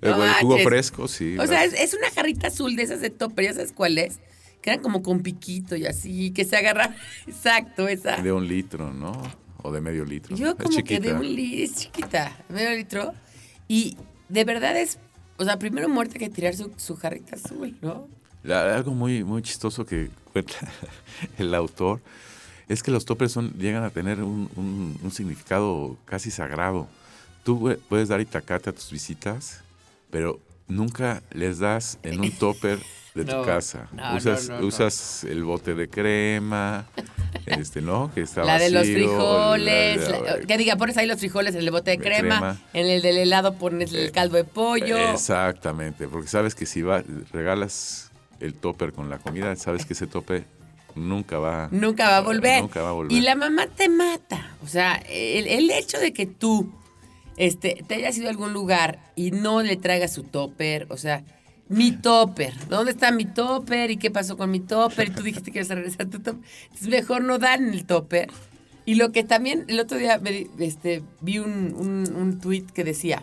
el 0.03 0.33
jugo 0.41 0.59
fresco, 0.59 1.09
sí. 1.09 1.39
O 1.39 1.47
sea, 1.47 1.65
es, 1.65 1.75
es 1.75 1.95
una 1.95 2.11
jarrita 2.11 2.49
azul 2.49 2.75
de 2.75 2.83
esas 2.83 3.01
de 3.01 3.11
topper, 3.11 3.45
¿ya 3.45 3.55
sabes 3.55 3.73
cuál 3.73 3.99
es? 3.99 4.19
Que 4.61 4.71
eran 4.71 4.83
como 4.83 5.03
con 5.03 5.23
piquito 5.23 5.77
y 5.77 5.87
así, 5.87 6.33
que 6.33 6.45
se 6.45 6.57
agarra. 6.57 6.95
Exacto, 7.27 7.87
esa. 7.89 8.17
de 8.17 8.33
un 8.33 8.49
litro, 8.49 8.93
¿no? 8.93 9.13
O 9.63 9.73
de 9.73 9.81
medio 9.81 10.05
litro. 10.05 10.37
Yo 10.37 10.49
Es 10.51 10.55
como 10.55 10.83
que 10.85 11.01
de 11.01 11.13
un 11.13 11.35
litro, 11.35 11.65
es 11.65 11.75
chiquita, 11.77 12.37
medio 12.49 12.71
litro. 12.77 13.13
Y 13.69 13.97
de 14.29 14.45
verdad 14.45 14.77
es, 14.77 14.99
o 15.39 15.45
sea, 15.45 15.59
primero 15.59 15.89
muerte 15.89 16.19
que 16.19 16.29
tirar 16.29 16.55
su, 16.57 16.73
su 16.77 16.97
jarrita 16.97 17.37
azul, 17.37 17.77
¿no? 17.81 18.09
La- 18.43 18.75
algo 18.75 18.93
muy, 18.93 19.23
muy 19.25 19.41
chistoso 19.43 19.87
que 19.87 20.11
cuenta 20.33 20.55
el 21.39 21.55
autor 21.55 22.01
es 22.69 22.83
que 22.83 22.91
los 22.91 23.05
toppers 23.05 23.33
son, 23.33 23.53
llegan 23.59 23.85
a 23.85 23.91
tener 23.91 24.23
un, 24.23 24.51
un- 24.57 24.99
un 25.03 25.11
significado 25.11 25.97
casi 26.07 26.31
sagrado. 26.31 26.89
Tú 27.45 27.77
puedes 27.89 28.09
dar 28.09 28.21
itacate 28.21 28.71
a 28.71 28.73
tus 28.73 28.91
visitas, 28.91 29.61
pero 30.11 30.41
nunca 30.69 31.23
les 31.33 31.59
das 31.59 31.99
en 32.03 32.21
un 32.21 32.31
topper 32.39 32.79
de 33.15 33.25
tu 33.25 33.43
casa. 33.43 33.89
no, 33.93 34.17
usas, 34.17 34.49
no, 34.49 34.61
usas 34.67 35.25
el 35.25 35.45
bote 35.45 35.75
de 35.75 35.89
crema, 35.89 36.87
este, 37.47 37.83
¿no? 37.83 38.11
Que 38.15 38.23
está 38.23 38.45
La 38.45 38.59
de 38.59 38.71
los 38.71 38.83
vacío, 38.83 38.95
frijoles, 38.95 40.09
la- 40.11 40.21
la- 40.21 40.41
que 40.41 40.57
diga, 40.59 40.77
pones 40.77 40.97
ahí 40.97 41.07
los 41.07 41.19
frijoles 41.19 41.55
en 41.55 41.61
el 41.63 41.71
bote 41.71 41.91
de 41.93 41.97
De 41.99 42.03
crema, 42.03 42.39
crema. 42.39 42.61
en 42.73 42.87
el 42.87 43.03
del 43.03 43.19
helado 43.19 43.55
pones 43.55 43.93
el 43.93 44.07
Eh, 44.07 44.11
caldo 44.13 44.37
de 44.37 44.45
pollo. 44.45 44.97
Exactamente, 45.13 46.09
porque 46.09 46.29
sabes 46.29 46.55
que 46.55 46.67
si 46.67 46.83
va, 46.83 47.03
regalas 47.33 48.11
el 48.41 48.55
topper 48.55 48.93
con 48.93 49.11
la 49.11 49.19
comida, 49.19 49.55
sabes 49.57 49.85
que 49.87 49.93
ese 49.93 50.07
tope 50.07 50.45
nunca 50.95 51.39
va, 51.39 51.69
Nunca 51.71 52.09
va 52.09 52.17
a 52.19 52.21
volver. 52.21 52.61
Nunca 52.63 52.83
va 52.83 52.91
a 52.91 52.93
volver. 52.93 53.13
Y 53.17 53.21
la 53.21 53.35
mamá 53.35 53.67
te 53.67 53.89
mata. 53.89 54.51
O 54.65 54.69
sea, 54.69 54.95
el, 55.09 55.47
el 55.47 55.71
hecho 55.71 55.99
de 55.99 56.13
que 56.13 56.27
tú 56.27 56.73
este, 57.37 57.83
te 57.87 57.95
hayas 57.95 58.17
ido 58.19 58.27
a 58.27 58.31
algún 58.31 58.53
lugar 58.53 58.99
y 59.17 59.31
no 59.31 59.63
le 59.63 59.77
traigas 59.77 60.13
su 60.13 60.23
topper, 60.23 60.87
o 60.91 60.97
sea, 60.99 61.25
mi 61.73 61.91
topper, 61.93 62.53
¿dónde 62.69 62.93
está 62.93 63.11
mi 63.11 63.25
topper? 63.25 63.91
¿Y 63.91 63.97
qué 63.97 64.11
pasó 64.11 64.37
con 64.37 64.51
mi 64.51 64.61
topper? 64.61 65.09
Y 65.09 65.13
tú 65.13 65.23
dijiste 65.23 65.51
que 65.51 65.61
ibas 65.61 65.71
a 65.71 65.75
regresar 65.75 66.07
tu 66.07 66.19
topper. 66.21 66.43
Entonces 66.65 66.89
mejor 66.89 67.25
no 67.25 67.39
dan 67.39 67.73
el 67.73 67.87
topper. 67.87 68.31
Y 68.85 68.97
lo 68.97 69.11
que 69.13 69.25
también, 69.25 69.65
el 69.69 69.81
otro 69.81 69.97
día 69.97 70.19
me 70.19 70.49
este, 70.59 71.03
vi 71.21 71.39
un, 71.39 71.75
un, 71.75 72.15
un 72.15 72.41
tuit 72.41 72.71
que 72.71 72.85
decía, 72.85 73.23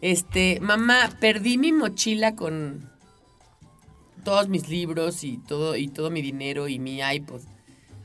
este, 0.00 0.58
mamá, 0.60 1.10
perdí 1.20 1.58
mi 1.58 1.72
mochila 1.72 2.34
con 2.34 2.90
todos 4.24 4.48
mis 4.48 4.68
libros 4.68 5.22
y 5.22 5.38
todo, 5.38 5.76
y 5.76 5.88
todo 5.88 6.10
mi 6.10 6.22
dinero 6.22 6.66
y 6.66 6.78
mi 6.80 7.00
iPod. 7.00 7.42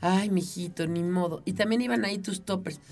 Ay, 0.00 0.30
mijito, 0.30 0.86
ni 0.86 1.02
modo. 1.02 1.42
Y 1.44 1.54
también 1.54 1.82
iban 1.82 2.04
ahí 2.04 2.18
tus 2.18 2.44
toppers. 2.44 2.78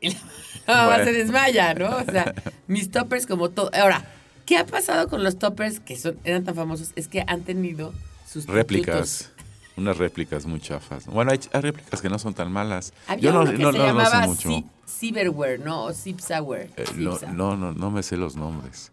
Y 0.00 0.10
la 0.10 0.20
mamá 0.66 0.86
Bueno. 0.86 1.04
se 1.04 1.12
desmaya, 1.14 1.72
¿no? 1.72 1.96
O 1.96 2.04
sea, 2.04 2.34
mis 2.66 2.90
toppers 2.90 3.26
como 3.26 3.48
todo. 3.50 3.70
Ahora, 3.72 4.04
¿qué 4.46 4.58
ha 4.58 4.66
pasado 4.66 5.08
con 5.08 5.22
los 5.24 5.38
toppers 5.38 5.80
que 5.80 5.96
son, 5.96 6.18
eran 6.24 6.44
tan 6.44 6.54
famosos? 6.54 6.92
Es 6.96 7.08
que 7.08 7.24
han 7.26 7.42
tenido 7.42 7.92
sus 8.26 8.46
réplicas, 8.46 9.30
unas 9.76 9.96
réplicas 9.98 10.46
muy 10.46 10.60
chafas. 10.60 11.06
Bueno, 11.06 11.30
hay, 11.32 11.40
hay 11.52 11.60
réplicas 11.60 12.00
que 12.00 12.08
no 12.08 12.18
son 12.18 12.34
tan 12.34 12.50
malas. 12.52 12.92
Había 13.06 13.24
Yo 13.24 13.32
no, 13.32 13.40
uno 13.42 13.50
que 13.52 13.58
no, 13.58 13.72
se 13.72 13.78
no- 13.78 13.92
no 13.92 14.10
sé 14.10 14.16
mucho. 14.26 14.64
Cyberware, 14.88 15.60
¿no? 15.60 15.84
O 15.84 15.92
Zipsaware. 15.92 16.70
Eh, 16.76 16.84
no, 16.96 17.18
no, 17.32 17.56
no, 17.56 17.72
no 17.72 17.90
me 17.90 18.02
sé 18.02 18.16
los 18.16 18.36
nombres. 18.36 18.92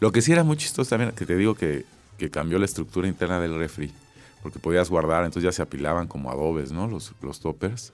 Lo 0.00 0.12
que 0.12 0.20
sí 0.22 0.32
era 0.32 0.44
muy 0.44 0.56
chistoso 0.56 0.90
también, 0.90 1.12
que 1.12 1.24
te 1.26 1.36
digo 1.36 1.54
que, 1.54 1.84
que 2.18 2.30
cambió 2.30 2.58
la 2.58 2.66
estructura 2.66 3.08
interna 3.08 3.40
del 3.40 3.56
refri, 3.58 3.92
porque 4.42 4.58
podías 4.58 4.90
guardar, 4.90 5.24
entonces 5.24 5.44
ya 5.44 5.52
se 5.52 5.62
apilaban 5.62 6.06
como 6.06 6.30
adobes, 6.30 6.70
¿no? 6.70 6.86
Los, 6.86 7.12
los 7.22 7.40
toppers. 7.40 7.92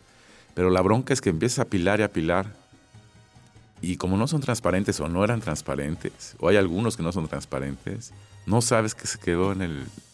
Pero 0.54 0.68
la 0.68 0.80
bronca 0.82 1.14
es 1.14 1.20
que 1.20 1.30
empiezas 1.30 1.60
a 1.60 1.62
apilar 1.62 2.00
y 2.00 2.02
apilar. 2.02 2.54
Y 3.82 3.96
como 3.96 4.16
no 4.16 4.26
son 4.28 4.40
transparentes 4.40 4.98
o 5.00 5.08
no 5.08 5.24
eran 5.24 5.40
transparentes, 5.40 6.36
o 6.38 6.48
hay 6.48 6.56
algunos 6.56 6.96
que 6.96 7.02
no 7.02 7.12
son 7.12 7.26
transparentes, 7.28 8.12
no 8.46 8.62
sabes 8.62 8.94
qué 8.94 9.06
se 9.06 9.18
quedó 9.18 9.52
en 9.52 9.60
el, 9.62 9.70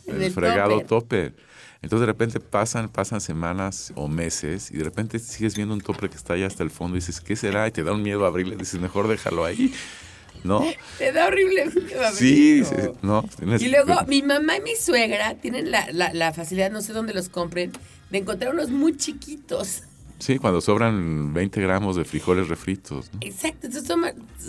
En 0.06 0.14
en 0.14 0.16
el 0.16 0.22
el 0.24 0.32
fregado 0.32 0.80
topper. 0.80 1.34
Entonces 1.80 2.00
de 2.00 2.06
repente 2.06 2.40
pasan, 2.40 2.88
pasan 2.88 3.20
semanas 3.20 3.92
o 3.94 4.08
meses 4.08 4.70
y 4.72 4.78
de 4.78 4.84
repente 4.84 5.18
sigues 5.20 5.54
viendo 5.54 5.74
un 5.74 5.80
topper 5.80 6.10
que 6.10 6.16
está 6.16 6.32
allá 6.34 6.46
hasta 6.48 6.62
el 6.64 6.70
fondo 6.70 6.96
y 6.96 7.00
dices, 7.00 7.20
¿qué 7.20 7.36
será? 7.36 7.68
Y 7.68 7.70
te 7.70 7.84
da 7.84 7.92
un 7.92 8.02
miedo 8.02 8.26
abrirle, 8.26 8.56
dices, 8.56 8.80
mejor 8.80 9.06
déjalo 9.06 9.44
ahí. 9.44 9.72
¿No? 10.44 10.64
Te 10.98 11.10
da 11.12 11.26
horrible 11.26 11.66
miedo 11.66 12.00
Sí, 12.14 12.62
no. 13.02 13.22
tienes- 13.38 13.60
Y 13.60 13.68
luego 13.68 13.94
mi 14.06 14.22
mamá 14.22 14.56
y 14.56 14.60
mi 14.60 14.76
suegra 14.76 15.34
tienen 15.34 15.70
la, 15.72 15.88
la, 15.92 16.12
la 16.14 16.32
facilidad, 16.32 16.70
no 16.70 16.80
sé 16.80 16.92
dónde 16.92 17.12
los 17.12 17.28
compren, 17.28 17.72
de 18.10 18.18
encontrar 18.18 18.54
unos 18.54 18.70
muy 18.70 18.96
chiquitos. 18.96 19.82
Sí, 20.18 20.38
cuando 20.38 20.60
sobran 20.60 21.32
20 21.32 21.60
gramos 21.60 21.96
de 21.96 22.04
frijoles 22.04 22.48
refritos. 22.48 23.10
¿no? 23.12 23.20
Exacto, 23.22 23.66
entonces 23.68 23.88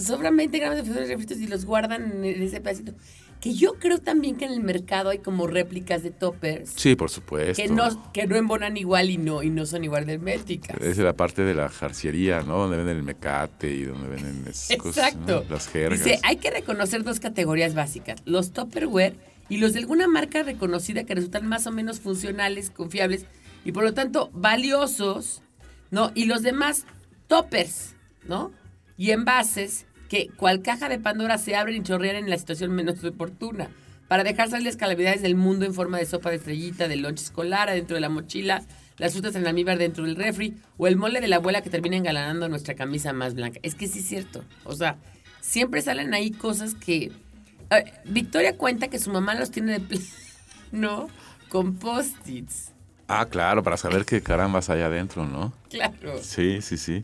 sobran 0.06 0.36
20 0.36 0.58
gramos 0.60 0.78
de 0.78 0.84
frijoles 0.84 1.10
refritos 1.10 1.38
y 1.38 1.48
los 1.48 1.66
guardan 1.66 2.24
en 2.24 2.42
ese 2.42 2.60
pedacito. 2.62 2.94
Que 3.40 3.54
yo 3.54 3.76
creo 3.76 4.00
también 4.00 4.36
que 4.36 4.44
en 4.46 4.52
el 4.52 4.60
mercado 4.62 5.12
hay 5.12 5.20
como 5.20 5.48
réplicas 5.48 6.04
de 6.04 6.12
toppers 6.12 6.72
Sí, 6.76 6.96
por 6.96 7.10
supuesto. 7.10 7.62
que 7.64 7.70
no, 7.70 8.12
que 8.12 8.28
no 8.28 8.36
embonan 8.36 8.76
igual 8.76 9.10
y 9.10 9.18
no, 9.18 9.44
y 9.44 9.50
no 9.50 9.66
son 9.66 9.86
igual 9.86 10.06
de 10.06 10.16
herméticas. 10.16 10.76
Es 10.82 10.98
la 10.98 11.14
parte 11.14 11.44
de 11.44 11.54
la 11.54 11.70
jarciería, 11.70 12.42
¿no? 12.42 12.58
Donde 12.58 12.76
venden 12.76 12.98
el 12.98 13.04
mecate 13.04 13.72
y 13.72 13.84
donde 13.84 14.10
venden 14.10 14.46
esas 14.46 14.76
cosas, 14.78 15.14
Exacto. 15.14 15.46
¿no? 15.48 15.54
Las 15.56 15.70
jergas. 15.70 16.04
Dice, 16.04 16.20
hay 16.24 16.36
que 16.36 16.52
reconocer 16.52 17.04
dos 17.06 17.22
categorías 17.22 17.76
básicas, 17.76 18.22
los 18.26 18.52
Tupperware 18.52 19.16
y 19.48 19.58
los 19.60 19.72
de 19.72 19.80
alguna 19.80 20.08
marca 20.10 20.44
reconocida 20.44 21.06
que 21.06 21.16
resultan 21.16 21.48
más 21.48 21.66
o 21.66 21.72
menos 21.72 22.02
funcionales, 22.02 22.70
confiables 22.72 23.26
y 23.64 23.72
por 23.72 23.84
lo 23.86 23.94
tanto 23.94 24.30
valiosos, 24.34 25.42
¿no? 25.92 26.12
Y 26.16 26.26
los 26.26 26.42
demás 26.42 26.86
toppers, 27.28 27.96
¿no? 28.28 28.52
Y 28.98 29.12
envases 29.12 29.86
que 30.10 30.30
cual 30.36 30.62
caja 30.62 30.90
de 30.90 31.00
Pandora 31.00 31.38
se 31.38 31.56
abren 31.56 31.78
y 31.78 31.84
chorrean 31.84 32.16
en 32.16 32.30
la 32.30 32.38
situación 32.38 32.72
menos 32.72 33.04
oportuna 33.04 33.70
para 34.10 34.24
dejar 34.24 34.50
salir 34.50 34.66
las 34.66 34.76
calamidades 34.76 35.22
del 35.22 35.36
mundo 35.36 35.66
en 35.66 35.74
forma 35.74 36.00
de 36.00 36.06
sopa 36.06 36.32
de 36.32 36.38
estrellita, 36.38 36.88
de 36.88 36.96
lunch 36.96 37.22
escolar 37.22 37.70
adentro 37.70 37.94
de 37.94 38.02
la 38.02 38.10
mochila, 38.10 38.64
las 38.98 39.14
frutas 39.14 39.36
en 39.36 39.46
almíbar 39.46 39.78
dentro 39.78 40.04
del 40.04 40.16
refri 40.16 40.58
o 40.78 40.88
el 40.88 40.98
mole 40.98 41.22
de 41.22 41.28
la 41.28 41.38
abuela 41.38 41.62
que 41.62 41.70
termina 41.70 41.96
engalanando 41.96 42.50
nuestra 42.50 42.74
camisa 42.74 43.14
más 43.14 43.36
blanca. 43.36 43.60
Es 43.62 43.76
que 43.76 43.88
sí 43.88 44.00
es 44.00 44.08
cierto. 44.08 44.44
O 44.64 44.74
sea, 44.74 44.98
siempre 45.40 45.82
salen 45.82 46.14
ahí 46.14 46.32
cosas 46.32 46.74
que... 46.74 47.12
Ver, 47.70 48.02
Victoria 48.04 48.58
cuenta 48.58 48.88
que 48.88 48.98
su 48.98 49.12
mamá 49.12 49.36
los 49.36 49.52
tiene 49.52 49.80
de 49.80 50.00
plano 50.72 51.08
con 51.50 51.76
post-its. 51.76 52.72
Ah, 53.10 53.26
claro, 53.30 53.64
para 53.64 53.76
saber 53.76 54.06
qué 54.06 54.22
carambas 54.22 54.70
hay 54.70 54.82
adentro, 54.82 55.26
¿no? 55.26 55.52
Claro. 55.70 56.22
Sí, 56.22 56.62
sí, 56.62 56.78
sí. 56.78 57.04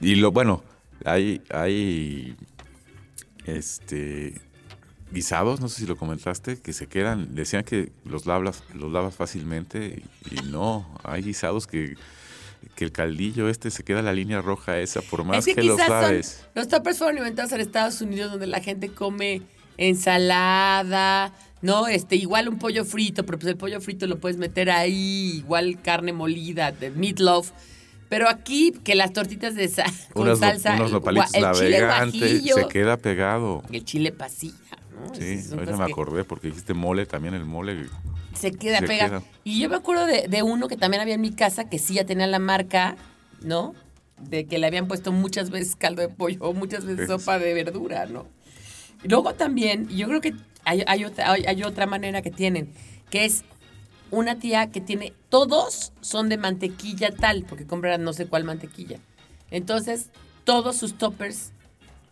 Y 0.00 0.16
lo 0.16 0.32
bueno, 0.32 0.62
hay, 1.04 1.40
hay 1.50 2.36
este 3.46 4.34
guisados, 5.12 5.60
no 5.60 5.68
sé 5.68 5.82
si 5.82 5.86
lo 5.86 5.96
comentaste, 5.96 6.58
que 6.60 6.72
se 6.72 6.88
quedan, 6.88 7.36
decían 7.36 7.62
que 7.62 7.92
los 8.04 8.26
lavas, 8.26 8.64
los 8.74 8.90
lavas 8.90 9.14
fácilmente 9.14 10.02
y, 10.30 10.34
y 10.34 10.50
no, 10.50 10.88
hay 11.04 11.22
guisados 11.22 11.68
que, 11.68 11.96
que 12.74 12.84
el 12.84 12.90
caldillo 12.90 13.48
este 13.48 13.70
se 13.70 13.84
queda 13.84 14.02
la 14.02 14.12
línea 14.12 14.42
roja 14.42 14.78
esa 14.80 15.02
por 15.02 15.22
más 15.22 15.38
es 15.38 15.44
que, 15.44 15.54
que, 15.54 15.62
los 15.62 15.80
quizás 15.80 16.26
son- 16.26 16.46
los 16.56 16.66
toppers 16.68 16.98
fueron 16.98 17.18
inventados 17.18 17.52
en 17.52 17.60
Estados 17.60 18.00
Unidos 18.00 18.32
donde 18.32 18.48
la 18.48 18.60
gente 18.60 18.88
come 18.88 19.42
ensalada, 19.76 21.32
¿no? 21.64 21.86
Este, 21.88 22.16
igual 22.16 22.46
un 22.48 22.58
pollo 22.58 22.84
frito, 22.84 23.24
pero 23.24 23.38
pues 23.38 23.50
el 23.50 23.56
pollo 23.56 23.80
frito 23.80 24.06
lo 24.06 24.18
puedes 24.18 24.36
meter 24.36 24.70
ahí, 24.70 25.36
igual 25.38 25.80
carne 25.80 26.12
molida, 26.12 26.72
de 26.72 26.90
meatloaf. 26.90 27.52
Pero 28.10 28.28
aquí, 28.28 28.72
que 28.84 28.94
las 28.94 29.14
tortitas 29.14 29.54
de 29.54 29.66
sa- 29.68 29.86
con 30.12 30.24
Unos, 30.24 30.40
salsa, 30.40 30.74
unos 30.74 30.88
el 30.88 30.92
nopalitos 30.92 31.32
gua- 31.32 31.50
el 31.52 31.58
chile 31.58 31.86
guajillo, 31.86 32.54
se 32.56 32.68
queda 32.68 32.96
pegado. 32.98 33.62
el 33.72 33.82
chile 33.82 34.12
pasilla, 34.12 34.76
¿no? 35.08 35.14
Sí, 35.14 35.22
Esas 35.24 35.52
ahorita 35.54 35.76
me 35.78 35.84
acordé 35.84 36.22
porque 36.24 36.48
dijiste 36.48 36.74
mole, 36.74 37.06
también 37.06 37.32
el 37.32 37.46
mole. 37.46 37.86
se 38.38 38.52
queda 38.52 38.80
Se 38.80 38.86
pegado. 38.86 39.20
queda. 39.22 39.30
Y 39.42 39.58
yo 39.58 39.70
me 39.70 39.76
acuerdo 39.76 40.04
de, 40.06 40.28
de 40.28 40.42
uno 40.42 40.68
que 40.68 40.76
también 40.76 41.00
había 41.00 41.14
en 41.14 41.22
mi 41.22 41.32
casa, 41.32 41.70
que 41.70 41.78
sí 41.78 41.94
ya 41.94 42.04
tenía 42.04 42.26
la 42.26 42.38
marca, 42.38 42.96
¿no? 43.42 43.74
De 44.20 44.44
que 44.44 44.58
le 44.58 44.66
habían 44.66 44.86
puesto 44.86 45.12
muchas 45.12 45.48
veces 45.48 45.74
caldo 45.76 46.02
de 46.02 46.08
pollo 46.10 46.36
o 46.40 46.52
muchas 46.52 46.84
veces 46.84 47.06
sopa 47.08 47.38
de 47.38 47.54
verdura, 47.54 48.04
¿no? 48.04 48.26
Luego 49.02 49.32
también, 49.34 49.88
yo 49.88 50.06
creo 50.08 50.20
que 50.20 50.34
hay, 50.64 50.82
hay 50.86 51.04
otra, 51.04 51.32
hay, 51.32 51.44
hay 51.46 51.62
otra 51.62 51.86
manera 51.86 52.22
que 52.22 52.30
tienen, 52.30 52.72
que 53.10 53.24
es 53.24 53.44
una 54.10 54.38
tía 54.38 54.70
que 54.70 54.80
tiene, 54.80 55.12
todos 55.28 55.92
son 56.00 56.28
de 56.28 56.36
mantequilla 56.36 57.10
tal, 57.10 57.44
porque 57.44 57.66
compran 57.66 58.02
no 58.02 58.12
sé 58.12 58.26
cuál 58.26 58.44
mantequilla. 58.44 58.98
Entonces, 59.50 60.10
todos 60.44 60.76
sus 60.76 60.96
toppers 60.98 61.52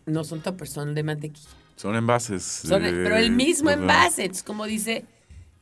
no 0.05 0.23
son 0.23 0.41
toppers, 0.41 0.71
son 0.71 0.95
de 0.95 1.03
mantequilla. 1.03 1.49
Son 1.75 1.95
envases. 1.95 2.43
Son- 2.43 2.81
pero 2.81 3.17
el 3.17 3.31
mismo 3.31 3.69
ajá. 3.69 3.79
envase. 3.79 4.23
Entonces, 4.23 4.43
como 4.43 4.65
dice, 4.65 5.05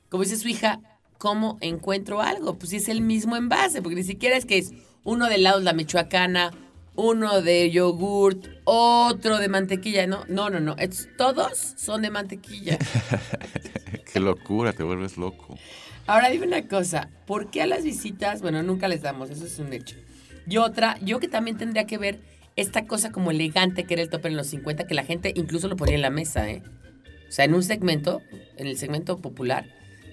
como 0.10 0.24
dice 0.24 0.38
su 0.38 0.48
hija, 0.48 0.80
¿cómo 1.18 1.58
encuentro 1.62 2.22
algo? 2.22 2.56
Pues 2.56 2.74
es 2.74 2.90
el 2.90 3.02
mismo 3.02 3.36
envase, 3.36 3.82
porque 3.82 3.96
ni 3.96 4.04
siquiera 4.04 4.36
es 4.36 4.46
que 4.46 4.58
es 4.58 4.74
uno 5.04 5.28
de 5.28 5.38
lados 5.38 5.64
la 5.64 5.74
michoacana, 5.74 6.52
uno 6.96 7.42
de 7.42 7.72
yogurt, 7.72 8.48
otro 8.64 9.38
de 9.38 9.48
mantequilla. 9.48 10.08
No, 10.08 10.26
no, 10.28 10.50
no, 10.50 10.60
no. 10.60 10.76
Es- 10.78 11.10
todos 11.18 11.74
son 11.78 12.02
de 12.02 12.10
mantequilla. 12.12 12.78
Qué 14.14 14.20
locura, 14.20 14.74
te 14.74 14.84
vuelves 14.84 15.18
loco. 15.18 15.58
Ahora 16.08 16.30
dime 16.30 16.48
una 16.48 16.68
cosa, 16.68 17.10
¿por 17.26 17.50
qué 17.52 17.62
a 17.62 17.68
las 17.68 17.84
visitas, 17.84 18.42
bueno, 18.42 18.64
nunca 18.64 18.88
les 18.88 19.02
damos, 19.02 19.30
eso 19.30 19.46
es 19.46 19.60
un 19.60 19.72
hecho? 19.72 19.96
Y 20.48 20.58
otra, 20.58 20.98
yo 21.02 21.20
que 21.20 21.28
también 21.28 21.58
tendría 21.58 21.86
que 21.86 21.98
ver 21.98 22.20
esta 22.56 22.86
cosa 22.86 23.12
como 23.12 23.32
elegante 23.32 23.86
que 23.86 23.94
era 23.94 24.04
el 24.04 24.10
topper 24.10 24.32
en 24.32 24.38
los 24.38 24.48
50, 24.48 24.88
que 24.88 24.96
la 24.96 25.04
gente 25.06 25.32
incluso 25.36 25.68
lo 25.68 25.78
ponía 25.78 25.96
en 25.96 26.02
la 26.02 26.10
mesa, 26.10 26.50
¿eh? 26.50 26.64
O 27.30 27.32
sea, 27.32 27.46
en 27.46 27.54
un 27.54 27.64
segmento, 27.64 28.22
en 28.58 28.68
el 28.68 28.78
segmento 28.78 29.20
popular, 29.20 29.66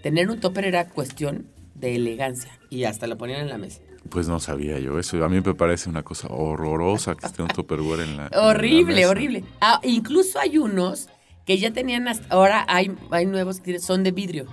tener 0.03 0.31
un 0.31 0.39
topper 0.39 0.67
era 0.67 0.89
cuestión 0.89 1.49
de 1.75 1.97
elegancia 1.97 2.51
y 2.71 2.85
hasta 2.85 3.07
lo 3.09 3.17
ponían 3.19 3.41
en 3.41 3.49
la 3.49 3.59
mesa. 3.59 3.81
Pues 4.09 4.29
no 4.29 4.41
sabía 4.41 4.79
yo 4.79 4.99
eso. 4.99 5.23
A 5.25 5.29
mí 5.29 5.41
me 5.41 5.55
parece 5.55 5.91
una 5.91 6.03
cosa 6.03 6.29
horrorosa 6.29 7.15
que 7.15 7.27
esté 7.27 7.43
un 7.43 7.49
Tupperware 7.49 8.01
en 8.01 8.17
la. 8.17 8.27
en 8.27 8.31
la 8.31 8.43
Horrible, 8.43 9.07
horrible. 9.07 9.45
Ah, 9.61 9.81
incluso 9.83 10.39
hay 10.39 10.59
unos 10.59 11.09
que 11.45 11.59
ya 11.59 11.73
tenían 11.73 12.09
hasta, 12.09 12.27
ahora 12.35 12.65
hay, 12.69 12.95
hay 13.11 13.27
nuevos 13.27 13.61
que 13.61 13.79
son 13.79 14.03
de 14.05 14.13
vidrio. 14.13 14.47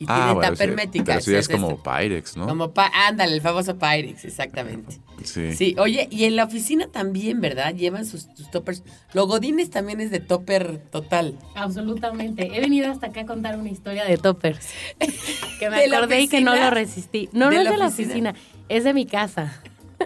Y 0.00 0.06
Ah, 0.08 0.14
tienen 0.16 0.34
bueno, 0.34 0.50
tapa 0.52 0.64
hermética. 0.64 1.18
Pero 1.22 1.38
es 1.38 1.46
como 1.48 1.82
Pyrex, 1.82 2.34
¿no? 2.36 2.48
Como 2.48 2.72
pa- 2.72 2.90
ándale, 3.06 3.34
el 3.34 3.42
famoso 3.42 3.78
Pyrex, 3.78 4.24
exactamente. 4.24 4.98
Sí. 5.22 5.52
Sí, 5.54 5.76
oye, 5.78 6.08
y 6.10 6.24
en 6.24 6.36
la 6.36 6.44
oficina 6.44 6.86
también, 6.88 7.42
¿verdad? 7.42 7.74
Llevan 7.74 8.06
sus, 8.06 8.26
sus 8.34 8.50
toppers. 8.50 8.82
Los 9.12 9.26
godines 9.26 9.68
también 9.68 10.00
es 10.00 10.10
de 10.10 10.18
topper 10.18 10.78
total. 10.90 11.36
Absolutamente. 11.54 12.50
He 12.56 12.60
venido 12.60 12.90
hasta 12.90 13.08
acá 13.08 13.20
a 13.20 13.26
contar 13.26 13.58
una 13.58 13.68
historia 13.68 14.04
de 14.06 14.16
toppers. 14.16 14.70
Que 15.58 15.68
me 15.68 15.80
¿De 15.82 15.88
la 15.88 15.98
acordé 15.98 16.22
y 16.22 16.28
que 16.28 16.40
no 16.40 16.56
lo 16.56 16.70
resistí. 16.70 17.28
No, 17.34 17.50
¿De 17.50 17.56
no 17.56 17.60
es 17.60 17.64
la 17.66 17.70
de 17.72 17.76
la 17.76 17.86
oficina? 17.88 18.30
oficina, 18.30 18.34
es 18.70 18.84
de 18.84 18.94
mi 18.94 19.04
casa. 19.04 19.60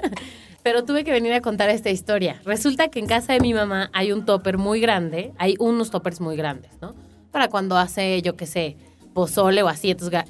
Pero 0.64 0.85
tuve 0.85 1.04
que 1.04 1.12
venir 1.12 1.33
a 1.35 1.40
contar 1.40 1.68
esta 1.70 1.90
historia. 1.90 2.40
Resulta 2.44 2.88
que 2.88 2.98
en 2.98 3.07
casa 3.07 3.33
de 3.35 3.38
mi 3.40 3.54
mamá 3.54 3.90
hay 3.92 4.11
un 4.11 4.24
topper 4.24 4.59
muy 4.59 4.80
grande, 4.80 5.33
hay 5.38 5.54
unos 5.61 5.90
toppers 5.92 6.20
muy 6.20 6.37
grandes, 6.37 6.72
¿no? 6.80 6.94
Para 7.30 7.48
cuando 7.48 7.76
hace, 7.76 8.20
yo 8.22 8.35
qué 8.37 8.46
sé, 8.46 8.76
pozole 9.14 9.62
o 9.62 9.68
así, 9.68 9.92
entonces 9.92 10.20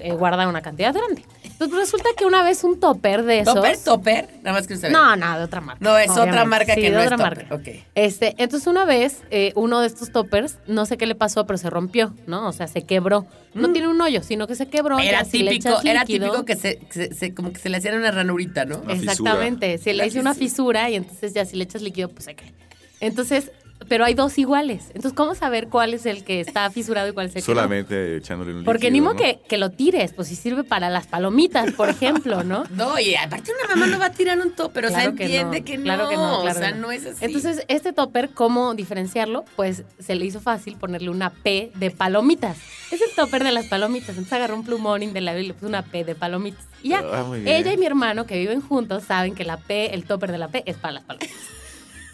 eh, 0.00 0.12
guarda 0.12 0.46
una 0.48 0.60
cantidad 0.60 0.92
grande. 0.92 1.22
Entonces 1.44 1.78
resulta 1.78 2.08
que 2.18 2.26
una 2.26 2.42
vez 2.42 2.64
un 2.64 2.80
topper 2.80 3.22
de 3.22 3.38
esos... 3.40 3.54
¿Topper? 3.54 3.78
¿Topper? 3.78 4.28
Nada 4.42 4.58
más 4.58 4.66
que 4.66 4.74
saber. 4.76 4.90
No, 4.90 5.14
no, 5.16 5.38
de 5.38 5.44
otra 5.44 5.60
marca. 5.60 5.78
No, 5.82 5.96
es 5.96 6.10
otra 6.10 6.44
marca 6.44 6.74
Sí, 6.74 6.80
que 6.80 6.90
de 6.90 6.96
no 6.96 7.00
es 7.00 7.06
otra 7.12 7.16
topper. 7.30 7.48
marca. 7.48 7.54
Ok. 7.54 7.68
Este, 7.94 8.34
entonces 8.38 8.66
una 8.66 8.84
vez, 8.84 9.22
eh, 9.30 9.52
uno 9.54 9.80
de 9.80 9.86
estos 9.86 10.10
toppers, 10.10 10.58
no 10.66 10.84
sé 10.84 10.96
qué 10.98 11.06
le 11.06 11.14
pasó, 11.14 11.46
pero 11.46 11.56
se 11.58 11.70
rompió, 11.70 12.12
¿no? 12.26 12.48
O 12.48 12.52
sea, 12.52 12.66
se 12.66 12.82
quebró. 12.82 13.24
No 13.54 13.70
tiene 13.72 13.86
un 13.86 14.00
hoyo, 14.00 14.20
sino 14.24 14.48
que 14.48 14.56
se 14.56 14.66
quebró. 14.66 14.96
Mm. 14.98 15.02
Era 15.02 15.22
ya 15.22 15.24
si 15.30 15.44
le 15.44 15.52
típico, 15.52 15.68
echas 15.70 15.84
era 15.84 16.02
líquido- 16.04 16.26
típico 16.26 16.44
que 16.44 16.56
se, 16.56 16.80
se- 16.90 17.14
se- 17.14 17.32
como 17.34 17.52
que 17.52 17.60
se 17.60 17.68
le 17.68 17.76
hacía 17.76 17.94
una 17.94 18.10
ranurita, 18.10 18.64
¿no? 18.64 18.78
Una 18.78 18.94
fisura. 18.96 19.12
Exactamente. 19.12 19.78
Se 19.78 19.94
le 19.94 20.04
hizo 20.08 20.18
una 20.18 20.34
fisura 20.34 20.90
y 20.90 20.96
entonces 20.96 21.34
ya 21.34 21.44
si 21.44 21.56
le 21.56 21.62
echas 21.62 21.80
líquido, 21.82 22.08
pues 22.08 22.24
se 22.24 22.34
cae. 22.34 22.52
Entonces, 23.00 23.52
pero 23.88 24.04
hay 24.04 24.14
dos 24.14 24.36
iguales. 24.38 24.84
Entonces, 24.88 25.12
¿cómo 25.12 25.34
saber 25.34 25.68
cuál 25.68 25.94
es 25.94 26.06
el 26.06 26.24
que 26.24 26.40
está 26.40 26.70
fisurado 26.70 27.08
y 27.08 27.12
cuál 27.12 27.26
es 27.26 27.36
el 27.36 27.42
que 27.42 27.48
no? 27.52 27.54
Solamente 27.54 28.16
echándole 28.16 28.54
un 28.54 28.64
Porque 28.64 28.90
líquido, 28.90 28.92
ni 28.92 29.00
modo 29.00 29.14
¿no? 29.14 29.18
que, 29.20 29.40
que 29.48 29.58
lo 29.58 29.70
tires, 29.70 30.12
pues 30.12 30.28
si 30.28 30.36
sirve 30.36 30.64
para 30.64 30.90
las 30.90 31.06
palomitas, 31.06 31.72
por 31.72 31.88
ejemplo, 31.88 32.42
¿no? 32.44 32.64
No, 32.70 32.98
y 32.98 33.14
aparte 33.14 33.52
una 33.64 33.74
mamá 33.74 33.86
no 33.86 33.98
va 33.98 34.06
a 34.06 34.12
tirar 34.12 34.38
un 34.40 34.52
topper, 34.52 34.86
o 34.86 34.88
sea, 34.88 34.98
Claro 35.00 35.14
que 35.16 35.24
entiende 35.24 35.60
no, 35.60 35.64
que 35.64 35.76
no, 35.78 35.84
claro 35.84 36.08
que 36.08 36.16
no, 36.16 36.40
claro 36.42 36.58
o 36.58 36.60
sea, 36.62 36.72
que 36.72 36.78
no. 36.78 36.90
es 36.92 37.06
así. 37.06 37.24
Entonces, 37.24 37.64
este 37.68 37.92
topper, 37.92 38.30
¿cómo 38.30 38.74
diferenciarlo? 38.74 39.44
Pues 39.56 39.84
se 39.98 40.14
le 40.14 40.24
hizo 40.24 40.40
fácil 40.40 40.76
ponerle 40.76 41.10
una 41.10 41.30
P 41.30 41.70
de 41.74 41.90
palomitas. 41.90 42.58
Es 42.90 43.00
el 43.00 43.10
topper 43.16 43.42
de 43.44 43.52
las 43.52 43.66
palomitas. 43.66 44.10
Entonces 44.10 44.32
agarró 44.32 44.54
un 44.56 44.64
plumón 44.64 45.02
indeleble 45.02 45.42
y 45.42 45.46
le 45.48 45.54
puso 45.54 45.66
una 45.66 45.82
P 45.82 46.04
de 46.04 46.14
palomitas. 46.14 46.64
Y 46.82 46.90
ya, 46.90 47.02
Ah, 47.12 47.24
muy 47.24 47.40
bien. 47.40 47.56
ella 47.56 47.72
y 47.72 47.76
mi 47.76 47.86
hermano 47.86 48.26
que 48.26 48.38
viven 48.38 48.60
juntos 48.60 49.04
saben 49.04 49.34
que 49.34 49.44
la 49.44 49.56
P, 49.56 49.94
el 49.94 50.04
topper 50.04 50.30
de 50.32 50.38
la 50.38 50.48
P 50.48 50.62
es 50.66 50.76
para 50.76 50.92
las 50.94 51.04
palomitas. 51.04 51.34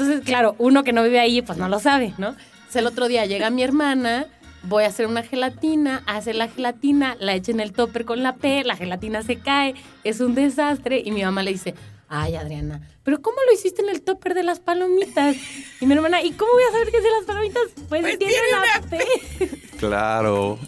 Entonces, 0.01 0.25
claro, 0.25 0.55
uno 0.59 0.83
que 0.83 0.95
no 0.95 1.03
vive 1.03 1.21
ahí, 1.21 1.43
pues 1.43 1.59
no 1.59 1.69
lo 1.69 1.79
sabe, 1.79 2.15
¿no? 2.17 2.29
Entonces, 2.29 2.77
el 2.77 2.87
otro 2.87 3.07
día 3.07 3.27
llega 3.27 3.51
mi 3.51 3.63
hermana, 3.63 4.27
voy 4.63 4.85
a 4.85 4.87
hacer 4.87 5.07
una 5.07 5.23
gelatina, 5.23 6.03
hace 6.07 6.33
la 6.33 6.49
gelatina, 6.49 7.17
la 7.21 7.35
echa 7.35 7.53
en 7.53 7.61
el 7.61 7.73
topper 7.73 8.07
con 8.07 8.23
la 8.23 8.37
P, 8.37 8.65
la 8.65 8.77
gelatina 8.77 9.23
se 9.23 9.37
cae, 9.37 9.75
es 10.03 10.21
un 10.21 10.35
desastre. 10.35 11.03
Y 11.05 11.11
mi 11.11 11.23
mamá 11.23 11.43
le 11.43 11.53
dice, 11.53 11.75
ay, 12.09 12.37
Adriana, 12.37 12.81
¿pero 13.03 13.21
cómo 13.21 13.37
lo 13.47 13.53
hiciste 13.53 13.83
en 13.83 13.91
el 13.91 14.01
topper 14.01 14.33
de 14.33 14.43
las 14.43 14.59
palomitas? 14.59 15.37
Y 15.81 15.87
mi 15.87 15.93
hermana, 15.93 16.23
¿y 16.23 16.31
cómo 16.33 16.51
voy 16.53 16.63
a 16.63 16.73
saber 16.73 16.91
que 16.91 16.97
es 16.97 17.03
de 17.03 17.11
las 17.11 17.25
palomitas? 17.27 17.63
Pues, 17.91 18.01
Pues 18.01 18.19
tiene 18.19 18.33
tiene 18.33 18.49
una 18.49 18.79
una 18.79 18.89
P. 18.89 19.61
Claro. 19.79 20.59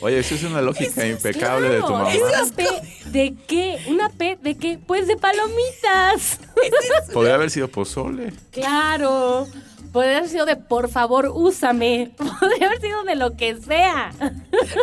Oye, 0.00 0.18
eso 0.18 0.34
es 0.34 0.42
una 0.44 0.62
lógica 0.62 1.06
impecable 1.06 1.68
de 1.68 1.80
tu 1.80 1.92
mamá. 1.92 2.12
¿es 2.12 2.22
una 2.22 2.54
P 2.54 2.66
de 3.10 3.34
qué? 3.46 3.78
¿Una 3.88 4.08
P 4.10 4.38
de 4.42 4.56
qué? 4.56 4.78
Pues 4.84 5.06
de 5.06 5.16
palomitas. 5.16 6.40
Podría 7.12 7.34
haber 7.34 7.50
sido 7.50 7.68
pozole. 7.68 8.32
Claro. 8.52 9.46
Podría 9.96 10.18
haber 10.18 10.28
sido 10.28 10.44
de 10.44 10.56
por 10.56 10.90
favor, 10.90 11.30
úsame. 11.32 12.12
Podría 12.18 12.66
haber 12.66 12.80
sido 12.82 13.02
de 13.04 13.16
lo 13.16 13.34
que 13.34 13.56
sea. 13.56 14.12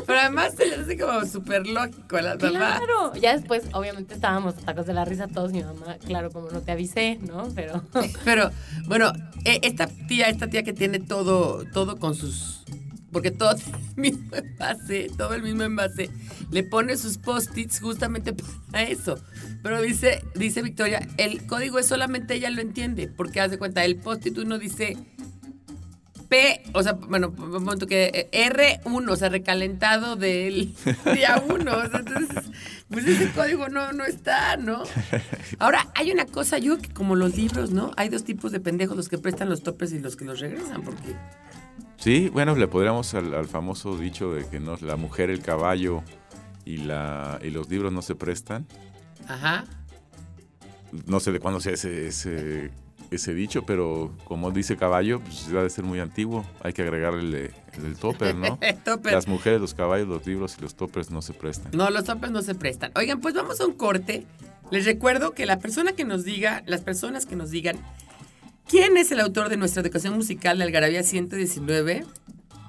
Pero 0.07 0.19
además 0.19 0.55
se 0.57 0.65
le 0.65 0.75
hace 0.75 0.97
como 0.97 1.23
súper 1.27 1.67
lógico 1.67 2.17
a 2.17 2.21
las 2.23 2.41
mamás. 2.41 2.79
Claro. 2.79 3.13
Ya 3.15 3.37
después, 3.37 3.63
obviamente, 3.73 4.15
estábamos 4.15 4.55
tacos 4.55 4.87
de 4.87 4.93
la 4.93 5.05
risa 5.05 5.27
todos. 5.27 5.51
Mi 5.51 5.61
mamá, 5.61 5.97
claro, 6.03 6.31
como 6.31 6.49
no 6.49 6.61
te 6.61 6.71
avisé, 6.71 7.19
¿no? 7.21 7.47
Pero. 7.53 7.83
Pero, 8.25 8.49
bueno, 8.87 9.13
eh, 9.45 9.59
esta 9.61 9.85
tía, 9.85 10.29
esta 10.29 10.47
tía 10.47 10.63
que 10.63 10.73
tiene 10.73 10.99
todo, 10.99 11.63
todo 11.71 11.97
con 11.97 12.15
sus. 12.15 12.63
Porque 13.13 13.31
todo 13.31 13.55
tiene 13.55 13.77
el 13.95 13.95
mismo 13.95 14.35
envase, 14.35 15.11
todo 15.15 15.33
el 15.33 15.43
mismo 15.43 15.63
envase, 15.63 16.09
le 16.51 16.63
pone 16.63 16.97
sus 16.97 17.17
post-its 17.17 17.79
justamente 17.79 18.33
para 18.33 18.83
eso. 18.83 19.17
Pero 19.61 19.81
dice, 19.81 20.25
dice 20.35 20.61
Victoria, 20.61 21.07
el 21.17 21.45
código 21.45 21.79
es 21.79 21.87
solamente 21.87 22.33
ella 22.33 22.49
lo 22.49 22.61
entiende, 22.61 23.07
porque 23.07 23.39
haz 23.39 23.51
de 23.51 23.57
cuenta, 23.57 23.85
el 23.85 23.95
post-it 23.95 24.37
uno 24.37 24.59
dice 24.59 24.97
P, 26.33 26.63
o 26.73 26.81
sea, 26.81 26.93
bueno, 26.93 27.31
que 27.87 28.29
eh, 28.31 28.81
R1, 28.83 29.11
o 29.11 29.15
sea, 29.15 29.29
recalentado 29.29 30.15
del 30.15 30.73
día 31.13 31.43
1. 31.47 31.71
O 31.71 31.89
sea, 31.89 31.99
entonces, 31.99 32.45
pues 32.89 33.05
ese 33.05 33.29
código 33.31 33.69
no, 33.69 33.91
no 33.93 34.03
está, 34.03 34.57
¿no? 34.57 34.81
Ahora, 35.59 35.89
hay 35.93 36.11
una 36.11 36.25
cosa, 36.25 36.57
yo 36.57 36.79
que 36.79 36.89
como 36.89 37.15
los 37.15 37.37
libros, 37.37 37.69
¿no? 37.69 37.91
Hay 37.97 38.09
dos 38.09 38.23
tipos 38.23 38.51
de 38.51 38.59
pendejos, 38.59 38.97
los 38.97 39.09
que 39.09 39.19
prestan 39.19 39.47
los 39.47 39.61
topes 39.61 39.93
y 39.93 39.99
los 39.99 40.15
que 40.15 40.25
los 40.25 40.39
regresan, 40.39 40.81
porque... 40.81 41.15
Sí, 41.97 42.29
bueno, 42.29 42.55
le 42.55 42.67
podríamos 42.67 43.13
al, 43.13 43.33
al 43.33 43.47
famoso 43.47 43.97
dicho 43.97 44.33
de 44.33 44.45
que 44.47 44.59
no, 44.59 44.77
la 44.81 44.95
mujer, 44.95 45.29
el 45.29 45.41
caballo 45.41 46.03
y, 46.65 46.77
la, 46.77 47.39
y 47.41 47.49
los 47.49 47.69
libros 47.69 47.93
no 47.93 48.01
se 48.01 48.15
prestan. 48.15 48.65
Ajá. 49.27 49.65
No 51.05 51.19
sé 51.19 51.31
de 51.31 51.39
cuándo 51.39 51.59
sea 51.59 51.73
ese, 51.73 52.07
ese, 52.07 52.71
ese 53.09 53.33
dicho, 53.33 53.63
pero 53.65 54.11
como 54.25 54.51
dice 54.51 54.77
caballo, 54.77 55.21
pues 55.21 55.47
debe 55.47 55.63
de 55.63 55.69
ser 55.69 55.85
muy 55.85 55.99
antiguo. 55.99 56.45
Hay 56.61 56.73
que 56.73 56.81
agregarle 56.81 57.19
el, 57.19 57.85
el 57.85 57.95
topper, 57.95 58.35
¿no? 58.35 58.59
Topper. 58.83 59.13
Las 59.13 59.27
mujeres, 59.27 59.61
los 59.61 59.73
caballos, 59.73 60.07
los 60.07 60.25
libros 60.27 60.55
y 60.57 60.61
los 60.61 60.75
toppers 60.75 61.09
no 61.09 61.21
se 61.21 61.33
prestan. 61.33 61.71
No, 61.73 61.89
los 61.89 62.03
topes 62.03 62.31
no 62.31 62.41
se 62.41 62.53
prestan. 62.53 62.91
Oigan, 62.95 63.21
pues 63.21 63.33
vamos 63.33 63.59
a 63.61 63.65
un 63.65 63.73
corte. 63.73 64.25
Les 64.71 64.85
recuerdo 64.85 65.33
que 65.33 65.45
la 65.45 65.59
persona 65.59 65.93
que 65.93 66.05
nos 66.05 66.23
diga, 66.23 66.63
las 66.65 66.81
personas 66.81 67.25
que 67.25 67.35
nos 67.35 67.49
digan 67.51 67.77
quién 68.67 68.97
es 68.97 69.11
el 69.11 69.19
autor 69.19 69.49
de 69.49 69.57
nuestra 69.57 69.81
educación 69.81 70.15
musical 70.15 70.57
de 70.57 70.63
Algarabía 70.63 71.03
119 71.03 72.05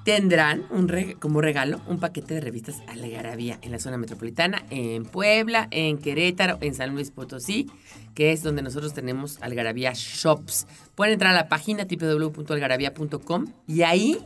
tendrán 0.05 0.65
un 0.69 0.87
como 1.19 1.41
regalo 1.41 1.81
un 1.87 1.99
paquete 1.99 2.35
de 2.35 2.41
revistas 2.41 2.81
Algarabía 2.87 3.57
en 3.63 3.71
la 3.71 3.79
zona 3.79 3.97
metropolitana, 3.97 4.63
en 4.69 5.03
Puebla, 5.03 5.67
en 5.71 5.97
Querétaro, 5.97 6.59
en 6.61 6.75
San 6.75 6.93
Luis 6.93 7.09
Potosí, 7.09 7.71
que 8.13 8.31
es 8.31 8.43
donde 8.43 8.61
nosotros 8.61 8.93
tenemos 8.93 9.39
Algarabía 9.41 9.93
Shops. 9.95 10.67
Pueden 10.93 11.13
entrar 11.13 11.31
a 11.31 11.35
la 11.35 11.49
página 11.49 11.87
www.algarabía.com 11.89 13.47
y 13.67 13.81
ahí 13.81 14.19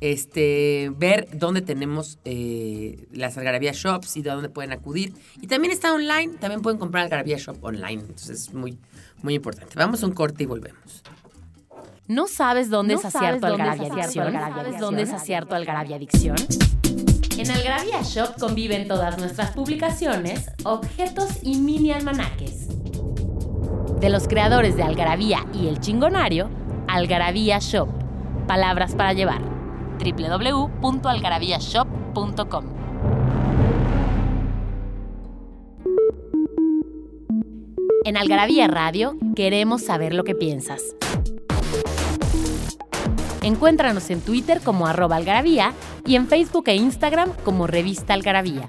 este, 0.00 0.92
ver 0.96 1.28
dónde 1.32 1.62
tenemos 1.62 2.18
eh, 2.24 3.06
las 3.12 3.36
Algarabía 3.38 3.72
Shops 3.72 4.16
y 4.16 4.22
de 4.22 4.30
dónde 4.30 4.48
pueden 4.48 4.72
acudir. 4.72 5.14
Y 5.40 5.46
también 5.46 5.72
está 5.72 5.92
online, 5.92 6.34
también 6.38 6.62
pueden 6.62 6.78
comprar 6.78 7.04
Algarabía 7.04 7.38
Shop 7.38 7.56
online. 7.62 8.02
Entonces 8.02 8.30
es 8.30 8.54
muy, 8.54 8.78
muy 9.22 9.34
importante. 9.34 9.72
Vamos 9.76 10.02
a 10.02 10.06
un 10.06 10.12
corte 10.12 10.42
y 10.42 10.46
volvemos. 10.46 11.02
¿No 12.08 12.28
sabes 12.28 12.70
dónde 12.70 12.94
¿No 12.94 13.00
tu 13.00 13.08
dónde 13.08 13.46
algarabia 13.46 13.92
adicción? 13.92 14.26
algarabia 14.26 14.62
¿Sabes 14.62 14.80
dónde 14.80 15.06
saciar 15.06 15.46
tu 15.46 15.54
algarabia 15.54 15.96
adicción? 15.96 16.36
En 17.36 17.50
Algarabía 17.50 18.00
Shop 18.02 18.38
conviven 18.38 18.88
todas 18.88 19.18
nuestras 19.18 19.50
publicaciones, 19.50 20.46
objetos 20.64 21.28
y 21.42 21.58
mini 21.58 21.92
almanaques. 21.92 22.68
De 24.00 24.08
los 24.08 24.26
creadores 24.26 24.76
de 24.76 24.82
Algarabía 24.82 25.44
y 25.52 25.68
El 25.68 25.80
Chingonario, 25.80 26.48
Algarabía 26.88 27.58
Shop. 27.58 27.88
Palabras 28.46 28.94
para 28.94 29.12
llevar. 29.12 29.55
www.algarabíashop.com 29.98 32.64
En 38.04 38.16
Algarabía 38.16 38.68
Radio 38.68 39.16
queremos 39.34 39.82
saber 39.82 40.14
lo 40.14 40.22
que 40.22 40.36
piensas. 40.36 40.94
Encuéntranos 43.42 44.08
en 44.10 44.20
Twitter 44.20 44.60
como 44.60 44.86
arroba 44.86 45.16
algarabía 45.16 45.72
y 46.06 46.14
en 46.14 46.28
Facebook 46.28 46.68
e 46.68 46.76
Instagram 46.76 47.32
como 47.44 47.66
revista 47.66 48.14
algarabía. 48.14 48.68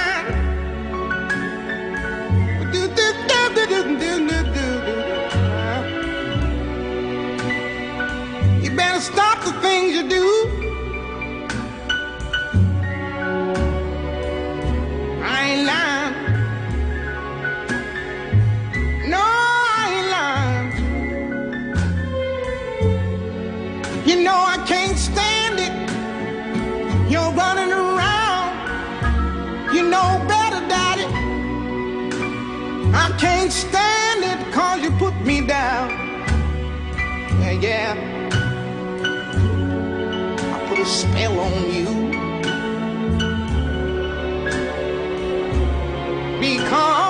Can't 33.21 33.51
stand 33.51 34.23
it 34.23 34.51
cause 34.51 34.81
you 34.81 34.89
put 34.97 35.13
me 35.21 35.45
down. 35.45 35.91
Yeah, 37.39 37.51
yeah. 37.67 37.93
I 40.55 40.57
put 40.67 40.79
a 40.79 40.85
spell 40.85 41.39
on 41.39 41.71
you. 41.71 41.89
Because 46.39 47.00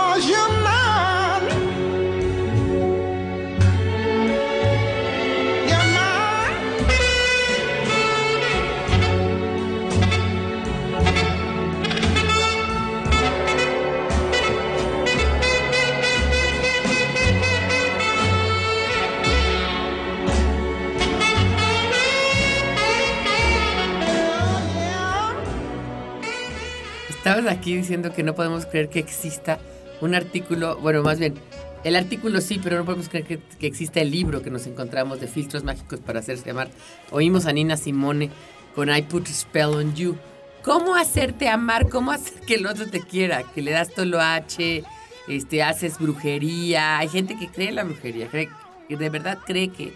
aquí 27.62 27.76
diciendo 27.78 28.12
que 28.12 28.24
no 28.24 28.34
podemos 28.34 28.66
creer 28.66 28.90
que 28.90 28.98
exista 29.00 29.60
un 30.02 30.16
artículo, 30.16 30.78
bueno, 30.78 31.04
más 31.04 31.20
bien, 31.20 31.36
el 31.84 31.96
artículo 31.96 32.42
sí, 32.42 32.60
pero 32.64 32.78
no 32.80 32.86
podemos 32.86 33.08
creer 33.08 33.26
que, 33.26 33.40
que 33.60 33.68
exista 33.68 34.02
el 34.02 34.10
libro 34.10 34.42
que 34.42 34.50
nos 34.50 34.66
encontramos 34.66 35.20
de 35.20 35.28
filtros 35.28 35.64
mágicos 35.64 36.00
para 36.00 36.20
hacerse 36.20 36.46
llamar. 36.48 36.70
Oímos 37.12 37.46
a 37.46 37.54
Nina 37.54 37.78
Simone 37.78 38.32
con 38.74 38.90
I 38.96 39.04
Put 39.04 39.28
a 39.28 39.32
Spell 39.32 39.68
on 39.76 39.94
You. 39.96 40.16
¿Cómo 40.64 40.96
hacerte 40.96 41.50
amar? 41.50 41.88
¿Cómo 41.90 42.12
hacer 42.12 42.40
que 42.42 42.56
el 42.56 42.66
otro 42.66 42.88
te 42.88 43.00
quiera? 43.02 43.44
Que 43.54 43.62
le 43.62 43.72
das 43.72 43.90
tolo 43.94 44.20
H, 44.20 44.84
este, 45.28 45.62
haces 45.64 46.00
brujería. 46.00 46.98
Hay 46.98 47.10
gente 47.10 47.38
que 47.38 47.48
cree 47.48 47.70
en 47.70 47.76
la 47.76 47.84
brujería, 47.84 48.28
cree, 48.28 48.50
que 48.88 48.98
de 48.98 49.10
verdad 49.12 49.38
cree 49.46 49.70
que, 49.70 49.90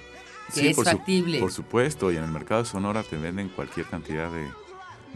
que 0.53 0.61
Sí, 0.61 0.67
es 0.67 0.75
por, 0.75 0.85
su- 0.85 0.91
factible. 0.97 1.39
por 1.39 1.51
supuesto, 1.51 2.11
y 2.11 2.17
en 2.17 2.23
el 2.23 2.31
mercado 2.31 2.61
de 2.63 2.69
Sonora 2.69 3.01
te 3.03 3.17
venden 3.17 3.49
cualquier 3.49 3.85
cantidad 3.87 4.29
de 4.31 4.47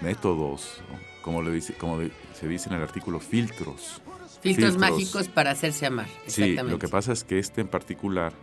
métodos, 0.01 0.81
¿no? 0.91 1.08
Como, 1.21 1.41
le 1.41 1.51
dice, 1.51 1.73
como 1.73 1.99
se 2.33 2.47
dice 2.47 2.69
en 2.69 2.75
el 2.75 2.81
artículo, 2.81 3.19
filtros. 3.19 4.01
filtros, 4.41 4.77
mágicos 4.77 5.27
para 5.27 5.51
hacerse 5.51 5.85
amar. 5.85 6.07
Sí, 6.27 6.43
Exactamente. 6.43 6.71
lo 6.71 6.79
que 6.79 6.87
pasa 6.87 7.11
es 7.11 7.23
que 7.23 7.39
este 7.39 7.61
en 7.61 7.67
particular, 7.67 8.33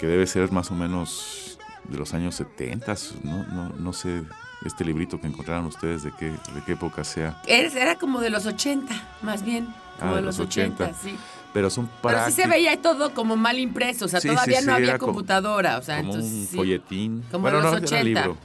que 0.00 0.06
debe 0.06 0.26
ser 0.26 0.50
más 0.52 0.70
o 0.70 0.74
menos 0.74 1.58
de 1.88 1.98
los 1.98 2.14
años 2.14 2.34
70, 2.34 2.94
no, 3.22 3.44
no, 3.46 3.68
no 3.70 3.92
sé 3.92 4.22
este 4.64 4.84
librito 4.84 5.20
que 5.20 5.26
encontraron 5.26 5.66
ustedes 5.66 6.02
de 6.02 6.12
qué, 6.18 6.30
de 6.30 6.62
qué 6.66 6.72
época 6.72 7.04
sea. 7.04 7.40
Era, 7.46 7.68
era 7.80 7.94
como 7.96 8.20
de 8.20 8.30
los 8.30 8.46
80, 8.46 9.18
más 9.22 9.44
bien. 9.44 9.66
Como 10.00 10.12
Ah, 10.14 10.16
de 10.16 10.22
los 10.22 10.40
80, 10.40 10.92
sí. 10.94 11.14
Pero 11.52 11.70
son 11.70 11.86
Pero 11.86 12.00
para 12.02 12.26
sí 12.26 12.32
se 12.32 12.48
veía 12.48 12.80
todo 12.82 13.14
como 13.14 13.36
mal 13.36 13.58
impreso, 13.60 14.06
o 14.06 14.08
sea, 14.08 14.20
Sí, 14.20 14.26
todavía 14.28 14.58
sí, 14.60 14.66
no 14.66 14.72
sí, 14.72 14.76
había 14.76 14.88
era 14.90 14.98
como- 14.98 15.12
computadora, 15.12 15.78
o 15.78 15.82
sea, 15.82 15.98
como 15.98 16.14
entonces 16.14 16.32
un 16.32 16.46
sí. 16.48 16.56
folletín. 16.56 17.22
Como 17.30 17.42
bueno, 17.42 17.58
los 17.60 17.64
no, 17.70 17.76
era 17.78 17.86
80. 17.86 18.02
libro. 18.04 18.36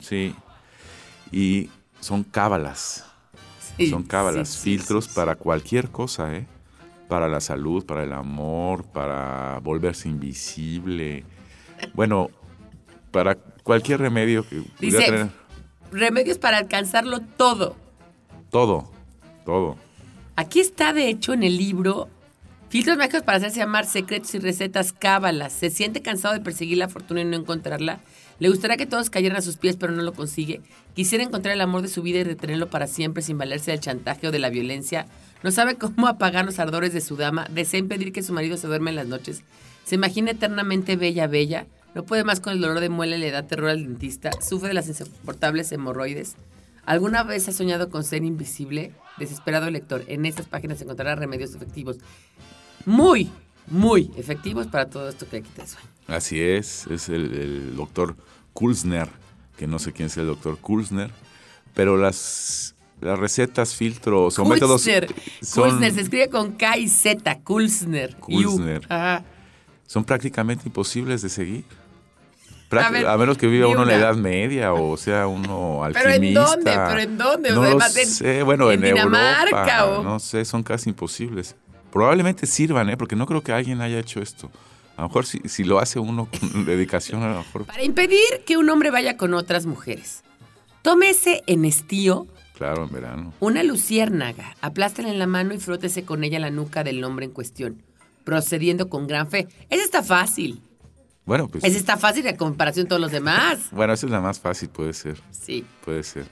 Sí. 0.00 0.34
Y 1.30 1.70
son 2.06 2.22
cábalas. 2.22 3.04
Sí, 3.76 3.90
son 3.90 4.04
cábalas, 4.04 4.48
sí, 4.48 4.70
filtros 4.70 5.06
sí, 5.06 5.10
para 5.14 5.34
cualquier 5.34 5.90
cosa, 5.90 6.34
¿eh? 6.34 6.46
Para 7.08 7.28
la 7.28 7.40
salud, 7.40 7.84
para 7.84 8.04
el 8.04 8.12
amor, 8.12 8.84
para 8.84 9.58
volverse 9.62 10.08
invisible. 10.08 11.24
Bueno, 11.94 12.30
para 13.10 13.34
cualquier 13.34 14.00
remedio 14.00 14.48
que 14.48 14.62
Dice, 14.78 14.98
tener. 14.98 15.28
remedios 15.90 16.38
para 16.38 16.58
alcanzarlo 16.58 17.20
todo. 17.20 17.76
Todo, 18.50 18.90
todo. 19.44 19.76
Aquí 20.36 20.60
está, 20.60 20.92
de 20.92 21.08
hecho, 21.08 21.32
en 21.32 21.42
el 21.42 21.56
libro 21.56 22.08
Filtros 22.68 22.96
mágicos 22.98 23.22
para 23.22 23.38
hacerse 23.38 23.62
amar, 23.62 23.86
secretos 23.86 24.34
y 24.34 24.38
recetas 24.38 24.92
cábalas. 24.92 25.52
¿Se 25.52 25.70
siente 25.70 26.02
cansado 26.02 26.34
de 26.34 26.40
perseguir 26.40 26.78
la 26.78 26.88
fortuna 26.88 27.20
y 27.20 27.24
no 27.24 27.36
encontrarla? 27.36 28.00
¿Le 28.38 28.50
gustaría 28.50 28.76
que 28.76 28.86
todos 28.86 29.08
cayeran 29.08 29.38
a 29.38 29.42
sus 29.42 29.56
pies 29.56 29.76
pero 29.76 29.92
no 29.92 30.02
lo 30.02 30.12
consigue? 30.12 30.60
¿Quisiera 30.94 31.24
encontrar 31.24 31.54
el 31.54 31.60
amor 31.60 31.82
de 31.82 31.88
su 31.88 32.02
vida 32.02 32.18
y 32.18 32.24
retenerlo 32.24 32.68
para 32.68 32.86
siempre 32.86 33.22
sin 33.22 33.38
valerse 33.38 33.70
del 33.70 33.80
chantaje 33.80 34.28
o 34.28 34.30
de 34.30 34.38
la 34.38 34.50
violencia? 34.50 35.06
¿No 35.42 35.50
sabe 35.50 35.76
cómo 35.76 36.06
apagar 36.08 36.44
los 36.44 36.58
ardores 36.58 36.92
de 36.92 37.00
su 37.00 37.16
dama? 37.16 37.46
¿Desea 37.50 37.80
impedir 37.80 38.12
que 38.12 38.22
su 38.22 38.32
marido 38.32 38.56
se 38.56 38.66
duerma 38.66 38.90
en 38.90 38.96
las 38.96 39.06
noches? 39.06 39.42
¿Se 39.84 39.94
imagina 39.94 40.32
eternamente 40.32 40.96
bella, 40.96 41.26
bella? 41.26 41.66
¿No 41.94 42.04
puede 42.04 42.24
más 42.24 42.40
con 42.40 42.52
el 42.52 42.60
dolor 42.60 42.80
de 42.80 42.90
muela 42.90 43.16
y 43.16 43.20
le 43.20 43.30
da 43.30 43.46
terror 43.46 43.70
al 43.70 43.84
dentista? 43.84 44.30
¿Sufre 44.42 44.68
de 44.68 44.74
las 44.74 44.88
insoportables 44.88 45.72
hemorroides? 45.72 46.36
¿Alguna 46.84 47.22
vez 47.22 47.48
ha 47.48 47.52
soñado 47.52 47.88
con 47.88 48.04
ser 48.04 48.22
invisible? 48.22 48.92
Desesperado 49.16 49.70
lector, 49.70 50.04
en 50.08 50.26
estas 50.26 50.46
páginas 50.46 50.82
encontrará 50.82 51.14
remedios 51.14 51.54
efectivos. 51.54 51.96
Muy, 52.84 53.30
muy 53.66 54.10
efectivos 54.16 54.66
para 54.66 54.90
todo 54.90 55.08
esto 55.08 55.26
que 55.26 55.42
quita 55.42 55.66
sueño. 55.66 55.95
Así 56.08 56.40
es, 56.40 56.86
es 56.88 57.08
el, 57.08 57.32
el 57.34 57.76
doctor 57.76 58.16
Kulsner, 58.52 59.08
que 59.56 59.66
no 59.66 59.78
sé 59.78 59.92
quién 59.92 60.06
es 60.06 60.16
el 60.16 60.26
doctor 60.26 60.58
Kulsner, 60.58 61.10
pero 61.74 61.96
las, 61.96 62.74
las 63.00 63.18
recetas, 63.18 63.74
filtros 63.74 64.38
o 64.38 64.44
métodos 64.44 64.82
Kulsner. 64.82 65.14
son, 65.42 65.70
Kulsner 65.70 65.92
se 65.92 66.00
escribe 66.02 66.28
con 66.30 66.52
K 66.52 66.76
y 66.78 66.88
Z. 66.88 67.40
Kulsner. 67.40 68.16
Kulsner. 68.16 68.82
Ajá. 68.88 69.24
son 69.86 70.04
prácticamente 70.04 70.64
imposibles 70.66 71.22
de 71.22 71.28
seguir. 71.28 71.64
A 72.70 72.90
ver, 72.90 73.06
a 73.06 73.16
menos 73.16 73.38
que 73.38 73.46
viva 73.46 73.68
uno 73.68 73.82
en 73.82 73.88
la. 73.88 73.94
Edad 73.96 74.16
Media 74.16 74.72
o 74.72 74.96
sea 74.96 75.28
uno 75.28 75.82
¿Pero 75.92 76.08
en 76.08 76.14
alquimista. 76.14 76.40
dónde? 76.46 76.70
¿Pero 76.88 76.98
en 77.00 77.16
dónde? 77.18 77.50
No 77.52 77.62
lo 77.62 77.80
sé, 77.80 78.42
bueno, 78.42 78.72
en, 78.72 78.82
en 78.84 78.92
Dinamarca 78.94 79.78
Europa, 79.84 79.84
o- 80.00 80.02
no 80.02 80.18
sé, 80.18 80.44
son 80.44 80.64
casi 80.64 80.90
imposibles. 80.90 81.54
Probablemente 81.92 82.44
sirvan, 82.44 82.90
¿eh? 82.90 82.96
porque 82.96 83.14
no 83.14 83.24
creo 83.24 83.40
que 83.42 83.52
alguien 83.52 83.80
haya 83.80 83.98
hecho 84.00 84.20
esto. 84.20 84.50
A 84.96 85.02
lo 85.02 85.08
mejor 85.08 85.26
si, 85.26 85.40
si 85.44 85.64
lo 85.64 85.78
hace 85.78 85.98
uno 85.98 86.28
con 86.30 86.64
dedicación, 86.66 87.22
a 87.22 87.28
lo 87.28 87.38
mejor, 87.38 87.66
Para 87.66 87.82
impedir 87.82 88.44
que 88.46 88.56
un 88.56 88.68
hombre 88.70 88.90
vaya 88.90 89.16
con 89.16 89.34
otras 89.34 89.66
mujeres. 89.66 90.22
Tómese 90.82 91.42
en 91.46 91.64
estío 91.64 92.26
claro, 92.56 92.84
en 92.84 92.92
verano. 92.92 93.32
una 93.40 93.62
luciérnaga, 93.62 94.56
aplástala 94.60 95.10
en 95.10 95.18
la 95.18 95.26
mano 95.26 95.52
y 95.52 95.58
frótese 95.58 96.04
con 96.04 96.24
ella 96.24 96.38
la 96.38 96.50
nuca 96.50 96.84
del 96.84 97.02
hombre 97.04 97.26
en 97.26 97.32
cuestión, 97.32 97.82
procediendo 98.24 98.88
con 98.88 99.06
gran 99.06 99.28
fe. 99.28 99.48
Esa 99.68 99.82
está 99.84 100.02
fácil. 100.02 100.62
Bueno, 101.24 101.48
pues... 101.48 101.64
Esa 101.64 101.76
está 101.76 101.96
fácil 101.96 102.26
a 102.28 102.36
comparación 102.36 102.84
de 102.84 102.88
todos 102.88 103.02
los 103.02 103.10
demás. 103.10 103.58
Bueno, 103.72 103.92
esa 103.92 104.06
es 104.06 104.12
la 104.12 104.20
más 104.20 104.38
fácil, 104.38 104.68
puede 104.68 104.92
ser. 104.92 105.20
Sí. 105.32 105.64
Puede 105.84 106.04
ser. 106.04 106.26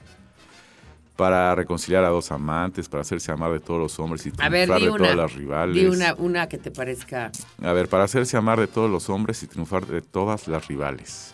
Para 1.15 1.55
reconciliar 1.55 2.03
a 2.03 2.09
dos 2.09 2.31
amantes, 2.31 2.89
para 2.89 3.01
hacerse 3.01 3.31
amar 3.31 3.53
de 3.53 3.61
todos 3.61 3.79
los 3.79 3.97
hombres 3.99 4.25
y 4.25 4.31
ver, 4.31 4.67
triunfar 4.67 4.81
de 4.81 4.89
una. 4.89 4.97
todas 4.97 5.15
las 5.15 5.33
rivales. 5.33 5.75
Di 5.75 5.85
una, 5.85 6.13
una 6.15 6.49
que 6.49 6.57
te 6.57 6.71
parezca. 6.71 7.31
A 7.63 7.71
ver, 7.71 7.87
para 7.87 8.03
hacerse 8.03 8.35
amar 8.35 8.59
de 8.59 8.67
todos 8.67 8.89
los 8.91 9.09
hombres 9.09 9.41
y 9.43 9.47
triunfar 9.47 9.85
de 9.85 10.01
todas 10.01 10.47
las 10.49 10.67
rivales. 10.67 11.33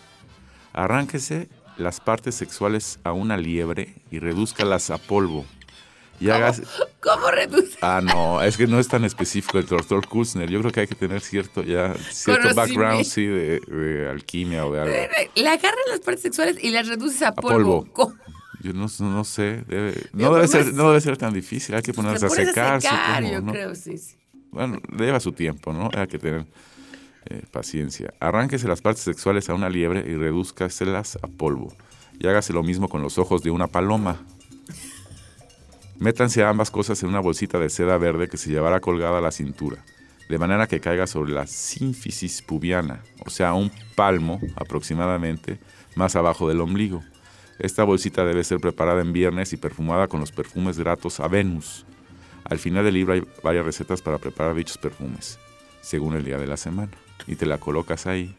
Arránquese 0.72 1.48
las 1.78 2.00
partes 2.00 2.34
sexuales 2.34 3.00
a 3.02 3.12
una 3.12 3.36
liebre 3.36 3.94
y 4.10 4.18
redúzcalas 4.20 4.90
a 4.90 4.98
polvo. 4.98 5.44
Y 6.20 6.30
hagas... 6.30 6.62
¿Cómo 7.00 7.32
reduce? 7.32 7.76
Ah, 7.82 8.00
no, 8.00 8.40
es 8.40 8.56
que 8.56 8.68
no 8.68 8.78
es 8.78 8.86
tan 8.86 9.04
específico 9.04 9.58
el 9.58 9.66
doctor 9.66 10.06
Kutzner. 10.06 10.48
Yo 10.48 10.60
creo 10.60 10.70
que 10.70 10.80
hay 10.80 10.86
que 10.86 10.94
tener 10.94 11.20
cierto 11.20 11.64
ya 11.64 11.94
cierto 12.12 12.54
background 12.54 13.04
sí 13.04 13.26
de, 13.26 13.58
de 13.58 14.08
alquimia 14.08 14.64
o 14.64 14.72
de 14.72 14.80
algo. 14.82 14.94
Le 15.34 15.48
agarran 15.48 15.82
las 15.90 15.98
partes 15.98 16.22
sexuales 16.22 16.62
y 16.62 16.70
las 16.70 16.86
reduces 16.86 17.22
a 17.22 17.28
A 17.28 17.34
polvo. 17.34 17.82
polvo. 17.82 17.92
¿Cómo? 17.92 18.14
Yo 18.62 18.72
no, 18.72 18.86
no 19.00 19.24
sé, 19.24 19.64
debe- 19.66 20.08
no, 20.12 20.32
debe 20.34 20.46
ser, 20.46 20.72
no 20.72 20.88
debe 20.88 21.00
ser 21.00 21.16
tan 21.16 21.34
difícil, 21.34 21.74
hay 21.74 21.82
que 21.82 21.92
ponerlas 21.92 22.20
Te 22.20 22.26
a 22.26 22.30
secar, 22.30 22.80
secar, 22.80 23.16
supongo, 23.16 23.32
yo 23.32 23.40
¿no? 23.42 23.52
creo, 23.52 23.74
sí, 23.74 23.98
sí. 23.98 24.14
Bueno, 24.52 24.78
lleva 24.96 25.18
su 25.18 25.32
tiempo, 25.32 25.72
¿no? 25.72 25.90
Hay 25.94 26.06
que 26.06 26.18
tener 26.18 26.46
eh, 27.26 27.42
paciencia. 27.50 28.12
Arránquese 28.20 28.68
las 28.68 28.80
partes 28.80 29.02
sexuales 29.02 29.48
a 29.50 29.54
una 29.54 29.68
liebre 29.68 30.04
y 30.08 30.14
redúzcaselas 30.14 31.18
a 31.22 31.26
polvo. 31.26 31.74
Y 32.20 32.26
hágase 32.28 32.52
lo 32.52 32.62
mismo 32.62 32.88
con 32.88 33.02
los 33.02 33.18
ojos 33.18 33.42
de 33.42 33.50
una 33.50 33.66
paloma. 33.66 34.20
Métanse 35.98 36.42
ambas 36.44 36.70
cosas 36.70 37.02
en 37.02 37.08
una 37.08 37.20
bolsita 37.20 37.58
de 37.58 37.70
seda 37.70 37.96
verde 37.96 38.28
que 38.28 38.36
se 38.36 38.50
llevará 38.50 38.80
colgada 38.80 39.18
a 39.18 39.20
la 39.20 39.30
cintura, 39.30 39.84
de 40.28 40.38
manera 40.38 40.66
que 40.66 40.80
caiga 40.80 41.06
sobre 41.06 41.32
la 41.32 41.46
sínfisis 41.46 42.42
pubiana, 42.42 43.02
o 43.24 43.30
sea, 43.30 43.54
un 43.54 43.70
palmo 43.94 44.40
aproximadamente 44.56 45.58
más 45.94 46.16
abajo 46.16 46.48
del 46.48 46.60
ombligo. 46.60 47.02
Esta 47.62 47.84
bolsita 47.84 48.24
debe 48.24 48.42
ser 48.42 48.58
preparada 48.58 49.00
en 49.02 49.12
viernes 49.12 49.52
y 49.52 49.56
perfumada 49.56 50.08
con 50.08 50.18
los 50.18 50.32
perfumes 50.32 50.78
gratos 50.80 51.20
a 51.20 51.28
Venus. 51.28 51.86
Al 52.42 52.58
final 52.58 52.84
del 52.84 52.94
libro 52.94 53.12
hay 53.14 53.22
varias 53.44 53.64
recetas 53.64 54.02
para 54.02 54.18
preparar 54.18 54.56
dichos 54.56 54.78
perfumes, 54.78 55.38
según 55.80 56.16
el 56.16 56.24
día 56.24 56.38
de 56.38 56.48
la 56.48 56.56
semana. 56.56 56.90
Y 57.28 57.36
te 57.36 57.46
la 57.46 57.58
colocas 57.58 58.06
ahí. 58.08 58.34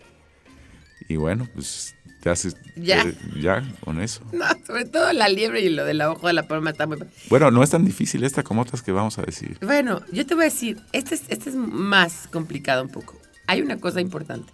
Y 1.08 1.16
bueno, 1.16 1.48
pues 1.54 1.96
te 2.22 2.30
haces 2.30 2.58
Ya. 2.76 3.02
eh, 3.02 3.16
ya 3.40 3.64
con 3.86 4.02
eso. 4.02 4.22
No, 4.34 4.46
sobre 4.68 4.84
todo 4.84 5.14
la 5.14 5.30
liebre 5.30 5.62
y 5.62 5.70
lo 5.70 5.86
del 5.86 6.02
ojo 6.02 6.28
de 6.28 6.34
la 6.34 6.46
palma 6.50 6.72
está 6.72 6.86
muy... 6.86 6.98
Bueno, 7.30 7.50
no 7.50 7.64
es 7.64 7.70
tan 7.70 7.86
difícil 7.86 8.26
esta 8.26 8.44
como 8.44 8.62
otras 8.62 8.82
que 8.82 8.92
vamos 8.92 9.18
a 9.20 9.22
decir. 9.22 9.58
Bueno, 9.62 10.02
yo 10.12 10.26
te 10.26 10.36
voy 10.36 10.44
a 10.44 10.46
decir, 10.46 10.82
este 10.92 11.16
es, 11.16 11.24
este 11.30 11.50
es 11.50 11.56
más 11.56 12.28
complicado 12.28 12.84
un 12.84 12.90
poco. 12.90 13.18
Hay 13.48 13.62
una 13.62 13.78
cosa 13.78 14.02
importante. 14.02 14.52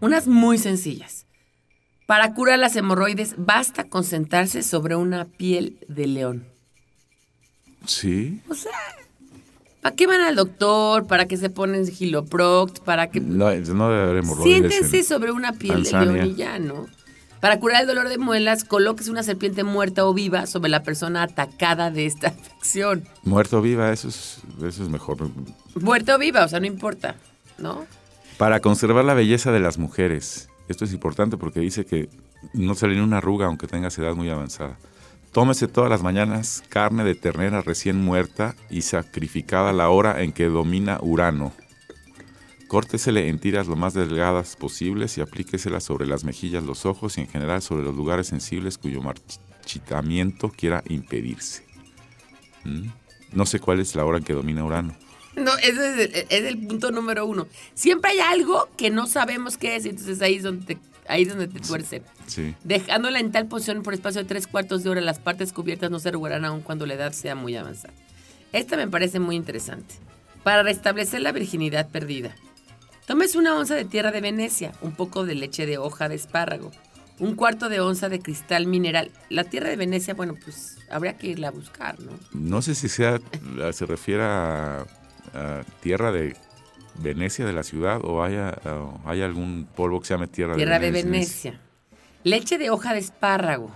Unas 0.00 0.26
muy 0.26 0.58
sencillas. 0.58 1.23
Para 2.06 2.34
curar 2.34 2.58
las 2.58 2.76
hemorroides 2.76 3.34
basta 3.38 3.84
concentrarse 3.84 4.62
sobre 4.62 4.94
una 4.96 5.24
piel 5.24 5.78
de 5.88 6.06
león. 6.06 6.44
Sí. 7.86 8.40
O 8.48 8.54
sea, 8.54 8.72
¿para 9.80 9.94
qué 9.96 10.06
van 10.06 10.20
al 10.20 10.36
doctor? 10.36 11.06
¿Para 11.06 11.26
qué 11.26 11.36
se 11.36 11.50
ponen 11.50 11.86
giloproct? 11.86 12.80
¿Para 12.80 13.08
qué...? 13.10 13.20
No, 13.20 13.50
no 13.54 13.88
debe 13.90 14.02
haber 14.02 14.16
hemorroides. 14.18 14.52
Siéntense 14.70 14.98
en- 14.98 15.04
sobre 15.04 15.32
una 15.32 15.52
piel 15.52 15.82
Tanzania. 15.82 16.08
de 16.08 16.14
león 16.14 16.30
y 16.30 16.34
ya, 16.34 16.58
¿no? 16.58 16.86
Para 17.40 17.60
curar 17.60 17.82
el 17.82 17.86
dolor 17.86 18.08
de 18.08 18.16
muelas, 18.16 18.64
colóquese 18.64 19.10
una 19.10 19.22
serpiente 19.22 19.64
muerta 19.64 20.06
o 20.06 20.14
viva 20.14 20.46
sobre 20.46 20.70
la 20.70 20.82
persona 20.82 21.22
atacada 21.22 21.90
de 21.90 22.06
esta 22.06 22.28
afección. 22.38 23.04
Muerto 23.22 23.60
viva, 23.60 23.92
eso 23.92 24.08
es, 24.08 24.38
eso 24.66 24.82
es 24.82 24.88
mejor. 24.88 25.28
Muerta 25.74 26.16
o 26.16 26.18
viva, 26.18 26.44
o 26.44 26.48
sea, 26.48 26.60
no 26.60 26.66
importa, 26.66 27.16
¿no? 27.58 27.86
Para 28.38 28.60
conservar 28.60 29.04
la 29.04 29.14
belleza 29.14 29.52
de 29.52 29.60
las 29.60 29.76
mujeres. 29.78 30.48
Esto 30.68 30.84
es 30.84 30.92
importante 30.92 31.36
porque 31.36 31.60
dice 31.60 31.84
que 31.84 32.08
no 32.52 32.74
sale 32.74 32.94
ni 32.94 33.00
una 33.00 33.18
arruga 33.18 33.46
aunque 33.46 33.66
tengas 33.66 33.98
edad 33.98 34.14
muy 34.14 34.30
avanzada. 34.30 34.78
Tómese 35.32 35.66
todas 35.66 35.90
las 35.90 36.02
mañanas 36.02 36.62
carne 36.68 37.02
de 37.04 37.14
ternera 37.14 37.60
recién 37.60 38.00
muerta 38.02 38.54
y 38.70 38.82
sacrificada 38.82 39.70
a 39.70 39.72
la 39.72 39.88
hora 39.90 40.22
en 40.22 40.32
que 40.32 40.46
domina 40.46 40.98
Urano. 41.02 41.52
Córtesele 42.68 43.28
en 43.28 43.38
tiras 43.38 43.66
lo 43.66 43.76
más 43.76 43.94
delgadas 43.94 44.56
posibles 44.56 45.18
y 45.18 45.20
aplíquesela 45.20 45.80
sobre 45.80 46.06
las 46.06 46.24
mejillas, 46.24 46.62
los 46.62 46.86
ojos 46.86 47.18
y 47.18 47.22
en 47.22 47.28
general 47.28 47.62
sobre 47.62 47.84
los 47.84 47.94
lugares 47.94 48.28
sensibles 48.28 48.78
cuyo 48.78 49.02
marchitamiento 49.02 50.50
quiera 50.50 50.82
impedirse. 50.88 51.64
¿Mm? 52.64 52.88
No 53.32 53.44
sé 53.44 53.58
cuál 53.58 53.80
es 53.80 53.94
la 53.96 54.04
hora 54.04 54.18
en 54.18 54.24
que 54.24 54.32
domina 54.32 54.64
Urano. 54.64 54.94
No, 55.36 55.56
ese 55.58 55.70
es 55.70 55.98
el, 55.98 56.26
es 56.28 56.44
el 56.44 56.58
punto 56.66 56.90
número 56.90 57.26
uno. 57.26 57.46
Siempre 57.74 58.12
hay 58.12 58.20
algo 58.20 58.68
que 58.76 58.90
no 58.90 59.06
sabemos 59.06 59.56
qué 59.56 59.76
es, 59.76 59.86
y 59.86 59.90
entonces 59.90 60.22
ahí 60.22 60.36
es 60.36 60.42
donde 60.42 60.74
te, 60.74 60.80
ahí 61.08 61.22
es 61.22 61.28
donde 61.28 61.48
te 61.48 61.60
tuercen. 61.60 62.02
Sí. 62.26 62.54
Dejándola 62.64 63.20
en 63.20 63.32
tal 63.32 63.46
posición 63.46 63.82
por 63.82 63.94
espacio 63.94 64.22
de 64.22 64.28
tres 64.28 64.46
cuartos 64.46 64.84
de 64.84 64.90
hora, 64.90 65.00
las 65.00 65.18
partes 65.18 65.52
cubiertas 65.52 65.90
no 65.90 65.98
se 65.98 66.08
arrugarán 66.08 66.44
aun 66.44 66.60
cuando 66.60 66.86
la 66.86 66.94
edad 66.94 67.12
sea 67.12 67.34
muy 67.34 67.56
avanzada. 67.56 67.94
Esta 68.52 68.76
me 68.76 68.88
parece 68.88 69.18
muy 69.18 69.36
interesante. 69.36 69.94
Para 70.42 70.62
restablecer 70.62 71.22
la 71.22 71.32
virginidad 71.32 71.88
perdida. 71.88 72.34
Tómese 73.06 73.38
una 73.38 73.56
onza 73.56 73.74
de 73.74 73.84
tierra 73.84 74.12
de 74.12 74.20
Venecia, 74.20 74.72
un 74.80 74.92
poco 74.92 75.26
de 75.26 75.34
leche 75.34 75.66
de 75.66 75.78
hoja 75.78 76.08
de 76.08 76.14
espárrago, 76.14 76.70
un 77.18 77.34
cuarto 77.34 77.68
de 77.68 77.80
onza 77.80 78.08
de 78.08 78.20
cristal 78.20 78.66
mineral. 78.66 79.10
La 79.28 79.44
tierra 79.44 79.68
de 79.68 79.76
Venecia, 79.76 80.14
bueno, 80.14 80.34
pues 80.42 80.78
habría 80.90 81.16
que 81.18 81.28
irla 81.28 81.48
a 81.48 81.50
buscar, 81.50 82.00
¿no? 82.00 82.12
No 82.32 82.62
sé 82.62 82.74
si 82.74 82.88
sea, 82.88 83.20
se 83.72 83.86
refiere 83.86 84.22
a, 84.22 84.86
a 85.34 85.62
tierra 85.80 86.12
de 86.12 86.36
Venecia 86.96 87.44
de 87.44 87.52
la 87.52 87.64
ciudad 87.64 88.00
o 88.04 88.22
haya, 88.22 88.56
hay 89.04 89.22
algún 89.22 89.66
polvo 89.74 90.00
que 90.00 90.06
se 90.06 90.14
llame 90.14 90.28
tierra, 90.28 90.54
Tierra 90.54 90.78
de 90.78 90.86
de 90.86 91.02
Venecia. 91.02 91.52
Venecia. 91.52 91.60
Leche 92.22 92.56
de 92.56 92.70
hoja 92.70 92.92
de 92.92 93.00
espárrago. 93.00 93.70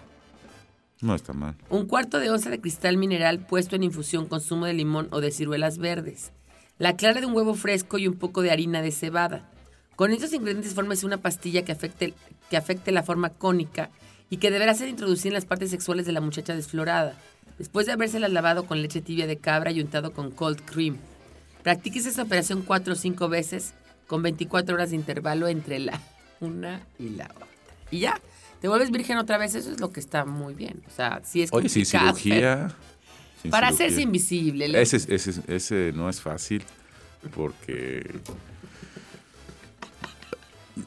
No 1.00 1.14
está 1.14 1.32
mal. 1.32 1.54
Un 1.68 1.86
cuarto 1.86 2.18
de 2.18 2.30
onza 2.30 2.50
de 2.50 2.60
cristal 2.60 2.96
mineral 2.96 3.40
puesto 3.40 3.76
en 3.76 3.82
infusión 3.82 4.26
con 4.26 4.40
zumo 4.40 4.66
de 4.66 4.72
limón 4.72 5.08
o 5.10 5.20
de 5.20 5.30
ciruelas 5.30 5.78
verdes. 5.78 6.32
La 6.78 6.96
clara 6.96 7.20
de 7.20 7.26
un 7.26 7.34
huevo 7.34 7.54
fresco 7.54 7.98
y 7.98 8.08
un 8.08 8.14
poco 8.14 8.42
de 8.42 8.50
harina 8.50 8.82
de 8.82 8.92
cebada. 8.92 9.50
Con 9.96 10.12
estos 10.12 10.32
ingredientes 10.32 10.74
fórmese 10.74 11.06
una 11.06 11.16
pastilla 11.18 11.64
que 11.64 11.72
afecte, 11.72 12.14
que 12.50 12.56
afecte 12.56 12.92
la 12.92 13.02
forma 13.02 13.30
cónica 13.30 13.90
y 14.30 14.36
que 14.36 14.50
deberá 14.50 14.74
ser 14.74 14.88
introducida 14.88 15.30
en 15.30 15.34
las 15.34 15.44
partes 15.44 15.70
sexuales 15.70 16.06
de 16.06 16.12
la 16.12 16.20
muchacha 16.20 16.54
desflorada, 16.54 17.14
después 17.58 17.86
de 17.86 17.92
habérselas 17.92 18.30
lavado 18.32 18.64
con 18.66 18.80
leche 18.80 19.00
tibia 19.00 19.26
de 19.26 19.38
cabra 19.38 19.72
y 19.72 19.80
untado 19.80 20.12
con 20.12 20.30
cold 20.30 20.60
cream. 20.64 20.98
Practíquese 21.62 22.08
esta 22.08 22.22
operación 22.22 22.62
cuatro 22.62 22.92
o 22.94 22.96
cinco 22.96 23.28
veces 23.28 23.74
con 24.06 24.22
24 24.22 24.74
horas 24.74 24.90
de 24.90 24.96
intervalo 24.96 25.48
entre 25.48 25.78
la 25.78 26.00
una 26.40 26.80
y 26.98 27.10
la 27.10 27.26
otra. 27.26 27.46
Y 27.90 28.00
ya, 28.00 28.20
te 28.60 28.68
vuelves 28.68 28.90
virgen 28.90 29.18
otra 29.18 29.38
vez, 29.38 29.54
eso 29.54 29.70
es 29.72 29.80
lo 29.80 29.92
que 29.92 30.00
está 30.00 30.24
muy 30.24 30.54
bien. 30.54 30.82
O 30.86 30.90
sea, 30.90 31.20
sí 31.24 31.42
es 31.42 31.50
Oye, 31.52 31.68
sin 31.68 31.84
cirugía. 31.86 32.74
sin 33.42 33.50
Para 33.50 33.68
cirugía. 33.68 33.86
hacerse 33.86 34.02
invisible. 34.02 34.68
le- 34.68 34.82
Ese, 34.82 34.96
ese, 35.14 35.42
ese 35.48 35.92
no 35.94 36.08
es 36.08 36.20
fácil 36.20 36.62
porque... 37.34 38.08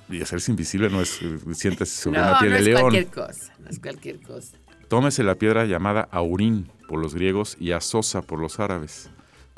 Y 0.10 0.22
hacerse 0.22 0.52
invisible 0.52 0.90
no 0.90 1.02
es... 1.02 1.22
eh, 1.22 1.38
Sientes 1.54 1.90
sobre 1.90 2.20
no, 2.20 2.28
una 2.30 2.40
piel 2.40 2.52
no 2.52 2.56
de 2.56 2.62
es 2.62 2.68
león. 2.68 2.82
cualquier 2.82 3.08
cosa, 3.08 3.54
no 3.60 3.70
es 3.70 3.80
cualquier 3.80 4.22
cosa. 4.22 4.58
Tómese 4.88 5.24
la 5.24 5.36
piedra 5.36 5.66
llamada 5.66 6.08
aurín 6.12 6.70
por 6.88 7.00
los 7.00 7.14
griegos 7.16 7.56
y 7.60 7.72
azosa 7.72 8.22
por 8.22 8.40
los 8.40 8.60
árabes, 8.60 9.10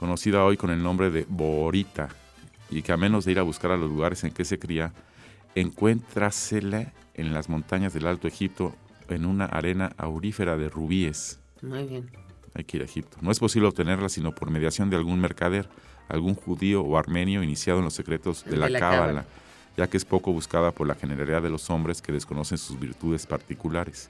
conocida 0.03 0.43
hoy 0.43 0.57
con 0.57 0.69
el 0.69 0.83
nombre 0.83 1.09
de 1.11 1.25
borita, 1.29 2.09
y 2.69 2.81
que 2.81 2.91
a 2.91 2.97
menos 2.97 3.23
de 3.23 3.31
ir 3.31 3.39
a 3.39 3.43
buscar 3.43 3.71
a 3.71 3.77
los 3.77 3.89
lugares 3.89 4.25
en 4.25 4.31
que 4.31 4.43
se 4.43 4.59
cría, 4.59 4.91
encuéntrasela 5.55 6.91
en 7.13 7.33
las 7.33 7.47
montañas 7.47 7.93
del 7.93 8.07
Alto 8.07 8.27
Egipto 8.27 8.75
en 9.07 9.25
una 9.25 9.45
arena 9.45 9.93
aurífera 9.95 10.57
de 10.57 10.67
rubíes. 10.67 11.39
Muy 11.61 11.85
bien. 11.85 12.11
Hay 12.53 12.65
que 12.65 12.75
ir 12.75 12.83
a 12.83 12.85
Egipto. 12.85 13.15
No 13.21 13.31
es 13.31 13.39
posible 13.39 13.69
obtenerla 13.69 14.09
sino 14.09 14.35
por 14.35 14.51
mediación 14.51 14.89
de 14.89 14.97
algún 14.97 15.21
mercader, 15.21 15.69
algún 16.09 16.35
judío 16.35 16.81
o 16.81 16.97
armenio 16.97 17.41
iniciado 17.41 17.79
en 17.79 17.85
los 17.85 17.93
secretos 17.93 18.43
de 18.43 18.51
De 18.51 18.57
la 18.57 18.67
la 18.67 18.79
cábala, 18.79 18.99
cábala. 18.99 19.25
ya 19.77 19.87
que 19.87 19.95
es 19.95 20.03
poco 20.03 20.33
buscada 20.33 20.71
por 20.73 20.85
la 20.85 20.95
generalidad 20.95 21.41
de 21.41 21.49
los 21.49 21.69
hombres 21.69 22.01
que 22.01 22.11
desconocen 22.11 22.57
sus 22.57 22.77
virtudes 22.77 23.25
particulares. 23.25 24.09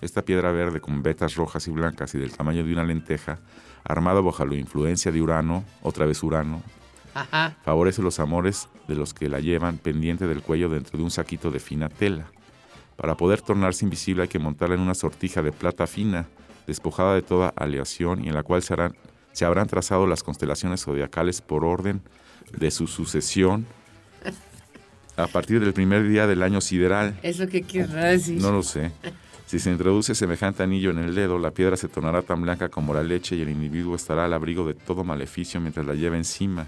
Esta 0.00 0.22
piedra 0.22 0.52
verde 0.52 0.80
con 0.80 1.02
vetas 1.02 1.34
rojas 1.34 1.66
y 1.66 1.72
blancas 1.72 2.14
y 2.14 2.18
del 2.18 2.36
tamaño 2.36 2.62
de 2.62 2.72
una 2.72 2.84
lenteja, 2.84 3.40
armada 3.84 4.20
bajo 4.20 4.44
la 4.46 4.54
influencia 4.56 5.12
de 5.12 5.20
Urano, 5.22 5.64
otra 5.82 6.06
vez 6.06 6.22
Urano, 6.22 6.62
Ajá. 7.14 7.56
favorece 7.64 8.02
los 8.02 8.18
amores 8.18 8.68
de 8.88 8.94
los 8.96 9.14
que 9.14 9.28
la 9.28 9.40
llevan 9.40 9.78
pendiente 9.78 10.26
del 10.26 10.42
cuello 10.42 10.68
dentro 10.68 10.98
de 10.98 11.04
un 11.04 11.10
saquito 11.10 11.50
de 11.50 11.60
fina 11.60 11.88
tela. 11.88 12.26
Para 12.96 13.16
poder 13.16 13.40
tornarse 13.40 13.84
invisible 13.84 14.22
hay 14.22 14.28
que 14.28 14.38
montarla 14.38 14.74
en 14.76 14.80
una 14.80 14.94
sortija 14.94 15.42
de 15.42 15.52
plata 15.52 15.86
fina, 15.86 16.26
despojada 16.66 17.14
de 17.14 17.22
toda 17.22 17.52
aleación 17.56 18.24
y 18.24 18.28
en 18.28 18.34
la 18.34 18.42
cual 18.42 18.62
se, 18.62 18.74
harán- 18.74 18.94
se 19.32 19.44
habrán 19.44 19.66
trazado 19.66 20.06
las 20.06 20.22
constelaciones 20.22 20.82
zodiacales 20.84 21.40
por 21.40 21.64
orden 21.64 22.00
de 22.56 22.70
su 22.70 22.86
sucesión 22.86 23.66
a 25.16 25.26
partir 25.28 25.60
del 25.60 25.72
primer 25.72 26.08
día 26.08 26.26
del 26.26 26.42
año 26.42 26.60
sideral. 26.60 27.18
¿Eso 27.22 27.46
qué 27.46 27.62
querrá 27.62 28.06
decir? 28.06 28.40
No 28.40 28.50
lo 28.52 28.62
sé. 28.62 28.90
Si 29.46 29.58
se 29.58 29.70
introduce 29.70 30.14
semejante 30.14 30.62
anillo 30.62 30.90
en 30.90 30.98
el 30.98 31.14
dedo, 31.14 31.38
la 31.38 31.50
piedra 31.50 31.76
se 31.76 31.88
tornará 31.88 32.22
tan 32.22 32.42
blanca 32.42 32.68
como 32.70 32.94
la 32.94 33.02
leche 33.02 33.36
y 33.36 33.42
el 33.42 33.50
individuo 33.50 33.94
estará 33.94 34.24
al 34.24 34.32
abrigo 34.32 34.66
de 34.66 34.74
todo 34.74 35.04
maleficio 35.04 35.60
mientras 35.60 35.86
la 35.86 35.94
lleva 35.94 36.16
encima. 36.16 36.66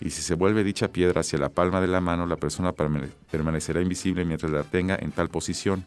Y 0.00 0.10
si 0.10 0.22
se 0.22 0.34
vuelve 0.34 0.64
dicha 0.64 0.88
piedra 0.88 1.20
hacia 1.20 1.38
la 1.38 1.48
palma 1.48 1.80
de 1.80 1.88
la 1.88 2.00
mano, 2.00 2.26
la 2.26 2.36
persona 2.36 2.72
permane- 2.72 3.10
permanecerá 3.30 3.80
invisible 3.80 4.24
mientras 4.24 4.50
la 4.52 4.62
tenga 4.62 4.96
en 4.96 5.12
tal 5.12 5.28
posición. 5.28 5.84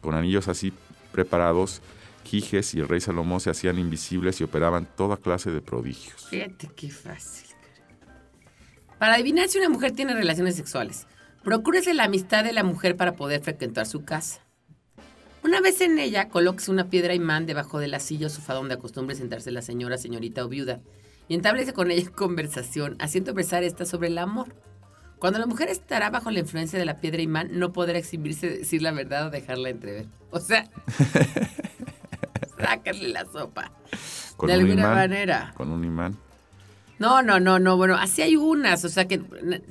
Con 0.00 0.14
anillos 0.14 0.48
así 0.48 0.72
preparados, 1.12 1.80
Quijes 2.24 2.74
y 2.74 2.80
el 2.80 2.88
rey 2.88 3.00
Salomón 3.00 3.40
se 3.40 3.50
hacían 3.50 3.78
invisibles 3.78 4.40
y 4.40 4.44
operaban 4.44 4.86
toda 4.96 5.16
clase 5.16 5.50
de 5.50 5.60
prodigios. 5.62 6.26
Fíjate 6.28 6.68
qué 6.76 6.90
fácil. 6.90 7.48
Para 8.98 9.14
adivinar 9.14 9.48
si 9.48 9.58
una 9.58 9.70
mujer 9.70 9.92
tiene 9.92 10.14
relaciones 10.14 10.56
sexuales, 10.56 11.06
procúrese 11.42 11.94
la 11.94 12.04
amistad 12.04 12.44
de 12.44 12.52
la 12.52 12.62
mujer 12.62 12.96
para 12.96 13.12
poder 13.12 13.42
frecuentar 13.42 13.86
su 13.86 14.04
casa. 14.04 14.42
Una 15.42 15.60
vez 15.60 15.80
en 15.80 15.98
ella, 15.98 16.28
colóquese 16.28 16.70
una 16.70 16.90
piedra 16.90 17.14
imán 17.14 17.46
debajo 17.46 17.78
de 17.78 17.88
la 17.88 17.98
silla 17.98 18.26
o 18.26 18.30
sofá 18.30 18.54
donde 18.54 18.74
acostumbre 18.74 19.16
sentarse 19.16 19.50
la 19.50 19.62
señora, 19.62 19.96
señorita 19.96 20.44
o 20.44 20.48
viuda, 20.48 20.80
y 21.28 21.34
entablece 21.34 21.72
con 21.72 21.90
ella 21.90 22.10
conversación, 22.14 22.96
haciendo 23.00 23.30
expresar 23.30 23.62
esta 23.64 23.86
sobre 23.86 24.08
el 24.08 24.18
amor. 24.18 24.54
Cuando 25.18 25.38
la 25.38 25.46
mujer 25.46 25.68
estará 25.68 26.08
bajo 26.10 26.30
la 26.30 26.40
influencia 26.40 26.78
de 26.78 26.84
la 26.84 26.98
piedra 26.98 27.20
imán, 27.20 27.50
no 27.52 27.72
podrá 27.72 27.98
exhibirse, 27.98 28.48
decir 28.48 28.82
la 28.82 28.92
verdad 28.92 29.26
o 29.26 29.30
dejarla 29.30 29.68
entrever. 29.68 30.06
O 30.30 30.40
sea, 30.40 30.68
sácale 32.58 33.08
la 33.08 33.26
sopa. 33.26 33.72
Con 34.36 34.48
de 34.48 34.54
un 34.54 34.60
alguna 34.60 34.82
imán, 34.82 34.94
manera. 34.94 35.52
Con 35.56 35.70
un 35.70 35.84
imán. 35.84 36.16
No, 37.00 37.22
no, 37.22 37.40
no, 37.40 37.58
no. 37.58 37.76
Bueno, 37.76 37.96
así 37.96 38.22
hay 38.22 38.36
unas. 38.36 38.84
O 38.84 38.88
sea 38.88 39.08
que 39.08 39.18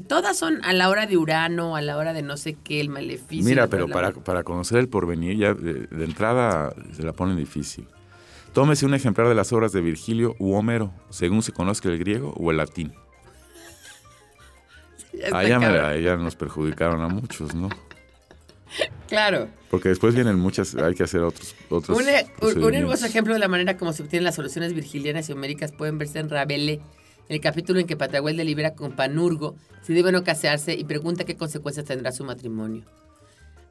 todas 0.07 0.35
son 0.37 0.59
a 0.65 0.73
la 0.73 0.89
hora 0.89 1.05
de 1.05 1.15
Urano, 1.15 1.75
a 1.77 1.81
la 1.81 1.95
hora 1.95 2.11
de 2.11 2.21
no 2.23 2.35
sé 2.35 2.55
qué, 2.61 2.81
el 2.81 2.89
maleficio. 2.89 3.45
Mira, 3.45 3.67
pero 3.67 3.87
para, 3.87 4.11
para 4.11 4.43
conocer 4.43 4.79
el 4.79 4.89
porvenir 4.89 5.37
ya 5.37 5.53
de, 5.53 5.73
de 5.87 6.03
entrada 6.05 6.73
se 6.93 7.03
la 7.03 7.13
ponen 7.13 7.37
difícil. 7.37 7.87
Tómese 8.51 8.85
un 8.87 8.95
ejemplar 8.95 9.27
de 9.29 9.35
las 9.35 9.53
obras 9.53 9.71
de 9.71 9.79
Virgilio 9.81 10.35
u 10.39 10.53
Homero, 10.55 10.91
según 11.11 11.43
se 11.43 11.51
conozca 11.53 11.87
el 11.87 11.99
griego 11.99 12.33
o 12.35 12.49
el 12.51 12.57
latín. 12.57 12.93
Allá, 15.31 16.17
nos 16.17 16.35
perjudicaron 16.35 17.01
a 17.01 17.07
muchos, 17.09 17.53
¿no? 17.55 17.69
Claro. 19.07 19.47
Porque 19.71 19.89
después 19.89 20.13
vienen 20.15 20.37
muchas, 20.37 20.75
hay 20.75 20.93
que 20.93 21.03
hacer 21.03 21.21
otros, 21.21 21.55
otros 21.69 21.97
Un, 21.97 22.05
un- 22.47 22.63
un 22.63 22.73
hermoso 22.75 23.05
ejemplo 23.05 23.33
de 23.33 23.39
la 23.39 23.47
manera 23.47 23.77
como 23.77 23.93
se 23.93 24.03
obtienen 24.03 24.23
las 24.23 24.35
soluciones 24.35 24.73
virgilianas 24.73 25.27
y 25.29 25.33
homéricas 25.33 25.71
pueden 25.71 25.97
verse 25.97 26.19
en 26.19 26.29
Rabelais, 26.29 26.79
el 27.29 27.39
capítulo 27.39 27.79
en 27.79 27.87
que 27.87 27.95
Patrahuel 27.95 28.35
delibera 28.37 28.73
con 28.73 28.91
Panurgo 28.91 29.55
si 29.81 29.93
debe 29.93 30.09
o 30.09 30.11
no 30.11 30.23
casarse 30.23 30.73
y 30.73 30.83
pregunta 30.83 31.23
qué 31.23 31.35
consecuencias 31.35 31.85
tendrá 31.85 32.11
su 32.11 32.23
matrimonio. 32.25 32.83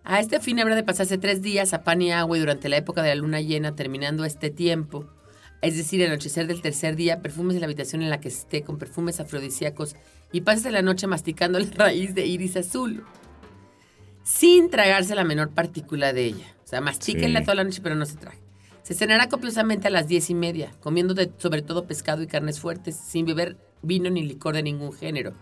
A 0.04 0.20
este 0.20 0.40
fin 0.40 0.58
habrá 0.60 0.74
de 0.74 0.84
pasarse 0.84 1.18
tres 1.18 1.42
días 1.42 1.74
a 1.74 1.82
pan 1.84 2.00
y 2.00 2.12
agua 2.12 2.36
y 2.36 2.40
durante 2.40 2.68
la 2.70 2.78
época 2.78 3.02
de 3.02 3.10
la 3.10 3.14
luna 3.16 3.40
llena, 3.42 3.74
terminando 3.76 4.24
este 4.24 4.48
tiempo, 4.48 5.06
es 5.60 5.76
decir, 5.76 6.00
el 6.00 6.08
anochecer 6.12 6.46
del 6.46 6.62
tercer 6.62 6.96
día, 6.96 7.20
perfumes 7.20 7.56
en 7.56 7.60
la 7.60 7.66
habitación 7.66 8.00
en 8.02 8.10
la 8.10 8.20
que 8.20 8.28
esté 8.28 8.62
con 8.62 8.78
perfumes 8.78 9.20
afrodisíacos 9.20 9.96
y 10.32 10.42
pásese 10.42 10.70
la 10.70 10.80
noche 10.82 11.06
masticando 11.08 11.58
la 11.58 11.66
raíz 11.74 12.14
de 12.14 12.24
iris 12.26 12.56
azul, 12.56 13.04
sin 14.22 14.70
tragarse 14.70 15.14
la 15.14 15.24
menor 15.24 15.50
partícula 15.50 16.12
de 16.12 16.24
ella. 16.26 16.54
O 16.64 16.66
sea, 16.68 16.80
mastíquenla 16.80 17.40
Sí. 17.40 17.44
toda 17.44 17.54
la 17.56 17.64
noche, 17.64 17.80
pero 17.82 17.94
no 17.94 18.06
se 18.06 18.16
trague. 18.16 18.38
Se 18.88 18.94
cenará 18.94 19.28
copiosamente 19.28 19.88
a 19.88 19.90
las 19.90 20.08
diez 20.08 20.30
y 20.30 20.34
media, 20.34 20.72
comiendo 20.80 21.14
sobre 21.36 21.60
todo 21.60 21.84
pescado 21.84 22.22
y 22.22 22.26
carnes 22.26 22.58
fuertes, 22.58 22.96
sin 22.96 23.26
beber 23.26 23.58
vino 23.82 24.08
ni 24.08 24.22
licor 24.22 24.54
de 24.54 24.62
ningún 24.62 24.94
género. 24.94 25.34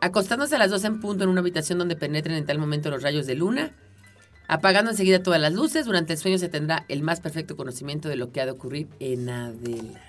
Acostándose 0.00 0.56
a 0.56 0.58
las 0.58 0.72
12 0.72 0.86
en 0.88 1.00
punto 1.00 1.22
en 1.22 1.30
una 1.30 1.38
habitación 1.38 1.78
donde 1.78 1.94
penetren 1.94 2.34
en 2.34 2.44
tal 2.44 2.58
momento 2.58 2.90
los 2.90 3.04
rayos 3.04 3.28
de 3.28 3.36
luna, 3.36 3.76
apagando 4.48 4.90
enseguida 4.90 5.22
todas 5.22 5.40
las 5.40 5.52
luces, 5.52 5.86
durante 5.86 6.14
el 6.14 6.18
sueño 6.18 6.36
se 6.36 6.48
tendrá 6.48 6.84
el 6.88 7.04
más 7.04 7.20
perfecto 7.20 7.56
conocimiento 7.56 8.08
de 8.08 8.16
lo 8.16 8.32
que 8.32 8.40
ha 8.40 8.44
de 8.44 8.50
ocurrir 8.50 8.88
en 8.98 9.28
adelante. 9.28 10.00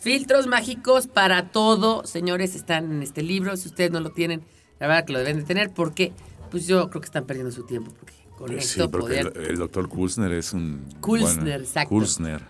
Filtros 0.00 0.46
mágicos 0.46 1.06
para 1.06 1.48
todo, 1.48 2.04
señores, 2.04 2.54
están 2.54 2.92
en 2.92 3.02
este 3.02 3.22
libro. 3.22 3.56
Si 3.56 3.68
ustedes 3.68 3.90
no 3.90 4.00
lo 4.00 4.10
tienen, 4.10 4.42
la 4.78 4.88
verdad 4.88 5.06
que 5.06 5.14
lo 5.14 5.20
deben 5.20 5.38
de 5.38 5.44
tener 5.44 5.72
porque 5.72 6.12
pues 6.50 6.66
yo 6.66 6.90
creo 6.90 7.00
que 7.00 7.06
están 7.06 7.24
perdiendo 7.24 7.50
su 7.50 7.64
tiempo 7.64 7.94
con 8.36 8.48
Sí, 8.48 8.56
esto 8.56 8.90
porque 8.90 9.22
poder 9.22 9.32
el, 9.36 9.50
el 9.52 9.58
doctor 9.58 9.88
Kulsner 9.88 10.32
es 10.32 10.52
un... 10.52 10.86
Kulsner, 11.00 11.60
exacto. 11.60 11.88
Kulsner. 11.88 12.42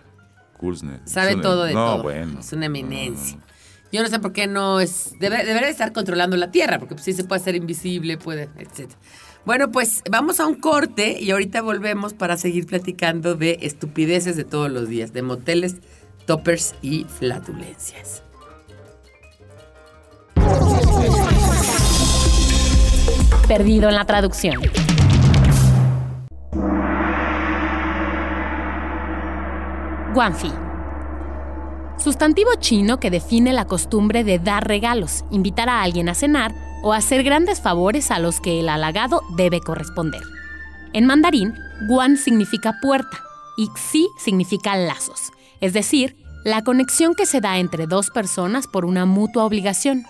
Kulsner. 0.57 1.01
sabe 1.05 1.35
todo 1.35 1.63
de 1.63 1.73
no, 1.73 1.85
todo. 1.85 2.03
bueno. 2.03 2.39
Es 2.39 2.53
una 2.53 2.67
eminencia. 2.67 3.39
Yo 3.91 4.01
no 4.01 4.09
sé 4.09 4.19
por 4.19 4.33
qué 4.33 4.47
no 4.47 4.79
es. 4.79 5.13
Debe, 5.19 5.45
debería 5.45 5.69
estar 5.69 5.93
controlando 5.93 6.35
la 6.37 6.51
Tierra, 6.51 6.79
porque 6.79 6.95
pues, 6.95 7.05
sí 7.05 7.13
se 7.13 7.23
puede 7.23 7.41
hacer 7.41 7.55
invisible, 7.55 8.17
puede, 8.17 8.49
etc. 8.57 8.91
Bueno, 9.45 9.71
pues 9.71 10.01
vamos 10.09 10.39
a 10.39 10.47
un 10.47 10.55
corte 10.55 11.21
y 11.21 11.31
ahorita 11.31 11.61
volvemos 11.61 12.13
para 12.13 12.35
seguir 12.35 12.65
platicando 12.65 13.35
de 13.35 13.59
estupideces 13.61 14.35
de 14.35 14.43
todos 14.43 14.71
los 14.71 14.89
días, 14.89 15.13
de 15.13 15.21
moteles, 15.21 15.75
toppers 16.25 16.73
y 16.81 17.05
flatulencias. 17.05 18.23
Perdido 23.47 23.89
en 23.89 23.95
la 23.95 24.05
traducción. 24.05 24.59
Guanfi. 30.15 30.49
Sustantivo 31.97 32.51
chino 32.57 33.01
que 33.01 33.11
define 33.11 33.51
la 33.51 33.65
costumbre 33.65 34.23
de 34.23 34.39
dar 34.39 34.65
regalos, 34.65 35.25
invitar 35.29 35.67
a 35.67 35.81
alguien 35.81 36.07
a 36.07 36.15
cenar 36.15 36.55
o 36.83 36.93
hacer 36.93 37.21
grandes 37.21 37.59
favores 37.59 38.11
a 38.11 38.19
los 38.19 38.39
que 38.39 38.61
el 38.61 38.69
halagado 38.69 39.23
debe 39.35 39.59
corresponder. 39.59 40.21
En 40.93 41.05
mandarín, 41.05 41.53
guan 41.89 42.15
significa 42.15 42.77
puerta 42.81 43.17
y 43.57 43.67
xi 43.75 44.07
significa 44.17 44.77
lazos, 44.77 45.33
es 45.59 45.73
decir, 45.73 46.15
la 46.45 46.63
conexión 46.63 47.13
que 47.13 47.25
se 47.25 47.41
da 47.41 47.57
entre 47.57 47.85
dos 47.85 48.09
personas 48.09 48.67
por 48.67 48.85
una 48.85 49.05
mutua 49.05 49.43
obligación. 49.43 50.05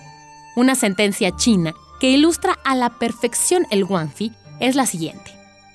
Una 0.56 0.76
sentencia 0.76 1.36
china 1.36 1.74
que 2.00 2.12
ilustra 2.12 2.60
a 2.64 2.76
la 2.76 3.00
perfección 3.00 3.66
el 3.72 3.86
guanfi 3.86 4.32
es 4.60 4.76
la 4.76 4.86
siguiente. 4.86 5.32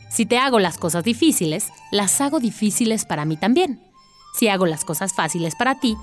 Si 0.09 0.25
te 0.25 0.39
hago 0.39 0.61
las 0.61 0.79
cosas 0.79 1.03
difíciles, 1.03 1.73
las 1.91 2.21
hago 2.21 2.39
difíciles 2.39 3.05
para 3.05 3.25
mí 3.25 3.37
también. 3.37 3.90
Si 4.33 4.49
hago 4.49 4.67
las 4.67 4.85
cosas 4.85 5.13
fáciles 5.13 5.55
para 5.57 5.81
ti, 5.81 5.97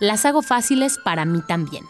las 0.00 0.24
hago 0.24 0.42
fáciles 0.42 0.98
para 1.04 1.24
mí 1.24 1.40
también. 1.46 1.84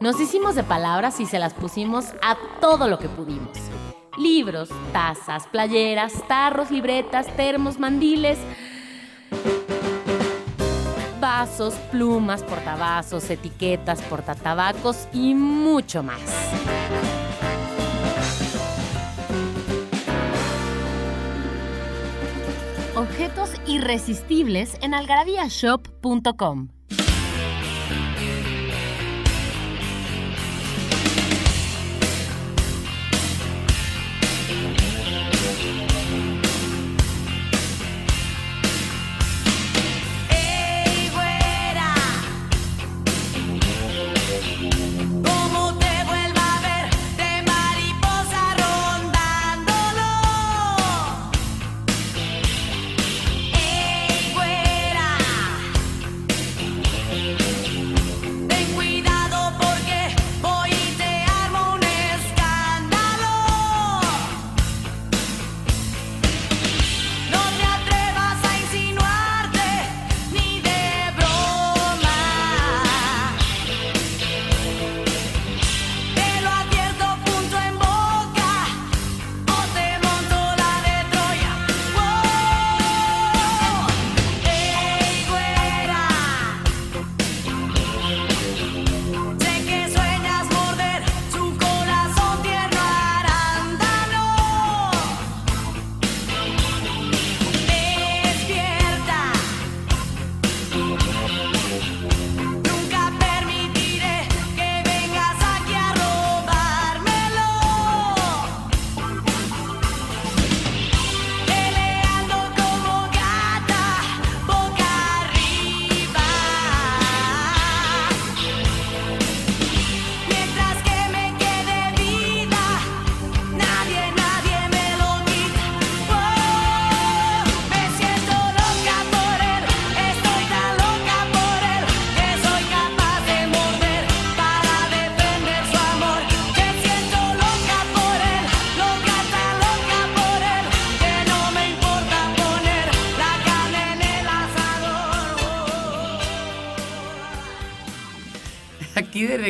Nos 0.00 0.20
hicimos 0.20 0.54
de 0.54 0.62
palabras 0.62 1.18
y 1.20 1.26
se 1.26 1.38
las 1.38 1.54
pusimos 1.54 2.06
a 2.22 2.36
todo 2.60 2.88
lo 2.88 2.98
que 2.98 3.08
pudimos. 3.08 3.58
Libros, 4.16 4.68
tazas, 4.92 5.46
playeras, 5.48 6.12
tarros, 6.28 6.70
libretas, 6.70 7.26
termos, 7.36 7.78
mandiles, 7.78 8.38
vasos, 11.20 11.74
plumas, 11.90 12.42
portavasos, 12.42 13.28
etiquetas, 13.30 14.00
portatabacos 14.02 15.08
y 15.12 15.34
mucho 15.34 16.02
más. 16.02 16.20
Objetos 22.98 23.50
irresistibles 23.68 24.76
en 24.82 24.92
algarabíashop.com. 24.92 26.68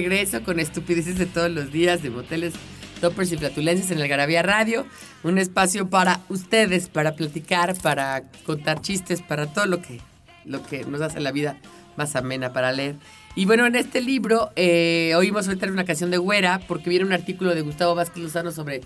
regreso 0.03 0.45
con 0.45 0.61
estupideces 0.61 1.19
de 1.19 1.27
todos 1.27 1.51
los 1.51 1.73
días 1.73 2.05
de 2.05 2.11
moteles, 2.11 2.55
toppers 3.01 3.33
y 3.33 3.37
flatulencias 3.37 3.91
en 3.91 3.99
el 3.99 4.07
Garabía 4.07 4.43
Radio. 4.43 4.87
Un 5.25 5.39
espacio 5.39 5.91
para 5.91 6.21
ustedes, 6.29 6.89
para 6.89 7.17
platicar, 7.17 7.77
para 7.83 8.23
contar 8.47 8.81
chistes, 8.81 9.23
para 9.23 9.53
todo 9.53 9.67
lo 9.67 9.83
que, 9.83 10.01
lo 10.45 10.63
que 10.63 10.85
nos 10.85 11.01
hace 11.01 11.19
la 11.19 11.33
vida 11.33 11.59
más 11.97 12.15
amena 12.15 12.53
para 12.53 12.71
leer. 12.71 12.95
Y 13.35 13.47
bueno, 13.47 13.67
en 13.67 13.75
este 13.75 14.01
libro 14.01 14.51
eh, 14.55 15.15
oímos 15.17 15.49
ahorita 15.49 15.67
una 15.67 15.85
canción 15.85 16.13
de 16.13 16.19
Güera 16.19 16.61
porque 16.69 16.91
viene 16.91 17.05
un 17.05 17.13
artículo 17.13 17.53
de 17.57 17.63
Gustavo 17.63 17.97
Vázquez 17.97 18.23
Lozano 18.23 18.53
sobre 18.53 18.83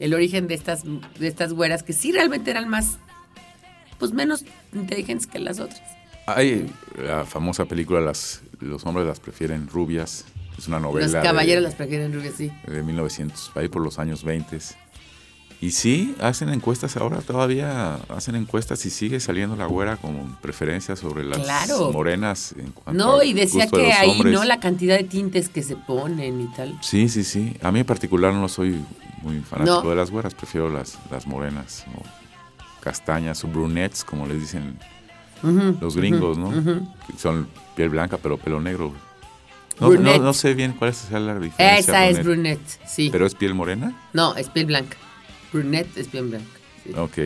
el 0.00 0.14
origen 0.14 0.48
de 0.48 0.54
estas, 0.54 0.82
de 0.82 1.28
estas 1.28 1.52
güeras 1.52 1.84
que 1.84 1.92
sí 1.92 2.10
realmente 2.10 2.50
eran 2.50 2.68
más, 2.68 2.98
pues 4.00 4.12
menos 4.12 4.44
inteligentes 4.74 5.28
que 5.28 5.38
las 5.38 5.60
otras. 5.60 5.80
Hay 6.26 6.68
la 6.98 7.24
famosa 7.24 7.66
película 7.66 8.00
las, 8.00 8.42
Los 8.58 8.84
hombres 8.84 9.06
las 9.06 9.20
prefieren 9.20 9.68
rubias. 9.68 10.24
Es 10.58 10.68
una 10.68 10.80
novela. 10.80 11.06
Los 11.06 11.12
de- 11.12 11.20
caballeros 11.22 11.62
las 11.62 11.74
prefieren 11.74 12.12
rubias, 12.12 12.34
sí. 12.36 12.50
de 12.66 12.82
1900, 12.82 13.52
ahí 13.54 13.68
por 13.68 13.82
los 13.82 13.98
años 13.98 14.24
20. 14.24 14.58
Y 15.58 15.70
sí, 15.70 16.14
hacen 16.20 16.50
encuestas 16.50 16.98
ahora, 16.98 17.20
todavía 17.22 17.94
hacen 18.10 18.34
encuestas 18.36 18.84
y 18.84 18.90
sigue 18.90 19.20
saliendo 19.20 19.56
la 19.56 19.64
güera 19.64 19.96
como 19.96 20.38
preferencia 20.42 20.96
sobre 20.96 21.24
las 21.24 21.38
Claro. 21.38 21.92
morenas. 21.92 22.54
En 22.58 22.72
cuanto 22.72 22.92
No, 22.92 23.22
y 23.22 23.32
decía 23.32 23.64
de 23.64 23.70
que 23.70 23.92
ahí, 23.92 24.10
hombres. 24.10 24.34
¿no? 24.34 24.44
La 24.44 24.60
cantidad 24.60 24.98
de 24.98 25.04
tintes 25.04 25.48
que 25.48 25.62
se 25.62 25.76
ponen 25.76 26.42
y 26.42 26.46
tal. 26.54 26.78
Sí, 26.82 27.08
sí, 27.08 27.24
sí. 27.24 27.56
A 27.62 27.72
mí 27.72 27.80
en 27.80 27.86
particular 27.86 28.34
no 28.34 28.48
soy 28.50 28.84
muy 29.22 29.40
fanático 29.40 29.82
No. 29.82 29.90
de 29.90 29.96
las 29.96 30.10
güeras, 30.10 30.34
prefiero 30.34 30.68
las, 30.68 30.98
las 31.10 31.26
morenas 31.26 31.86
o 31.96 32.02
castañas 32.82 33.42
o 33.42 33.48
brunettes, 33.48 34.04
como 34.04 34.26
les 34.26 34.38
dicen 34.40 34.78
los 35.80 35.96
gringos, 35.96 36.36
¿no? 36.36 36.50
Que 37.06 37.18
son 37.18 37.48
piel 37.74 37.88
blanca 37.88 38.18
pero 38.18 38.36
pelo 38.36 38.60
negro. 38.60 38.92
No, 39.80 39.90
no, 39.90 40.18
no 40.18 40.32
sé 40.32 40.54
bien 40.54 40.72
cuál 40.72 40.90
es 40.90 41.10
la 41.10 41.38
diferencia. 41.38 41.78
Esa 41.78 42.08
es 42.08 42.24
brunette, 42.24 42.60
sí. 42.86 43.10
¿Pero 43.12 43.26
es 43.26 43.34
piel 43.34 43.54
morena? 43.54 43.94
No, 44.12 44.34
es 44.36 44.48
piel 44.48 44.66
blanca. 44.66 44.96
Brunette 45.52 45.96
es 45.98 46.08
piel 46.08 46.26
blanca. 46.28 46.46
sí. 46.84 46.92
Ok. 46.96 47.18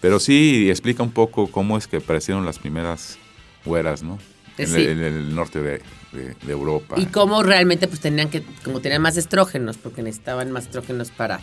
Pero 0.00 0.20
sí 0.20 0.68
explica 0.70 1.02
un 1.02 1.10
poco 1.10 1.50
cómo 1.50 1.76
es 1.78 1.88
que 1.88 1.96
aparecieron 1.96 2.44
las 2.44 2.58
primeras 2.58 3.18
güeras, 3.64 4.02
¿no? 4.02 4.18
En, 4.58 4.68
Sí. 4.68 4.76
el, 4.82 5.02
en 5.02 5.16
el 5.16 5.34
norte 5.34 5.60
de, 5.60 5.82
de- 6.12 6.34
de 6.40 6.52
Europa. 6.52 6.94
Y 6.98 7.06
cómo 7.06 7.42
realmente 7.42 7.88
pues 7.88 8.00
tenían 8.00 8.28
que, 8.30 8.42
como 8.64 8.80
tenían 8.80 9.02
más 9.02 9.16
estrógenos, 9.16 9.76
porque 9.78 10.02
necesitaban 10.02 10.52
más 10.52 10.64
estrógenos 10.64 11.10
para, 11.10 11.40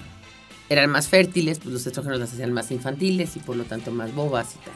eran 0.69 0.89
más 0.91 1.09
fértiles, 1.09 1.59
pues 1.59 1.73
los 1.73 1.85
estrógenos 1.85 2.19
las 2.19 2.31
hacían 2.31 2.53
más 2.53 2.71
infantiles 2.71 3.35
y 3.35 3.39
por 3.39 3.55
lo 3.57 3.65
tanto 3.65 3.91
más 3.91 4.13
bobas 4.15 4.55
y 4.55 4.65
tal. 4.65 4.75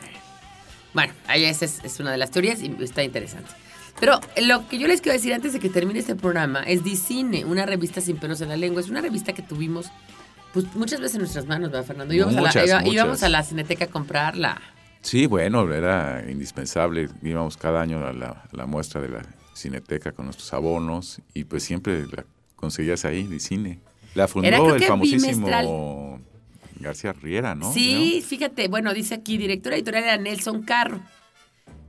Bueno, 0.94 1.14
ahí 1.28 1.46
esa 1.46 1.66
es, 1.66 1.80
es 1.84 2.00
una 2.00 2.12
de 2.12 2.18
las 2.18 2.32
teorías 2.32 2.62
y 2.62 2.76
está 2.82 3.04
interesante. 3.04 3.52
Pero 4.00 4.20
lo 4.44 4.68
que 4.68 4.78
yo 4.78 4.88
les 4.88 5.02
quiero 5.02 5.14
decir 5.18 5.34
antes 5.34 5.54
de 5.54 5.60
que 5.60 5.70
termine 5.70 6.00
este 6.00 6.16
programa 6.16 6.62
es 6.64 6.84
Dicine, 6.84 7.46
una 7.46 7.66
revista 7.66 8.00
sin 8.02 8.18
pelos 8.18 8.42
en 8.42 8.50
la 8.50 8.56
lengua. 8.58 8.82
Es 8.82 8.90
una 8.90 9.02
revista 9.02 9.34
que 9.34 9.42
tuvimos 9.42 9.88
pues 10.54 10.74
muchas 10.76 11.00
veces 11.00 11.16
en 11.16 11.22
nuestras 11.22 11.46
manos, 11.48 11.72
¿verdad, 11.72 11.86
Fernando? 11.86 12.14
Íbamos, 12.14 12.36
a, 12.36 12.42
la, 12.42 12.48
Muchas, 12.48 12.68
iba- 12.68 12.80
muchas. 12.80 12.94
íbamos 12.94 13.24
a 13.24 13.30
la 13.30 13.44
cineteca 13.44 13.86
a 13.86 13.88
comprarla. 13.88 14.62
Sí, 15.02 15.26
bueno, 15.26 15.72
era 15.74 16.24
indispensable. 16.30 17.10
Íbamos 17.24 17.58
cada 17.58 17.82
año 17.82 18.06
a 18.06 18.14
la, 18.14 18.44
la 18.52 18.66
muestra 18.66 19.02
de 19.02 19.10
la 19.10 19.26
cineteca 19.54 20.12
con 20.12 20.26
nuestros 20.26 20.52
abonos 20.54 21.20
y 21.34 21.44
pues 21.46 21.64
siempre 21.64 22.06
la 22.08 22.26
conseguías 22.56 23.04
ahí, 23.06 23.24
de 23.24 23.40
cine. 23.40 23.80
La 24.16 24.28
fundó 24.28 24.48
Era, 24.48 24.58
el 24.76 24.84
famosísimo 24.84 26.20
García 26.80 27.14
Riera, 27.14 27.56
¿no? 27.56 27.72
Sí, 27.74 28.24
fíjate, 28.26 28.68
bueno, 28.68 28.94
dice 28.94 29.16
aquí, 29.16 29.38
directora 29.38 29.76
editorial 29.76 30.04
era 30.04 30.18
Nelson 30.18 30.62
Carro. 30.64 31.00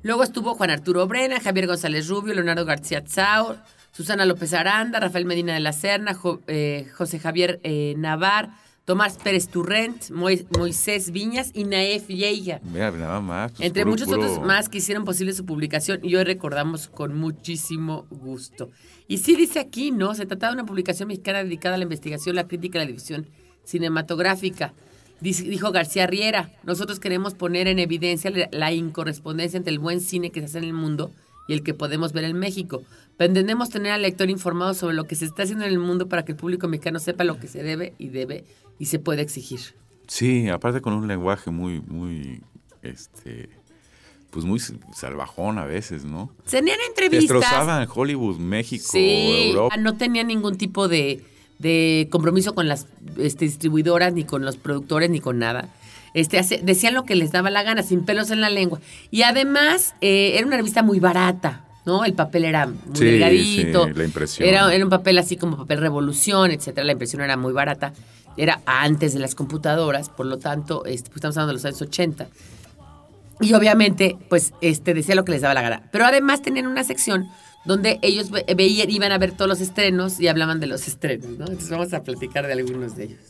Luego 0.09 0.23
estuvo 0.23 0.55
Juan 0.55 0.71
Arturo 0.71 1.07
Brena, 1.07 1.39
Javier 1.39 1.67
González 1.67 2.09
Rubio, 2.09 2.33
Leonardo 2.33 2.65
García 2.65 3.05
Tsao, 3.05 3.59
Susana 3.93 4.25
López 4.25 4.55
Aranda, 4.55 4.99
Rafael 5.01 5.27
Medina 5.27 5.53
de 5.53 5.61
la 5.61 5.75
Serna, 5.75 6.15
Jo- 6.15 6.41
eh, 6.47 6.89
José 6.97 7.19
Javier 7.19 7.61
eh, 7.63 7.93
Navar, 7.99 8.49
Tomás 8.87 9.19
Pérez 9.19 9.49
Turrent, 9.49 10.09
Mois- 10.09 10.47
Moisés 10.57 11.11
Viñas 11.11 11.51
y 11.53 11.65
Naef 11.65 12.09
Yeya. 12.09 12.59
Vea, 12.65 12.91
nada 12.91 13.21
más. 13.21 13.53
pues, 13.53 13.67
Entre 13.67 13.83
puro- 13.83 13.91
muchos 13.91 14.09
puro- 14.09 14.23
otros 14.23 14.47
más 14.47 14.71
que 14.71 14.79
hicieron 14.79 15.05
posible 15.05 15.35
su 15.35 15.45
publicación 15.45 16.01
y 16.03 16.17
hoy 16.17 16.25
recordamos 16.25 16.89
con 16.89 17.15
muchísimo 17.15 18.07
gusto. 18.09 18.71
Y 19.09 19.19
sí 19.19 19.37
dice 19.37 19.59
aquí, 19.59 19.91
¿no? 19.91 20.15
Se 20.15 20.25
trataba 20.25 20.53
de 20.55 20.61
una 20.63 20.67
publicación 20.67 21.09
mexicana 21.09 21.45
dedicada 21.45 21.75
a 21.75 21.79
la 21.79 21.85
investigación, 21.85 22.35
la 22.35 22.49
crítica 22.49 22.79
y 22.79 22.81
la 22.81 22.87
división 22.87 23.29
cinematográfica. 23.63 24.73
Dijo 25.21 25.73
García 25.73 26.07
Riera, 26.07 26.51
nosotros 26.65 27.01
queremos 27.01 27.35
poner 27.35 27.67
en 27.67 27.79
evidencia 27.79 28.31
la- 28.31 28.49
la 28.53 28.73
incorrespondencia 28.73 29.57
entre 29.57 29.73
el 29.73 29.79
buen 29.79 30.01
cine 30.01 30.31
que 30.31 30.41
se 30.41 30.47
hace 30.47 30.59
en 30.59 30.65
el 30.65 30.73
mundo 30.73 31.11
y 31.49 31.55
el 31.55 31.63
que 31.63 31.75
podemos 31.75 32.13
ver 32.13 32.25
en 32.25 32.39
México. 32.39 32.83
Pretendemos 33.17 33.69
tener 33.71 33.91
al 33.93 34.03
lector 34.03 34.31
informado 34.31 34.75
sobre 34.75 34.95
lo 34.95 35.05
que 35.05 35.17
se 35.17 35.25
está 35.25 35.43
haciendo 35.43 35.65
en 35.65 35.73
el 35.73 35.79
mundo 35.81 36.09
para 36.09 36.25
que 36.25 36.33
el 36.33 36.39
público 36.39 36.69
mexicano 36.69 37.01
sepa 37.01 37.25
lo 37.25 37.41
que 37.41 37.49
se 37.49 37.63
debe 37.65 37.95
y 37.99 38.09
debe 38.11 38.45
y 38.79 38.87
se 38.87 38.99
puede 39.01 39.23
exigir. 39.23 39.61
Sí, 40.07 40.49
aparte 40.49 40.81
con 40.81 40.93
un 40.93 41.09
lenguaje 41.09 41.51
muy, 41.51 41.81
muy, 41.81 42.41
este, 42.83 43.49
pues 44.31 44.45
muy 44.45 44.61
salvajón 44.95 45.59
a 45.59 45.65
veces, 45.67 46.05
¿no? 46.05 46.31
Tenían 46.49 46.79
entrevistas. 46.89 47.29
Destrozaban 47.29 47.89
Hollywood, 47.93 48.39
México, 48.39 48.85
Sí, 48.93 49.51
Europa. 49.51 49.77
no 49.79 49.97
tenía 49.97 50.23
ningún 50.23 50.57
tipo 50.57 50.87
de, 50.87 51.25
de 51.59 52.09
compromiso 52.11 52.55
con 52.55 52.69
las 52.69 52.87
este, 53.19 53.45
distribuidoras, 53.47 54.13
ni 54.13 54.25
con 54.25 54.45
los 54.45 54.57
productores, 54.57 55.11
ni 55.11 55.21
con 55.21 55.39
nada. 55.39 55.69
Este, 56.15 56.39
hace- 56.39 56.61
decían 56.63 56.95
lo 56.95 57.05
que 57.05 57.17
les 57.17 57.33
daba 57.33 57.51
la 57.51 57.63
gana, 57.63 57.83
sin 57.83 58.05
pelos 58.05 58.31
en 58.31 58.41
la 58.41 58.51
lengua. 58.51 58.81
Y 59.11 59.23
además, 59.23 59.95
eh, 60.01 60.33
era 60.37 60.47
una 60.47 60.57
revista 60.57 60.83
muy 60.83 61.01
barata, 61.01 61.65
¿no? 61.85 62.05
El 62.05 62.15
papel 62.15 62.45
era 62.45 62.67
muy 62.67 62.77
Sí, 62.95 63.05
delgadito. 63.05 63.87
sí, 63.87 63.93
la 63.95 64.05
impresión. 64.05 64.49
Era, 64.49 64.73
era 64.75 64.85
un 64.85 64.91
papel 64.91 65.19
así 65.19 65.37
como 65.37 65.57
papel 65.57 65.81
revolución, 65.81 66.51
etcétera. 66.51 66.85
La 66.87 66.93
impresión 66.93 67.23
era 67.23 67.37
muy 67.37 67.53
barata. 67.53 67.93
Era 68.37 68.61
antes 68.67 69.13
de 69.15 69.19
las 69.19 69.35
computadoras, 69.35 70.09
por 70.11 70.27
lo 70.27 70.39
tanto, 70.39 70.85
este, 70.85 71.09
pues, 71.11 71.17
estamos 71.17 71.37
hablando 71.37 71.49
de 71.53 71.55
los 71.55 71.65
años 71.65 71.83
80. 71.83 72.29
Y 73.41 73.53
obviamente, 73.55 74.17
pues, 74.29 74.53
este, 74.61 74.95
decía 74.95 75.15
lo 75.15 75.25
que 75.25 75.33
les 75.33 75.43
daba 75.43 75.55
la 75.55 75.63
gana. 75.63 75.83
Pero 75.93 76.05
además 76.07 76.43
tenían 76.43 76.67
una 76.67 76.85
sección 76.85 77.29
donde 77.69 77.99
ellos 78.03 78.31
ve- 78.31 78.45
veían, 78.57 78.91
iban 78.91 79.13
a 79.13 79.19
ver 79.19 79.31
todos 79.33 79.49
los 79.49 79.61
estrenos 79.61 80.19
y 80.19 80.27
hablaban 80.27 80.59
de 80.59 80.67
los 80.67 80.89
estrenos, 80.89 81.27
¿no? 81.39 81.45
Entonces 81.47 81.71
vamos 81.71 81.93
a 81.95 82.03
platicar 82.03 82.47
de 82.47 82.55
algunos 82.55 82.97
de 82.97 83.05
ellos. 83.05 83.21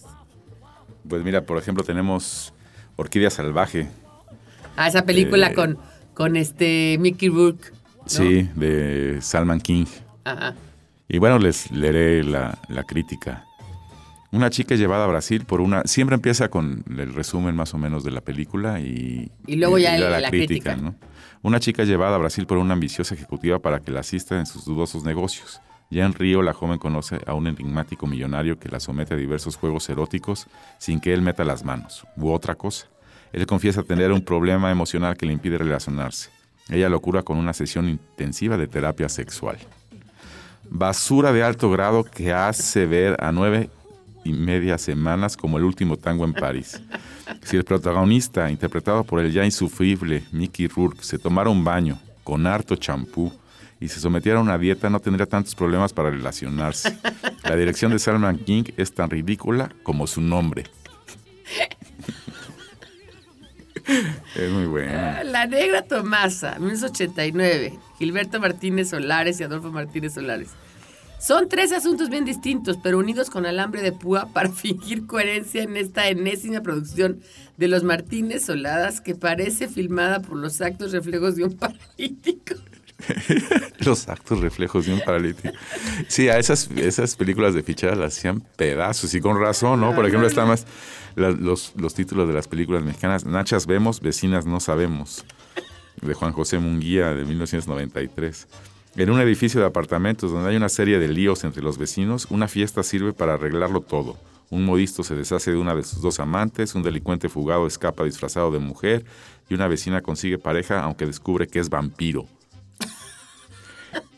Pues 1.06 1.22
mira, 1.24 1.42
por 1.44 1.58
ejemplo, 1.58 1.84
tenemos 1.84 2.54
Orquídea 2.96 3.30
Salvaje, 3.30 3.88
Ah, 4.76 4.86
esa 4.86 5.04
película 5.04 5.48
Eh, 5.48 5.54
con, 5.54 5.76
con 6.14 6.36
este 6.36 6.96
Mickey 7.00 7.28
Rourke. 7.28 7.70
¿no? 7.72 8.02
sí, 8.06 8.48
de 8.54 9.18
Salman 9.20 9.60
King. 9.60 9.86
Ajá. 10.24 10.54
Y 11.08 11.18
bueno, 11.18 11.38
les 11.38 11.70
leeré 11.72 12.22
la, 12.22 12.56
la 12.68 12.84
crítica. 12.84 13.44
Una 14.30 14.50
chica 14.50 14.74
llevada 14.76 15.04
a 15.04 15.06
Brasil 15.08 15.44
por 15.46 15.60
una... 15.62 15.82
Siempre 15.84 16.14
empieza 16.14 16.48
con 16.48 16.84
el 16.96 17.14
resumen 17.14 17.56
más 17.56 17.72
o 17.74 17.78
menos 17.78 18.04
de 18.04 18.10
la 18.12 18.20
película 18.20 18.78
y... 18.78 19.32
Y 19.46 19.56
luego 19.56 19.78
ya 19.78 19.98
la 19.98 20.30
crítica. 20.30 20.76
¿no? 20.76 20.94
Una 21.42 21.60
chica 21.60 21.84
llevada 21.84 22.16
a 22.16 22.18
Brasil 22.18 22.46
por 22.46 22.58
una 22.58 22.74
ambiciosa 22.74 23.14
ejecutiva 23.14 23.58
para 23.58 23.80
que 23.80 23.90
la 23.90 24.00
asista 24.00 24.38
en 24.38 24.46
sus 24.46 24.64
dudosos 24.64 25.04
negocios. 25.04 25.60
Ya 25.90 26.04
en 26.04 26.12
Río, 26.12 26.42
la 26.42 26.52
joven 26.52 26.78
conoce 26.78 27.18
a 27.26 27.34
un 27.34 27.46
enigmático 27.46 28.06
millonario 28.06 28.58
que 28.58 28.68
la 28.68 28.80
somete 28.80 29.14
a 29.14 29.16
diversos 29.16 29.56
juegos 29.56 29.88
eróticos 29.88 30.46
sin 30.78 31.00
que 31.00 31.14
él 31.14 31.22
meta 31.22 31.44
las 31.44 31.64
manos, 31.64 32.06
u 32.16 32.30
otra 32.30 32.54
cosa. 32.54 32.88
Él 33.32 33.46
confiesa 33.46 33.82
tener 33.82 34.12
un 34.12 34.22
problema 34.22 34.70
emocional 34.70 35.16
que 35.16 35.26
le 35.26 35.32
impide 35.32 35.58
relacionarse. 35.58 36.30
Ella 36.68 36.88
lo 36.88 37.00
cura 37.00 37.22
con 37.22 37.38
una 37.38 37.52
sesión 37.52 37.88
intensiva 37.88 38.56
de 38.56 38.66
terapia 38.66 39.08
sexual 39.08 39.58
basura 40.70 41.32
de 41.32 41.42
alto 41.42 41.70
grado 41.70 42.04
que 42.04 42.32
hace 42.32 42.86
ver 42.86 43.16
a 43.22 43.32
nueve 43.32 43.70
y 44.24 44.32
media 44.32 44.78
semanas 44.78 45.36
como 45.36 45.58
el 45.58 45.64
último 45.64 45.96
tango 45.96 46.24
en 46.24 46.32
París. 46.32 46.80
Si 47.42 47.56
el 47.56 47.64
protagonista, 47.64 48.50
interpretado 48.50 49.04
por 49.04 49.20
el 49.20 49.32
ya 49.32 49.44
insufrible 49.44 50.24
Mickey 50.32 50.66
Rourke, 50.66 51.02
se 51.02 51.18
tomara 51.18 51.50
un 51.50 51.64
baño 51.64 51.98
con 52.24 52.46
harto 52.46 52.76
champú 52.76 53.32
y 53.80 53.88
se 53.88 54.00
sometiera 54.00 54.38
a 54.38 54.42
una 54.42 54.58
dieta, 54.58 54.90
no 54.90 55.00
tendría 55.00 55.26
tantos 55.26 55.54
problemas 55.54 55.92
para 55.92 56.10
relacionarse. 56.10 56.98
La 57.44 57.56
dirección 57.56 57.92
de 57.92 57.98
Salman 57.98 58.38
King 58.38 58.64
es 58.76 58.92
tan 58.92 59.08
ridícula 59.08 59.72
como 59.82 60.06
su 60.06 60.20
nombre. 60.20 60.64
es 64.34 64.50
muy 64.50 64.66
bueno. 64.66 64.92
La 65.24 65.46
Negra 65.46 65.82
Tomasa, 65.82 66.58
1989. 66.58 67.78
Gilberto 67.98 68.40
Martínez 68.40 68.90
Solares 68.90 69.40
y 69.40 69.44
Adolfo 69.44 69.70
Martínez 69.70 70.14
Solares. 70.14 70.50
Son 71.20 71.48
tres 71.48 71.72
asuntos 71.72 72.10
bien 72.10 72.24
distintos, 72.24 72.78
pero 72.82 72.98
unidos 72.98 73.28
con 73.28 73.44
alambre 73.44 73.82
de 73.82 73.92
púa 73.92 74.26
para 74.32 74.50
fingir 74.50 75.06
coherencia 75.06 75.62
en 75.62 75.76
esta 75.76 76.08
enésima 76.08 76.60
producción 76.62 77.20
de 77.56 77.68
los 77.68 77.82
Martínez 77.82 78.44
Soladas 78.46 79.00
que 79.00 79.14
parece 79.14 79.68
filmada 79.68 80.20
por 80.20 80.36
los 80.36 80.60
actos 80.60 80.92
reflejos 80.92 81.36
de 81.36 81.44
un 81.44 81.52
paralítico. 81.58 82.54
Los 83.78 84.08
actos 84.08 84.40
reflejos 84.40 84.86
de 84.86 84.94
un 84.94 85.00
paralítico. 85.00 85.54
Sí, 86.08 86.28
a 86.28 86.36
esas, 86.38 86.68
esas 86.76 87.14
películas 87.14 87.54
de 87.54 87.62
ficheras 87.62 87.96
las 87.96 88.16
hacían 88.18 88.40
pedazos 88.56 89.14
y 89.14 89.20
con 89.20 89.40
razón, 89.40 89.80
¿no? 89.80 89.94
Por 89.94 90.04
ejemplo, 90.04 90.26
están 90.26 90.48
más 90.48 90.66
la- 91.14 91.30
los, 91.30 91.74
los 91.76 91.94
títulos 91.94 92.26
de 92.26 92.34
las 92.34 92.48
películas 92.48 92.82
mexicanas. 92.82 93.24
Nachas 93.24 93.66
vemos, 93.66 94.00
vecinas 94.00 94.46
no 94.46 94.58
sabemos, 94.58 95.24
de 96.02 96.12
Juan 96.12 96.32
José 96.32 96.58
Munguía, 96.58 97.14
de 97.14 97.24
1993. 97.24 98.48
En 98.98 99.10
un 99.10 99.20
edificio 99.20 99.60
de 99.60 99.66
apartamentos 99.68 100.32
donde 100.32 100.50
hay 100.50 100.56
una 100.56 100.68
serie 100.68 100.98
de 100.98 101.06
líos 101.06 101.44
entre 101.44 101.62
los 101.62 101.78
vecinos, 101.78 102.26
una 102.30 102.48
fiesta 102.48 102.82
sirve 102.82 103.12
para 103.12 103.34
arreglarlo 103.34 103.80
todo. 103.80 104.16
Un 104.50 104.64
modisto 104.64 105.04
se 105.04 105.14
deshace 105.14 105.52
de 105.52 105.56
una 105.56 105.76
de 105.76 105.84
sus 105.84 106.02
dos 106.02 106.18
amantes, 106.18 106.74
un 106.74 106.82
delincuente 106.82 107.28
fugado 107.28 107.68
escapa 107.68 108.02
disfrazado 108.02 108.50
de 108.50 108.58
mujer 108.58 109.04
y 109.48 109.54
una 109.54 109.68
vecina 109.68 110.00
consigue 110.00 110.36
pareja 110.36 110.82
aunque 110.82 111.06
descubre 111.06 111.46
que 111.46 111.60
es 111.60 111.70
vampiro 111.70 112.26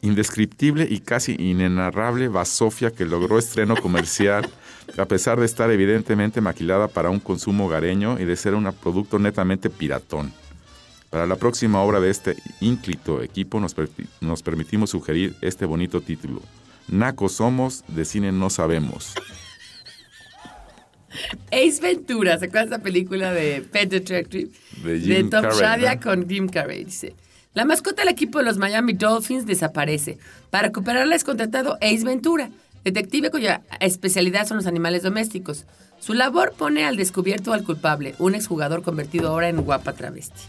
indescriptible 0.02 0.86
y 0.88 1.00
casi 1.00 1.36
inenarrable 1.38 2.28
basofia 2.28 2.90
que 2.90 3.04
logró 3.04 3.38
estreno 3.38 3.76
comercial, 3.76 4.48
a 4.96 5.04
pesar 5.04 5.38
de 5.38 5.44
estar 5.44 5.70
evidentemente 5.70 6.40
maquilada 6.40 6.88
para 6.88 7.10
un 7.10 7.20
consumo 7.20 7.66
hogareño 7.66 8.18
y 8.18 8.24
de 8.24 8.36
ser 8.36 8.54
un 8.54 8.72
producto 8.72 9.18
netamente 9.18 9.68
piratón. 9.68 10.32
Para 11.10 11.26
la 11.26 11.36
próxima 11.36 11.82
obra 11.82 11.98
de 12.00 12.10
este 12.10 12.36
ínclito 12.60 13.20
equipo 13.22 13.58
nos, 13.58 13.74
per- 13.74 13.90
nos 14.20 14.42
permitimos 14.42 14.90
sugerir 14.90 15.34
este 15.40 15.66
bonito 15.66 16.00
título. 16.00 16.40
Nacos 16.88 17.32
somos, 17.32 17.84
de 17.88 18.04
cine 18.04 18.30
no 18.32 18.48
sabemos. 18.48 19.14
Ace 21.50 21.80
Ventura, 21.82 22.38
¿se 22.38 22.46
acuerdan 22.46 22.70
de 22.70 22.74
esa 22.76 22.82
película 22.84 23.32
de 23.32 23.60
Pet 23.62 23.90
Detective? 23.90 24.50
De 24.84 25.00
Jim 25.00 25.30
Tom 25.30 25.42
Carrey, 25.42 25.58
Shadia 25.58 25.94
¿no? 25.96 26.00
con 26.00 26.28
Jim 26.28 26.48
Carrey, 26.48 26.84
dice. 26.84 27.14
La 27.54 27.64
mascota 27.64 28.02
del 28.02 28.12
equipo 28.12 28.38
de 28.38 28.44
los 28.44 28.58
Miami 28.58 28.92
Dolphins 28.92 29.44
desaparece. 29.46 30.18
Para 30.50 30.68
recuperarla 30.68 31.16
es 31.16 31.24
contratado 31.24 31.76
Ace 31.82 32.04
Ventura, 32.04 32.50
detective 32.84 33.32
cuya 33.32 33.62
especialidad 33.80 34.46
son 34.46 34.58
los 34.58 34.66
animales 34.66 35.02
domésticos. 35.02 35.64
Su 35.98 36.14
labor 36.14 36.52
pone 36.56 36.84
al 36.84 36.96
descubierto 36.96 37.52
al 37.52 37.64
culpable, 37.64 38.14
un 38.20 38.36
exjugador 38.36 38.82
convertido 38.82 39.28
ahora 39.30 39.48
en 39.48 39.60
guapa 39.62 39.92
travesti. 39.94 40.40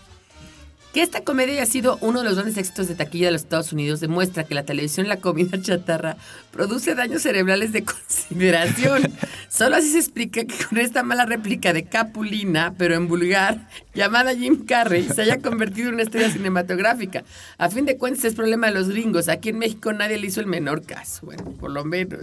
Que 0.94 1.02
esta 1.02 1.24
comedia 1.24 1.54
haya 1.54 1.66
sido 1.66 1.98
uno 2.02 2.20
de 2.20 2.26
los 2.26 2.36
grandes 2.36 2.58
éxitos 2.58 2.90
de 2.90 2.96
taquilla 2.96 3.28
de 3.28 3.32
los 3.32 3.44
Estados 3.44 3.72
Unidos 3.72 4.02
demuestra 4.02 4.44
que 4.44 4.54
la 4.54 4.66
televisión 4.66 5.08
la 5.08 5.18
comida 5.18 5.58
chatarra 5.62 6.18
produce 6.52 6.96
daños 6.96 7.22
cerebrales 7.22 7.72
de 7.72 7.84
consideración. 7.86 9.04
Solo 9.48 9.78
así 9.78 9.90
se 9.90 10.00
explica 10.00 10.44
que 10.44 10.66
con 10.66 10.78
esta 10.80 11.02
mala 11.02 11.26
réplica 11.26 11.72
de 11.72 11.86
Capulina, 11.86 12.74
pero 12.78 12.96
en 12.96 13.08
vulgar, 13.08 13.70
llamada 13.94 14.36
Jim 14.36 14.66
Carrey, 14.66 15.08
se 15.08 15.22
haya 15.22 15.42
convertido 15.42 15.88
en 15.88 15.94
una 15.94 16.04
estrella 16.04 16.30
cinematográfica. 16.30 17.24
A 17.58 17.70
fin 17.70 17.86
de 17.86 17.98
cuentas 17.98 18.26
es 18.26 18.36
problema 18.36 18.68
de 18.68 18.74
los 18.74 18.90
gringos. 18.90 19.30
Aquí 19.30 19.50
en 19.50 19.60
México 19.60 19.94
nadie 19.94 20.18
le 20.18 20.28
hizo 20.28 20.42
el 20.42 20.48
menor 20.48 20.86
caso. 20.86 21.26
Bueno, 21.26 21.44
por 21.58 21.72
lo 21.72 21.86
menos. 21.86 22.20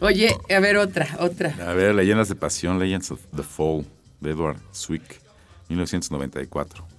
Oye, 0.00 0.36
a 0.48 0.60
ver 0.60 0.76
otra, 0.76 1.08
otra. 1.18 1.56
A 1.68 1.72
ver, 1.72 1.92
Leyendas 1.94 2.28
de 2.28 2.36
Pasión, 2.36 2.78
Legends 2.78 3.10
of 3.10 3.20
the 3.34 3.42
Fall, 3.42 3.84
de 4.20 4.30
Edward 4.30 4.58
Zwick, 4.72 5.20
1994. 5.68 6.93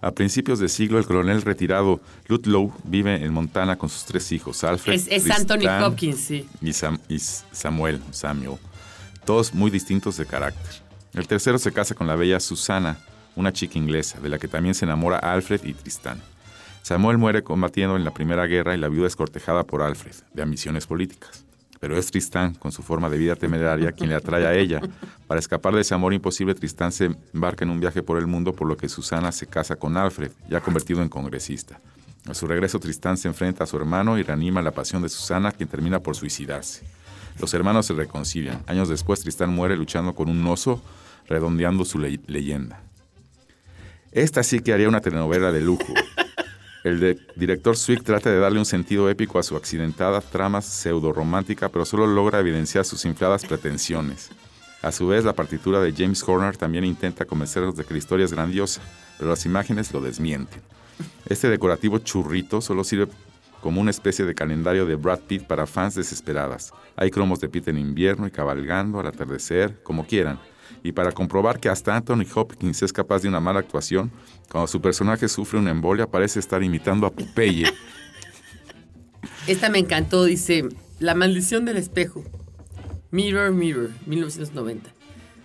A 0.00 0.12
principios 0.12 0.60
de 0.60 0.68
siglo, 0.68 0.98
el 0.98 1.06
coronel 1.06 1.42
retirado 1.42 2.00
Ludlow 2.28 2.72
vive 2.84 3.16
en 3.24 3.32
Montana 3.32 3.76
con 3.76 3.88
sus 3.88 4.04
tres 4.04 4.30
hijos, 4.30 4.62
Alfred, 4.62 4.94
Es, 4.94 5.08
es 5.08 5.28
Anthony 5.30 5.54
Tristan 5.56 5.82
Hopkins, 5.82 6.18
sí. 6.20 6.48
y, 6.62 6.70
Sam- 6.72 7.00
y 7.08 7.18
Samuel, 7.18 8.00
Samuel, 8.12 8.58
todos 9.24 9.52
muy 9.54 9.70
distintos 9.72 10.16
de 10.16 10.24
carácter. 10.26 10.82
El 11.14 11.26
tercero 11.26 11.58
se 11.58 11.72
casa 11.72 11.96
con 11.96 12.06
la 12.06 12.14
bella 12.14 12.38
Susana, 12.38 12.98
una 13.34 13.52
chica 13.52 13.76
inglesa, 13.76 14.20
de 14.20 14.28
la 14.28 14.38
que 14.38 14.46
también 14.46 14.74
se 14.74 14.84
enamora 14.84 15.18
Alfred 15.18 15.64
y 15.64 15.74
Tristán. 15.74 16.20
Samuel 16.82 17.18
muere 17.18 17.42
combatiendo 17.42 17.96
en 17.96 18.04
la 18.04 18.12
Primera 18.14 18.46
Guerra 18.46 18.74
y 18.74 18.78
la 18.78 18.88
viuda 18.88 19.08
es 19.08 19.16
cortejada 19.16 19.64
por 19.64 19.82
Alfred, 19.82 20.14
de 20.32 20.42
ambiciones 20.42 20.86
políticas. 20.86 21.44
Pero 21.80 21.96
es 21.96 22.10
Tristán, 22.10 22.54
con 22.54 22.72
su 22.72 22.82
forma 22.82 23.08
de 23.08 23.18
vida 23.18 23.36
temeraria, 23.36 23.92
quien 23.92 24.10
le 24.10 24.16
atrae 24.16 24.46
a 24.46 24.54
ella. 24.54 24.80
Para 25.26 25.38
escapar 25.38 25.74
de 25.74 25.82
ese 25.82 25.94
amor 25.94 26.12
imposible, 26.12 26.54
Tristán 26.54 26.90
se 26.90 27.10
embarca 27.32 27.64
en 27.64 27.70
un 27.70 27.78
viaje 27.80 28.02
por 28.02 28.18
el 28.18 28.26
mundo, 28.26 28.52
por 28.52 28.66
lo 28.66 28.76
que 28.76 28.88
Susana 28.88 29.30
se 29.30 29.46
casa 29.46 29.76
con 29.76 29.96
Alfred, 29.96 30.32
ya 30.50 30.60
convertido 30.60 31.02
en 31.02 31.08
congresista. 31.08 31.80
A 32.28 32.34
su 32.34 32.46
regreso, 32.46 32.80
Tristán 32.80 33.16
se 33.16 33.28
enfrenta 33.28 33.64
a 33.64 33.66
su 33.66 33.76
hermano 33.76 34.18
y 34.18 34.22
reanima 34.22 34.60
la 34.60 34.72
pasión 34.72 35.02
de 35.02 35.08
Susana, 35.08 35.52
quien 35.52 35.68
termina 35.68 36.00
por 36.00 36.16
suicidarse. 36.16 36.82
Los 37.40 37.54
hermanos 37.54 37.86
se 37.86 37.94
reconcilian. 37.94 38.62
Años 38.66 38.88
después, 38.88 39.20
Tristán 39.20 39.50
muere 39.54 39.76
luchando 39.76 40.14
con 40.14 40.28
un 40.28 40.44
oso, 40.46 40.82
redondeando 41.28 41.84
su 41.84 41.98
le- 42.00 42.20
leyenda. 42.26 42.82
Esta 44.10 44.42
sí 44.42 44.60
que 44.60 44.72
haría 44.72 44.88
una 44.88 45.00
telenovela 45.00 45.52
de 45.52 45.60
lujo. 45.60 45.94
El 46.84 47.20
director 47.34 47.76
Zwick 47.76 48.04
trata 48.04 48.30
de 48.30 48.38
darle 48.38 48.60
un 48.60 48.64
sentido 48.64 49.10
épico 49.10 49.38
a 49.38 49.42
su 49.42 49.56
accidentada 49.56 50.20
trama 50.20 50.60
pseudo-romántica, 50.60 51.68
pero 51.68 51.84
solo 51.84 52.06
logra 52.06 52.38
evidenciar 52.38 52.84
sus 52.84 53.04
infladas 53.04 53.44
pretensiones. 53.44 54.30
A 54.80 54.92
su 54.92 55.08
vez, 55.08 55.24
la 55.24 55.32
partitura 55.32 55.80
de 55.80 55.92
James 55.92 56.22
Horner 56.22 56.56
también 56.56 56.84
intenta 56.84 57.24
convencernos 57.24 57.74
de 57.74 57.84
que 57.84 57.94
la 57.94 57.98
historia 57.98 58.24
es 58.24 58.32
grandiosa, 58.32 58.80
pero 59.18 59.30
las 59.30 59.44
imágenes 59.44 59.92
lo 59.92 60.00
desmienten. 60.00 60.62
Este 61.26 61.48
decorativo 61.48 61.98
churrito 61.98 62.60
solo 62.60 62.84
sirve 62.84 63.08
como 63.60 63.80
una 63.80 63.90
especie 63.90 64.24
de 64.24 64.36
calendario 64.36 64.86
de 64.86 64.94
Brad 64.94 65.20
Pitt 65.20 65.44
para 65.48 65.66
fans 65.66 65.96
desesperadas. 65.96 66.72
Hay 66.94 67.10
cromos 67.10 67.40
de 67.40 67.48
Pitt 67.48 67.66
en 67.66 67.78
invierno 67.78 68.28
y 68.28 68.30
cabalgando, 68.30 69.00
al 69.00 69.08
atardecer, 69.08 69.82
como 69.82 70.06
quieran. 70.06 70.38
Y 70.82 70.92
para 70.92 71.12
comprobar 71.12 71.60
que 71.60 71.68
hasta 71.68 71.96
Anthony 71.96 72.24
Hopkins 72.34 72.82
es 72.82 72.92
capaz 72.92 73.22
de 73.22 73.28
una 73.28 73.40
mala 73.40 73.60
actuación, 73.60 74.10
cuando 74.50 74.66
su 74.66 74.80
personaje 74.80 75.28
sufre 75.28 75.58
una 75.58 75.70
embolia 75.70 76.06
parece 76.06 76.38
estar 76.40 76.62
imitando 76.62 77.06
a 77.06 77.12
Popeye. 77.12 77.66
Esta 79.46 79.70
me 79.70 79.78
encantó, 79.78 80.24
dice 80.24 80.68
La 80.98 81.14
maldición 81.14 81.64
del 81.64 81.76
espejo. 81.76 82.22
Mirror, 83.10 83.52
Mirror, 83.52 83.90
1990. 84.06 84.90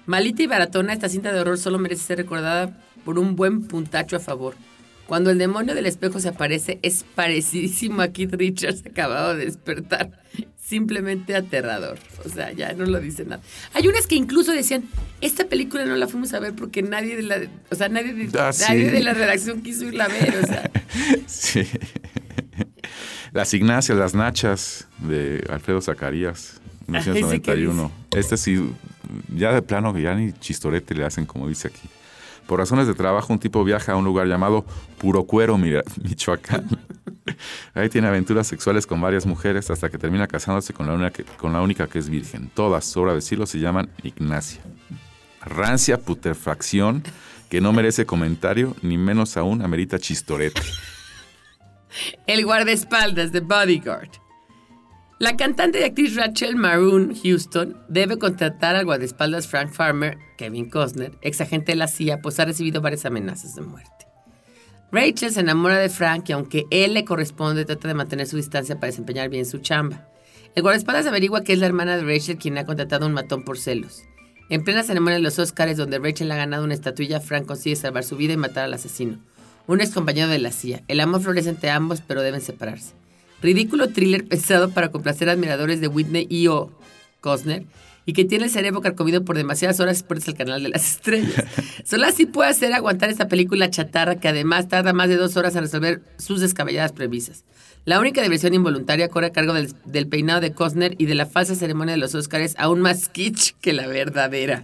Malita 0.05 0.43
y 0.43 0.47
baratona, 0.47 0.91
esta 0.91 1.07
cinta 1.07 1.31
de 1.31 1.39
horror 1.39 1.57
solo 1.57 1.79
merece 1.79 2.03
ser 2.03 2.17
recordada 2.17 2.77
por 3.05 3.17
un 3.17 3.37
buen 3.37 3.65
puntacho 3.65 4.17
a 4.17 4.19
favor. 4.19 4.55
Cuando 5.07 5.29
el 5.29 5.37
demonio 5.37 5.75
del 5.75 5.85
espejo 5.85 6.19
se 6.19 6.29
aparece, 6.29 6.79
es 6.81 7.05
parecidísimo 7.15 8.01
a 8.01 8.09
Keith 8.09 8.33
Richards 8.33 8.85
acabado 8.85 9.35
de 9.35 9.45
despertar. 9.45 10.11
Simplemente 10.65 11.35
aterrador. 11.35 11.99
O 12.25 12.29
sea, 12.29 12.51
ya 12.53 12.73
no 12.73 12.85
lo 12.85 12.99
dice 12.99 13.25
nada. 13.25 13.41
Hay 13.73 13.87
unas 13.87 14.07
que 14.07 14.15
incluso 14.15 14.51
decían, 14.53 14.85
esta 15.21 15.45
película 15.45 15.85
no 15.85 15.95
la 15.95 16.07
fuimos 16.07 16.33
a 16.33 16.39
ver 16.39 16.53
porque 16.53 16.81
nadie 16.81 17.15
de 17.17 17.23
la, 17.23 17.37
o 17.69 17.75
sea, 17.75 17.89
nadie 17.89 18.13
de, 18.13 18.39
Ah, 18.39 18.53
sí. 18.53 18.63
nadie 18.67 18.89
de 18.91 19.03
la 19.03 19.13
redacción 19.13 19.61
quiso 19.61 19.85
irla 19.85 20.05
a 20.05 20.07
ver. 20.07 20.37
O 20.41 20.47
sea, 20.47 20.71
Sí. 21.27 21.67
Las 23.31 23.53
Ignacias, 23.53 23.97
las 23.97 24.13
Nachas 24.13 24.87
de 24.99 25.43
Alfredo 25.49 25.81
Zacarías, 25.81 26.61
Ah, 26.91 26.99
¿ese 26.99 27.11
qué 27.13 27.19
1991. 27.21 27.91
Este 28.11 28.37
sí, 28.37 28.61
ya 29.35 29.53
de 29.53 29.61
plano 29.61 29.93
que 29.93 30.01
ya 30.01 30.13
ni 30.15 30.33
chistorete 30.33 30.93
le 30.95 31.05
hacen 31.05 31.25
como 31.25 31.47
dice 31.47 31.69
aquí. 31.69 31.87
Por 32.47 32.59
razones 32.59 32.87
de 32.87 32.93
trabajo, 32.93 33.31
un 33.33 33.39
tipo 33.39 33.63
viaja 33.63 33.93
a 33.93 33.95
un 33.95 34.05
lugar 34.05 34.27
llamado 34.27 34.65
Puro 34.97 35.23
Cuero, 35.25 35.57
Mira- 35.57 35.83
Michoacán. 36.03 36.67
Ahí 37.73 37.89
tiene 37.89 38.07
aventuras 38.07 38.47
sexuales 38.47 38.85
con 38.85 38.99
varias 38.99 39.25
mujeres 39.25 39.69
hasta 39.71 39.89
que 39.89 39.97
termina 39.97 40.27
casándose 40.27 40.73
con 40.73 40.87
la 40.87 40.93
única 40.93 41.11
que, 41.11 41.23
con 41.23 41.53
la 41.53 41.61
única 41.61 41.87
que 41.87 41.99
es 41.99 42.09
virgen. 42.09 42.49
Todas, 42.53 42.83
sobra 42.85 43.13
decirlo, 43.13 43.45
se 43.45 43.59
llaman 43.59 43.89
Ignacia. 44.03 44.61
Rancia 45.41 45.97
putrefacción 45.97 47.03
que 47.49 47.61
no 47.61 47.71
merece 47.73 48.05
comentario, 48.05 48.75
ni 48.81 48.97
menos 48.97 49.37
aún 49.37 49.61
amerita 49.61 49.99
chistorete. 49.99 50.61
El 52.25 52.43
guardaespaldas 52.45 53.31
de 53.31 53.39
Bodyguard. 53.41 54.09
La 55.23 55.37
cantante 55.37 55.79
y 55.79 55.83
actriz 55.83 56.17
Rachel 56.17 56.57
Maroon 56.57 57.15
Houston 57.15 57.77
debe 57.87 58.19
contratar 58.19 58.75
al 58.75 58.83
guardaespaldas 58.83 59.47
Frank 59.47 59.71
Farmer, 59.71 60.17
Kevin 60.37 60.69
Costner, 60.69 61.13
ex 61.21 61.39
agente 61.39 61.71
de 61.71 61.77
la 61.77 61.87
CIA, 61.87 62.19
pues 62.21 62.41
ha 62.41 62.45
recibido 62.45 62.81
varias 62.81 63.05
amenazas 63.05 63.55
de 63.55 63.61
muerte. 63.61 64.05
Rachel 64.91 65.31
se 65.31 65.39
enamora 65.39 65.77
de 65.77 65.87
Frank 65.87 66.27
y 66.27 66.33
aunque 66.33 66.65
él 66.71 66.93
le 66.93 67.05
corresponde, 67.05 67.63
trata 67.63 67.87
de 67.87 67.93
mantener 67.93 68.27
su 68.27 68.35
distancia 68.35 68.75
para 68.75 68.87
desempeñar 68.87 69.29
bien 69.29 69.45
su 69.45 69.59
chamba. 69.59 70.09
El 70.55 70.61
guardaespaldas 70.61 71.05
averigua 71.05 71.41
que 71.45 71.53
es 71.53 71.59
la 71.59 71.67
hermana 71.67 71.95
de 71.95 72.03
Rachel 72.03 72.37
quien 72.37 72.57
ha 72.57 72.65
contratado 72.65 73.07
un 73.07 73.13
matón 73.13 73.45
por 73.45 73.57
celos. 73.57 74.01
En 74.49 74.65
plena 74.65 74.83
ceremonia 74.83 75.15
de 75.15 75.23
los 75.23 75.39
Oscars, 75.39 75.77
donde 75.77 75.99
Rachel 75.99 76.33
ha 76.33 76.35
ganado 76.35 76.65
una 76.65 76.73
estatuilla, 76.73 77.21
Frank 77.21 77.45
consigue 77.45 77.77
salvar 77.77 78.03
su 78.03 78.17
vida 78.17 78.33
y 78.33 78.37
matar 78.37 78.65
al 78.65 78.73
asesino. 78.73 79.19
Un 79.67 79.79
ex 79.79 79.91
compañero 79.91 80.27
de 80.27 80.39
la 80.39 80.51
CIA. 80.51 80.83
El 80.89 80.99
amor 80.99 81.21
florece 81.21 81.47
entre 81.47 81.69
ambos, 81.69 82.01
pero 82.01 82.21
deben 82.21 82.41
separarse. 82.41 82.91
Ridículo 83.43 83.89
thriller 83.89 84.25
pensado 84.25 84.71
para 84.71 84.89
complacer 84.89 85.27
a 85.27 85.33
admiradores 85.33 85.81
de 85.81 85.89
Whitney 85.89 86.25
y 86.29 86.47
o 86.47 86.71
Costner 87.19 87.65
y 88.05 88.13
que 88.13 88.25
tiene 88.25 88.45
el 88.45 88.49
cerebro 88.49 88.81
carcomido 88.81 89.23
por 89.23 89.35
demasiadas 89.35 89.79
horas 89.79 89.99
expuestas 89.99 90.29
al 90.29 90.37
canal 90.37 90.63
de 90.63 90.69
las 90.69 90.91
estrellas. 90.91 91.43
Solo 91.83 92.07
así 92.07 92.25
puede 92.25 92.49
hacer 92.49 92.73
aguantar 92.73 93.09
esta 93.09 93.27
película 93.27 93.69
chatarra 93.69 94.15
que 94.15 94.29
además 94.29 94.69
tarda 94.69 94.93
más 94.93 95.09
de 95.09 95.17
dos 95.17 95.37
horas 95.37 95.55
en 95.55 95.61
resolver 95.61 96.01
sus 96.17 96.39
descabelladas 96.39 96.93
premisas. 96.93 97.43
La 97.85 97.99
única 97.99 98.21
diversión 98.21 98.53
involuntaria 98.53 99.09
corre 99.09 99.27
a 99.27 99.31
cargo 99.33 99.53
del, 99.53 99.73
del 99.85 100.07
peinado 100.07 100.39
de 100.39 100.53
Costner 100.53 100.95
y 100.97 101.05
de 101.05 101.15
la 101.15 101.25
falsa 101.25 101.53
ceremonia 101.53 101.95
de 101.95 101.99
los 101.99 102.15
Oscars 102.15 102.55
aún 102.57 102.79
más 102.79 103.09
kitsch 103.09 103.55
que 103.59 103.73
la 103.73 103.87
verdadera. 103.87 104.63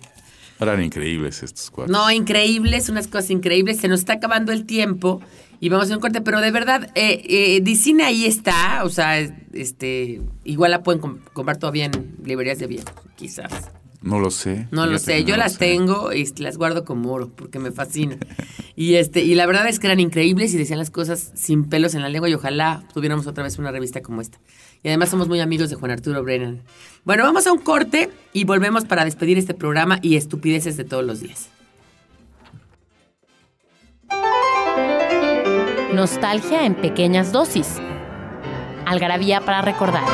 Eran 0.59 0.83
increíbles 0.83 1.43
estos 1.43 1.69
cuatro. 1.69 1.91
No, 1.91 2.11
increíbles, 2.11 2.89
unas 2.89 3.07
cosas 3.07 3.29
increíbles. 3.29 3.79
Se 3.79 3.87
nos 3.87 4.01
está 4.01 4.13
acabando 4.13 4.51
el 4.51 4.65
tiempo 4.65 5.21
y 5.59 5.69
vamos 5.69 5.89
a 5.91 5.95
un 5.95 5.99
corte, 6.01 6.21
pero 6.21 6.41
de 6.41 6.51
verdad, 6.51 6.89
eh, 6.95 7.61
eh, 7.63 8.03
ahí 8.03 8.25
está, 8.25 8.83
o 8.83 8.89
sea, 8.89 9.19
este, 9.53 10.21
igual 10.43 10.71
la 10.71 10.83
pueden 10.83 11.01
com- 11.01 11.19
comprar 11.33 11.57
todavía 11.57 11.85
en 11.85 12.15
librerías 12.23 12.59
de 12.59 12.67
viejos, 12.67 12.93
quizás. 13.15 13.69
No 14.01 14.19
lo 14.19 14.31
sé. 14.31 14.67
No 14.71 14.85
lo 14.85 14.97
sé, 14.97 15.25
yo 15.25 15.35
no 15.35 15.39
las 15.43 15.53
sé. 15.53 15.59
tengo 15.59 16.13
y 16.13 16.25
las 16.37 16.57
guardo 16.57 16.85
como 16.85 17.11
oro 17.11 17.29
porque 17.35 17.59
me 17.59 17.71
fascina. 17.71 18.17
y 18.77 18.93
este 18.93 19.21
y 19.23 19.35
la 19.35 19.45
verdad 19.45 19.67
es 19.67 19.77
que 19.77 19.87
eran 19.87 19.99
increíbles 19.99 20.53
y 20.53 20.57
decían 20.57 20.79
las 20.79 20.89
cosas 20.89 21.33
sin 21.35 21.65
pelos 21.65 21.95
en 21.95 22.01
la 22.01 22.07
lengua 22.07 22.29
y 22.29 22.33
ojalá 22.33 22.81
tuviéramos 22.93 23.27
otra 23.27 23.43
vez 23.43 23.59
una 23.59 23.71
revista 23.71 24.01
como 24.01 24.21
esta. 24.21 24.39
Y 24.83 24.87
además 24.87 25.09
somos 25.09 25.27
muy 25.27 25.41
amigos 25.41 25.69
de 25.69 25.75
Juan 25.75 25.91
Arturo 25.91 26.23
Brennan. 26.23 26.61
Bueno, 27.03 27.23
vamos 27.23 27.45
a 27.45 27.51
un 27.51 27.59
corte 27.59 28.09
y 28.31 28.45
volvemos 28.45 28.85
para 28.85 29.03
despedir 29.03 29.37
este 29.37 29.53
programa 29.53 29.99
y 30.01 30.15
estupideces 30.15 30.77
de 30.77 30.85
todos 30.85 31.03
los 31.03 31.19
días. 31.19 31.49
Nostalgia 35.99 36.65
en 36.65 36.75
pequeñas 36.75 37.33
dosis. 37.33 37.75
Algarabía 38.85 39.41
para 39.41 39.61
recordar. 39.61 40.05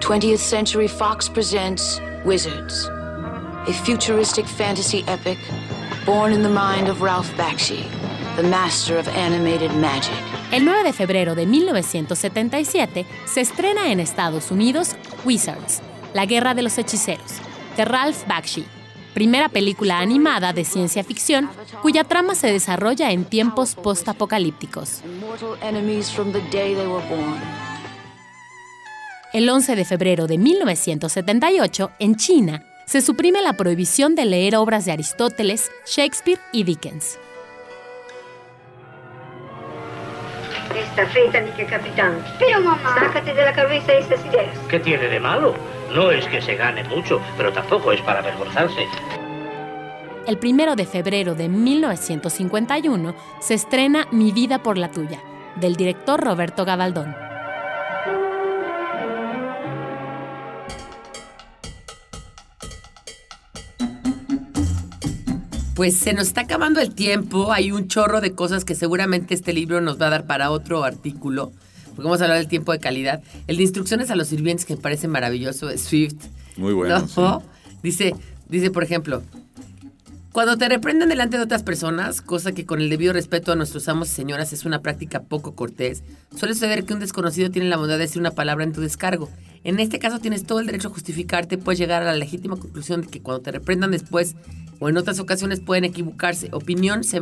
20th 0.00 0.38
Century 0.38 0.88
Fox 0.88 1.28
presents 1.28 2.00
Wizards, 2.24 2.88
a 3.68 3.72
futuristic 3.84 4.46
fantasy 4.46 5.04
epic 5.06 5.36
born 6.06 6.32
in 6.32 6.42
the 6.42 6.48
mind 6.48 6.88
of 6.88 7.02
Ralph 7.02 7.30
Bakshi, 7.36 7.84
the 8.36 8.42
master 8.42 8.96
of 8.96 9.06
animated 9.08 9.70
magic. 9.72 10.16
El 10.50 10.64
9 10.64 10.82
de 10.84 10.94
febrero 10.94 11.34
de 11.34 11.44
1977 11.44 13.04
se 13.26 13.42
estrena 13.42 13.92
en 13.92 14.00
Estados 14.00 14.50
Unidos 14.50 14.96
Wizards, 15.26 15.82
la 16.14 16.24
guerra 16.24 16.54
de 16.54 16.62
los 16.62 16.78
hechiceros, 16.78 17.34
de 17.76 17.84
Ralph 17.84 18.26
Bakshi, 18.26 18.64
primera 19.14 19.48
película 19.48 19.98
animada 19.98 20.52
de 20.52 20.64
ciencia 20.64 21.04
ficción 21.04 21.48
cuya 21.82 22.04
trama 22.04 22.34
se 22.34 22.52
desarrolla 22.52 23.10
en 23.10 23.24
tiempos 23.24 23.74
postapocalípticos. 23.74 25.02
El 29.32 29.48
11 29.48 29.76
de 29.76 29.84
febrero 29.84 30.26
de 30.26 30.38
1978, 30.38 31.90
en 32.00 32.16
China, 32.16 32.64
se 32.86 33.00
suprime 33.00 33.40
la 33.42 33.52
prohibición 33.52 34.16
de 34.16 34.24
leer 34.24 34.56
obras 34.56 34.84
de 34.84 34.92
Aristóteles, 34.92 35.70
Shakespeare 35.86 36.40
y 36.52 36.64
Dickens. 36.64 37.18
Está 40.74 41.06
feita, 41.06 41.40
mi 41.40 41.50
capitán. 41.64 42.24
Pero 42.38 42.60
mamá. 42.60 42.94
Sácate 42.94 43.34
de 43.34 43.44
la 43.44 43.52
cabeza 43.52 43.92
esas 43.92 44.24
ideas. 44.24 44.56
¿Qué 44.68 44.78
tiene 44.78 45.08
de 45.08 45.18
malo? 45.18 45.54
No 45.92 46.10
es 46.10 46.26
que 46.26 46.40
se 46.40 46.54
gane 46.54 46.84
mucho, 46.84 47.20
pero 47.36 47.52
tampoco 47.52 47.92
es 47.92 48.00
para 48.02 48.20
avergonzarse. 48.20 48.86
El 50.26 50.38
1 50.42 50.76
de 50.76 50.86
febrero 50.86 51.34
de 51.34 51.48
1951 51.48 53.14
se 53.40 53.54
estrena 53.54 54.06
Mi 54.12 54.30
vida 54.30 54.62
por 54.62 54.78
la 54.78 54.90
tuya, 54.90 55.20
del 55.56 55.74
director 55.74 56.22
Roberto 56.22 56.64
Gabaldón. 56.64 57.29
Pues 65.80 65.96
se 65.96 66.12
nos 66.12 66.26
está 66.26 66.42
acabando 66.42 66.78
el 66.82 66.94
tiempo, 66.94 67.52
hay 67.52 67.72
un 67.72 67.88
chorro 67.88 68.20
de 68.20 68.32
cosas 68.32 68.66
que 68.66 68.74
seguramente 68.74 69.32
este 69.32 69.54
libro 69.54 69.80
nos 69.80 69.98
va 69.98 70.08
a 70.08 70.10
dar 70.10 70.26
para 70.26 70.50
otro 70.50 70.84
artículo, 70.84 71.52
porque 71.96 72.02
vamos 72.02 72.20
a 72.20 72.24
hablar 72.24 72.36
del 72.36 72.48
tiempo 72.48 72.72
de 72.72 72.80
calidad. 72.80 73.22
El 73.46 73.56
de 73.56 73.62
instrucciones 73.62 74.10
a 74.10 74.14
los 74.14 74.28
sirvientes 74.28 74.66
que 74.66 74.76
me 74.76 74.82
parece 74.82 75.08
maravilloso 75.08 75.68
de 75.68 75.78
Swift. 75.78 76.16
Muy 76.58 76.74
bueno. 76.74 76.98
¿no? 77.16 77.40
sí. 77.40 77.46
Dice, 77.82 78.14
dice, 78.50 78.70
por 78.70 78.84
ejemplo, 78.84 79.22
cuando 80.32 80.58
te 80.58 80.68
reprenden 80.68 81.08
delante 81.08 81.38
de 81.38 81.44
otras 81.44 81.62
personas, 81.62 82.20
cosa 82.20 82.52
que 82.52 82.66
con 82.66 82.82
el 82.82 82.90
debido 82.90 83.14
respeto 83.14 83.50
a 83.50 83.56
nuestros 83.56 83.88
amos 83.88 84.10
y 84.10 84.12
señoras 84.12 84.52
es 84.52 84.66
una 84.66 84.82
práctica 84.82 85.22
poco 85.22 85.54
cortés, 85.54 86.02
suele 86.36 86.52
suceder 86.52 86.84
que 86.84 86.92
un 86.92 87.00
desconocido 87.00 87.50
tiene 87.50 87.70
la 87.70 87.78
bondad 87.78 87.94
de 87.94 88.00
decir 88.00 88.20
una 88.20 88.32
palabra 88.32 88.64
en 88.64 88.74
tu 88.74 88.82
descargo. 88.82 89.30
En 89.62 89.78
este 89.78 89.98
caso 89.98 90.20
tienes 90.20 90.44
todo 90.44 90.60
el 90.60 90.66
derecho 90.66 90.88
a 90.88 90.92
justificarte, 90.92 91.58
puedes 91.58 91.78
llegar 91.78 92.02
a 92.02 92.06
la 92.06 92.14
legítima 92.14 92.56
conclusión 92.56 93.02
de 93.02 93.08
que 93.08 93.20
cuando 93.20 93.42
te 93.42 93.52
reprendan 93.52 93.90
después 93.90 94.34
o 94.78 94.88
en 94.88 94.96
otras 94.96 95.20
ocasiones 95.20 95.60
pueden 95.60 95.84
equivocarse. 95.84 96.48
Opinión 96.52 97.04
se, 97.04 97.20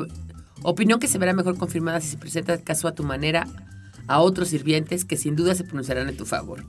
Opinión 0.62 0.98
que 0.98 1.06
se 1.06 1.18
verá 1.18 1.32
mejor 1.32 1.56
confirmada 1.56 2.00
si 2.00 2.08
se 2.08 2.16
presenta 2.16 2.54
el 2.54 2.62
caso 2.62 2.88
a 2.88 2.94
tu 2.94 3.04
manera 3.04 3.46
a 4.08 4.20
otros 4.20 4.48
sirvientes 4.48 5.04
que 5.04 5.16
sin 5.16 5.36
duda 5.36 5.54
se 5.54 5.64
pronunciarán 5.64 6.08
en 6.08 6.16
tu 6.16 6.24
favor. 6.24 6.64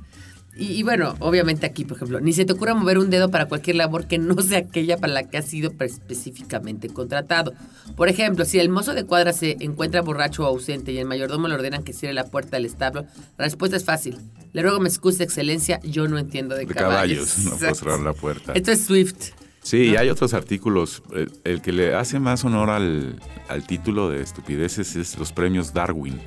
Y, 0.57 0.73
y 0.73 0.83
bueno, 0.83 1.15
obviamente 1.19 1.65
aquí, 1.65 1.85
por 1.85 1.97
ejemplo, 1.97 2.19
ni 2.19 2.33
se 2.33 2.43
te 2.43 2.53
ocurra 2.53 2.73
mover 2.73 2.97
un 2.97 3.09
dedo 3.09 3.29
para 3.31 3.45
cualquier 3.45 3.77
labor 3.77 4.07
que 4.07 4.17
no 4.17 4.41
sea 4.41 4.59
aquella 4.59 4.97
para 4.97 5.13
la 5.13 5.23
que 5.23 5.37
has 5.37 5.45
sido 5.45 5.71
específicamente 5.79 6.89
contratado. 6.89 7.53
Por 7.95 8.09
ejemplo, 8.09 8.43
si 8.45 8.59
el 8.59 8.69
mozo 8.69 8.93
de 8.93 9.05
cuadra 9.05 9.31
se 9.31 9.57
encuentra 9.61 10.01
borracho 10.01 10.43
o 10.43 10.47
ausente 10.47 10.91
y 10.91 10.97
el 10.97 11.05
mayordomo 11.05 11.47
le 11.47 11.55
ordenan 11.55 11.83
que 11.83 11.93
cierre 11.93 12.13
la 12.13 12.25
puerta 12.25 12.57
del 12.57 12.65
establo, 12.65 13.05
la 13.37 13.45
respuesta 13.45 13.77
es 13.77 13.85
fácil. 13.85 14.17
Le 14.51 14.61
ruego 14.61 14.79
me 14.79 14.89
excuse, 14.89 15.23
excelencia, 15.23 15.79
yo 15.83 16.07
no 16.07 16.17
entiendo 16.17 16.55
de, 16.55 16.65
De 16.65 16.73
caballos, 16.73 17.37
no 17.45 17.51
puedo 17.57 17.75
cerrar 17.75 17.99
la 17.99 18.13
puerta. 18.13 18.53
Esto 18.53 18.71
es 18.71 18.85
Swift. 18.85 19.31
Sí, 19.61 19.91
y 19.91 19.95
hay 19.97 20.09
otros 20.09 20.33
artículos. 20.33 21.03
El, 21.13 21.31
el 21.43 21.61
que 21.61 21.71
le 21.71 21.93
hace 21.93 22.19
más 22.19 22.43
honor 22.45 22.69
al, 22.69 23.19
al 23.49 23.67
título 23.67 24.09
de 24.09 24.21
estupideces 24.21 24.95
es 24.95 25.17
los 25.17 25.31
premios 25.31 25.73
Darwin, 25.73 26.19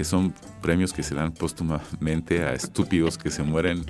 que 0.00 0.04
son 0.06 0.32
premios 0.62 0.94
que 0.94 1.02
se 1.02 1.14
dan 1.14 1.30
póstumamente 1.30 2.42
a 2.42 2.54
estúpidos 2.54 3.18
que 3.18 3.30
se 3.30 3.42
mueren. 3.42 3.84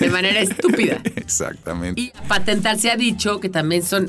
De 0.00 0.08
manera 0.08 0.40
estúpida. 0.40 0.98
Exactamente. 1.16 2.00
Y 2.00 2.10
patentar 2.26 2.78
se 2.78 2.90
ha 2.90 2.96
dicho 2.96 3.38
que 3.38 3.50
también 3.50 3.82
son, 3.82 4.08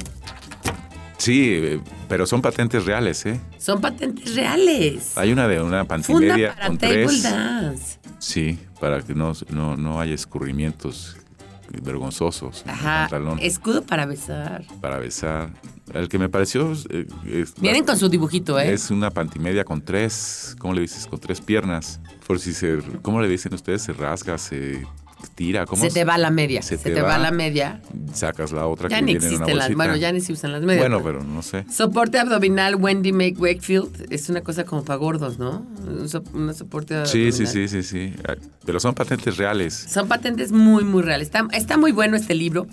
Sí, 1.18 1.82
pero 2.08 2.26
son 2.26 2.42
patentes 2.42 2.86
reales, 2.86 3.26
¿eh? 3.26 3.42
son 3.58 3.82
patentes 3.82 4.36
reales. 4.36 5.18
Hay 5.18 5.34
una 5.34 5.50
de 5.50 5.62
una 5.62 5.84
pantimedia 5.84 6.54
para 6.56 6.68
con 6.68 6.78
tres. 6.78 7.24
dance. 7.24 8.00
Sí, 8.20 8.58
para 8.80 9.02
que 9.02 9.14
no, 9.14 9.34
no, 9.50 9.76
no 9.76 10.00
haya 10.00 10.16
escurrimientos 10.16 11.18
vergonzosos 11.82 12.62
en 12.64 12.70
el 12.70 12.76
Ajá. 12.76 13.08
pantalón 13.10 13.40
Escudo 13.42 13.84
para 13.84 14.06
besar. 14.06 14.64
para 14.80 14.98
besar. 14.98 15.50
El 15.94 16.08
que 16.08 16.18
me 16.18 16.30
pareció 16.30 16.72
eh, 16.90 17.06
es- 17.26 17.54
Vienen 17.60 17.84
con 17.86 17.98
su 17.98 18.08
dibujito, 18.10 18.58
¿eh? 18.60 18.72
Es 18.74 18.90
una 18.92 19.12
pantimedia 19.12 19.64
con 19.66 19.82
tres, 19.82 20.56
¿cómo 20.60 20.74
le 20.74 20.82
dices? 20.82 21.08
Con 21.08 21.20
tres 21.20 21.42
piernas. 21.42 22.00
Por 22.26 22.40
si 22.40 22.54
se, 22.54 22.80
¿cómo 23.02 23.22
le 23.22 23.28
dicen 23.28 23.54
ustedes? 23.54 23.82
Se 23.82 23.92
rasga, 23.94 24.38
se 24.38 24.86
tira, 25.36 25.66
¿cómo 25.66 25.82
Se 25.82 25.90
te 25.90 26.04
va 26.06 26.18
la 26.18 26.30
media. 26.32 26.62
Se 26.62 26.78
Se, 26.78 26.84
te 26.86 26.96
te, 26.96 27.02
va. 27.02 27.10
va. 27.10 27.18
la 27.18 27.32
media. 27.32 27.82
Sacas 28.14 28.52
la 28.52 28.66
otra 28.68 28.88
Ya 28.90 28.98
que 29.00 29.02
ni 29.06 29.12
viene 29.14 29.26
en 29.28 29.34
una 29.36 29.36
existen 29.46 29.58
las. 29.58 29.74
Bueno, 29.76 29.96
ya 29.98 30.12
ni 30.12 30.22
se 30.22 30.32
usan 30.34 30.52
las 30.54 30.62
medias. 30.64 30.80
Bueno, 30.88 31.04
pero 31.04 31.24
no 31.24 31.42
sé. 31.42 31.66
Soporte 31.70 32.18
abdominal 32.20 32.76
Wendy 32.76 33.12
Make 33.12 33.36
Wakefield 33.38 34.08
es 34.10 34.30
una 34.30 34.42
cosa 34.42 34.64
como 34.66 34.84
para 34.86 34.98
gordos, 34.98 35.38
¿no? 35.40 35.66
Un, 35.88 36.08
so- 36.10 36.24
un 36.34 36.54
soporte 36.54 37.06
Sí, 37.06 37.32
sí, 37.32 37.44
abdominal. 37.44 37.70
sí, 37.70 37.84
sí, 37.84 37.84
sí. 37.84 38.14
Ah, 38.28 38.36
Pero 38.66 38.80
son 38.80 38.94
patentes 38.96 39.38
reales. 39.38 39.74
Son 39.74 40.08
patentes 40.08 40.52
muy, 40.52 40.84
muy 40.86 41.02
reales. 41.04 41.28
Está, 41.28 41.48
está 41.54 41.78
muy 41.78 41.92
bueno 41.92 42.16
este 42.18 42.36
libro. 42.36 42.68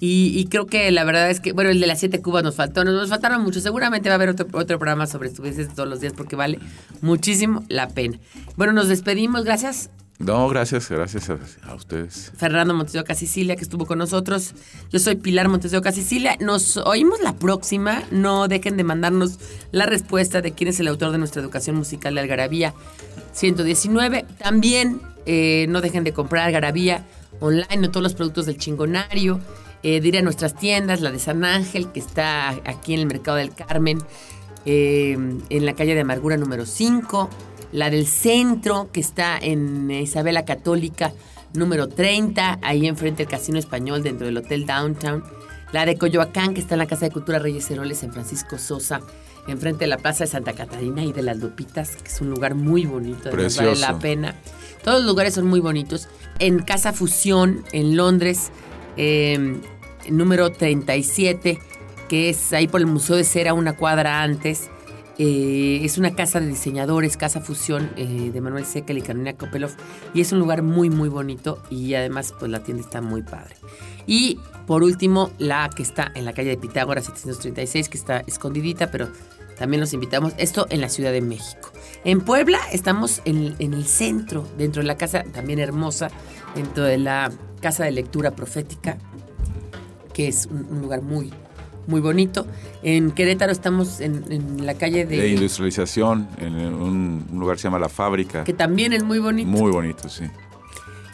Y, 0.00 0.32
y 0.38 0.46
creo 0.46 0.66
que 0.66 0.90
la 0.90 1.04
verdad 1.04 1.30
es 1.30 1.40
que, 1.40 1.52
bueno, 1.52 1.70
el 1.70 1.80
de 1.80 1.86
las 1.86 2.00
siete 2.00 2.20
cubas 2.20 2.42
nos 2.44 2.56
faltó. 2.56 2.84
Nos, 2.84 2.94
nos 2.94 3.08
faltaron 3.08 3.42
mucho. 3.42 3.60
Seguramente 3.60 4.08
va 4.08 4.14
a 4.14 4.16
haber 4.16 4.30
otro, 4.30 4.46
otro 4.52 4.78
programa 4.78 5.06
sobre 5.06 5.28
estupideces 5.28 5.74
todos 5.74 5.88
los 5.88 6.00
días 6.00 6.12
porque 6.12 6.36
vale 6.36 6.58
muchísimo 7.00 7.64
la 7.68 7.88
pena. 7.88 8.18
Bueno, 8.56 8.72
nos 8.72 8.88
despedimos. 8.88 9.44
Gracias, 9.44 9.90
No, 10.18 10.48
gracias, 10.48 10.90
gracias 10.90 11.30
a, 11.30 11.38
a 11.68 11.74
ustedes. 11.74 12.32
Fernando 12.36 12.74
Montes 12.74 12.92
de 12.92 13.00
Oca 13.00 13.14
Sicilia, 13.14 13.56
que 13.56 13.62
estuvo 13.62 13.86
con 13.86 13.98
nosotros. 13.98 14.54
Yo 14.90 14.98
soy 14.98 15.16
Pilar 15.16 15.48
Montes 15.48 15.70
de 15.70 15.78
Oca 15.78 15.92
Sicilia. 15.92 16.36
Nos 16.40 16.76
oímos 16.76 17.20
la 17.20 17.32
próxima. 17.34 18.02
No 18.10 18.46
dejen 18.48 18.76
de 18.76 18.84
mandarnos 18.84 19.38
la 19.72 19.86
respuesta 19.86 20.40
de 20.40 20.52
quién 20.52 20.68
es 20.68 20.80
el 20.80 20.88
autor 20.88 21.12
de 21.12 21.18
nuestra 21.18 21.40
educación 21.40 21.76
musical 21.76 22.14
de 22.14 22.20
Algarabía 22.20 22.74
119. 23.32 24.24
También 24.38 25.00
eh, 25.26 25.66
no 25.68 25.80
dejen 25.80 26.04
de 26.04 26.12
comprar 26.12 26.46
Algarabía 26.46 27.04
online, 27.40 27.76
no 27.78 27.90
todos 27.90 28.02
los 28.02 28.14
productos 28.14 28.46
del 28.46 28.58
chingonario. 28.58 29.40
Eh, 29.84 30.00
de 30.00 30.08
ir 30.08 30.16
a 30.16 30.22
nuestras 30.22 30.54
tiendas, 30.54 31.02
la 31.02 31.10
de 31.10 31.18
San 31.18 31.44
Ángel, 31.44 31.92
que 31.92 32.00
está 32.00 32.48
aquí 32.48 32.94
en 32.94 33.00
el 33.00 33.06
Mercado 33.06 33.36
del 33.36 33.54
Carmen, 33.54 33.98
eh, 34.64 35.12
en 35.12 35.66
la 35.66 35.74
calle 35.74 35.94
de 35.94 36.00
Amargura 36.00 36.38
número 36.38 36.64
5. 36.64 37.28
La 37.70 37.90
del 37.90 38.06
centro, 38.06 38.88
que 38.92 39.00
está 39.00 39.36
en 39.36 39.90
Isabela 39.90 40.46
Católica 40.46 41.12
número 41.52 41.86
30, 41.86 42.60
ahí 42.62 42.86
enfrente 42.86 43.24
del 43.24 43.30
Casino 43.30 43.58
Español, 43.58 44.02
dentro 44.02 44.26
del 44.26 44.38
Hotel 44.38 44.64
Downtown. 44.64 45.22
La 45.70 45.84
de 45.84 45.98
Coyoacán, 45.98 46.54
que 46.54 46.62
está 46.62 46.76
en 46.76 46.78
la 46.78 46.86
Casa 46.86 47.04
de 47.04 47.10
Cultura 47.10 47.38
Reyes 47.38 47.70
Heroles 47.70 48.02
en 48.04 48.12
Francisco 48.14 48.56
Sosa, 48.56 49.02
enfrente 49.48 49.80
de 49.80 49.88
la 49.88 49.98
Plaza 49.98 50.24
de 50.24 50.30
Santa 50.30 50.54
Catarina 50.54 51.04
y 51.04 51.12
de 51.12 51.20
las 51.20 51.36
Lupitas, 51.36 51.96
que 51.96 52.08
es 52.08 52.22
un 52.22 52.30
lugar 52.30 52.54
muy 52.54 52.86
bonito, 52.86 53.28
vale 53.30 53.76
la 53.76 53.98
pena. 53.98 54.34
Todos 54.82 55.00
los 55.00 55.06
lugares 55.06 55.34
son 55.34 55.46
muy 55.46 55.60
bonitos. 55.60 56.08
En 56.38 56.60
Casa 56.60 56.94
Fusión, 56.94 57.64
en 57.72 57.96
Londres, 57.98 58.50
eh, 58.96 59.60
número 60.10 60.50
37, 60.50 61.58
que 62.08 62.30
es 62.30 62.52
ahí 62.52 62.68
por 62.68 62.80
el 62.80 62.86
Museo 62.86 63.16
de 63.16 63.24
Cera, 63.24 63.54
una 63.54 63.76
cuadra 63.76 64.22
antes. 64.22 64.70
Eh, 65.16 65.80
es 65.84 65.96
una 65.96 66.14
casa 66.16 66.40
de 66.40 66.48
diseñadores, 66.48 67.16
Casa 67.16 67.40
Fusión 67.40 67.92
eh, 67.96 68.30
de 68.32 68.40
Manuel 68.40 68.66
Sekel 68.66 68.98
y 68.98 69.02
Carolina 69.02 69.34
Kopelov. 69.34 69.70
Y 70.12 70.20
es 70.20 70.32
un 70.32 70.38
lugar 70.40 70.62
muy, 70.62 70.90
muy 70.90 71.08
bonito. 71.08 71.62
Y 71.70 71.94
además, 71.94 72.34
pues 72.38 72.50
la 72.50 72.62
tienda 72.62 72.82
está 72.82 73.00
muy 73.00 73.22
padre. 73.22 73.54
Y 74.06 74.40
por 74.66 74.82
último, 74.82 75.30
la 75.38 75.70
que 75.70 75.82
está 75.82 76.10
en 76.14 76.24
la 76.24 76.32
calle 76.32 76.50
de 76.50 76.56
Pitágoras 76.56 77.04
736, 77.04 77.88
que 77.88 77.98
está 77.98 78.24
escondidita, 78.26 78.90
pero 78.90 79.08
también 79.56 79.80
los 79.80 79.92
invitamos. 79.92 80.34
Esto 80.36 80.66
en 80.70 80.80
la 80.80 80.88
Ciudad 80.88 81.12
de 81.12 81.20
México. 81.20 81.72
En 82.04 82.20
Puebla 82.20 82.58
estamos 82.72 83.22
en, 83.24 83.54
en 83.60 83.72
el 83.72 83.86
centro, 83.86 84.46
dentro 84.58 84.82
de 84.82 84.88
la 84.88 84.96
casa 84.96 85.22
también 85.32 85.58
hermosa, 85.58 86.10
dentro 86.54 86.84
de 86.84 86.98
la 86.98 87.30
casa 87.60 87.84
de 87.84 87.92
lectura 87.92 88.32
profética, 88.32 88.98
que 90.14 90.28
es 90.28 90.46
un, 90.46 90.66
un 90.70 90.80
lugar 90.80 91.02
muy, 91.02 91.30
muy 91.86 92.00
bonito. 92.00 92.46
En 92.82 93.10
Querétaro 93.10 93.52
estamos 93.52 94.00
en, 94.00 94.24
en 94.32 94.64
la 94.64 94.74
calle 94.74 95.04
de... 95.04 95.18
De 95.18 95.28
industrialización, 95.28 96.26
en 96.38 96.54
un, 96.56 97.26
un 97.30 97.38
lugar 97.40 97.56
que 97.56 97.62
se 97.62 97.68
llama 97.68 97.78
La 97.78 97.90
Fábrica. 97.90 98.44
que 98.44 98.54
también 98.54 98.94
es 98.94 99.02
muy 99.04 99.18
bonito. 99.18 99.48
Muy 99.48 99.70
bonito, 99.70 100.08
sí. 100.08 100.24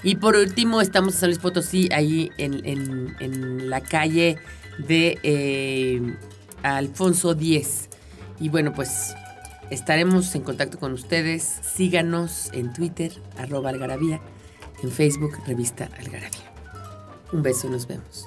Y 0.03 0.17
por 0.17 0.37
último, 0.37 0.81
estamos 0.81 1.15
en 1.15 1.21
San 1.21 1.29
Luis 1.31 1.39
Potosí, 1.41 1.89
ahí 1.93 2.31
en, 2.39 2.65
en- 2.67 3.17
en 3.21 3.69
la 3.69 3.81
calle 3.81 4.39
de 4.79 5.19
eh, 5.23 6.17
Alfonso 6.63 7.33
X. 7.33 7.89
Y 8.39 8.49
bueno, 8.49 8.73
pues 8.73 9.15
estaremos 9.71 10.35
en 10.35 10.41
contacto 10.43 10.79
con 10.79 10.93
ustedes. 10.95 11.43
Síganos 11.63 12.49
en 12.55 12.73
Twitter, 12.73 13.13
arroba 13.37 13.69
algarabía, 13.71 14.21
en 14.83 14.91
Facebook, 14.91 15.33
revista 15.47 15.91
Algarabía. 15.99 16.51
Un 17.33 17.43
beso 17.43 17.67
y 17.67 17.71
nos 17.71 17.87
vemos. 17.87 18.27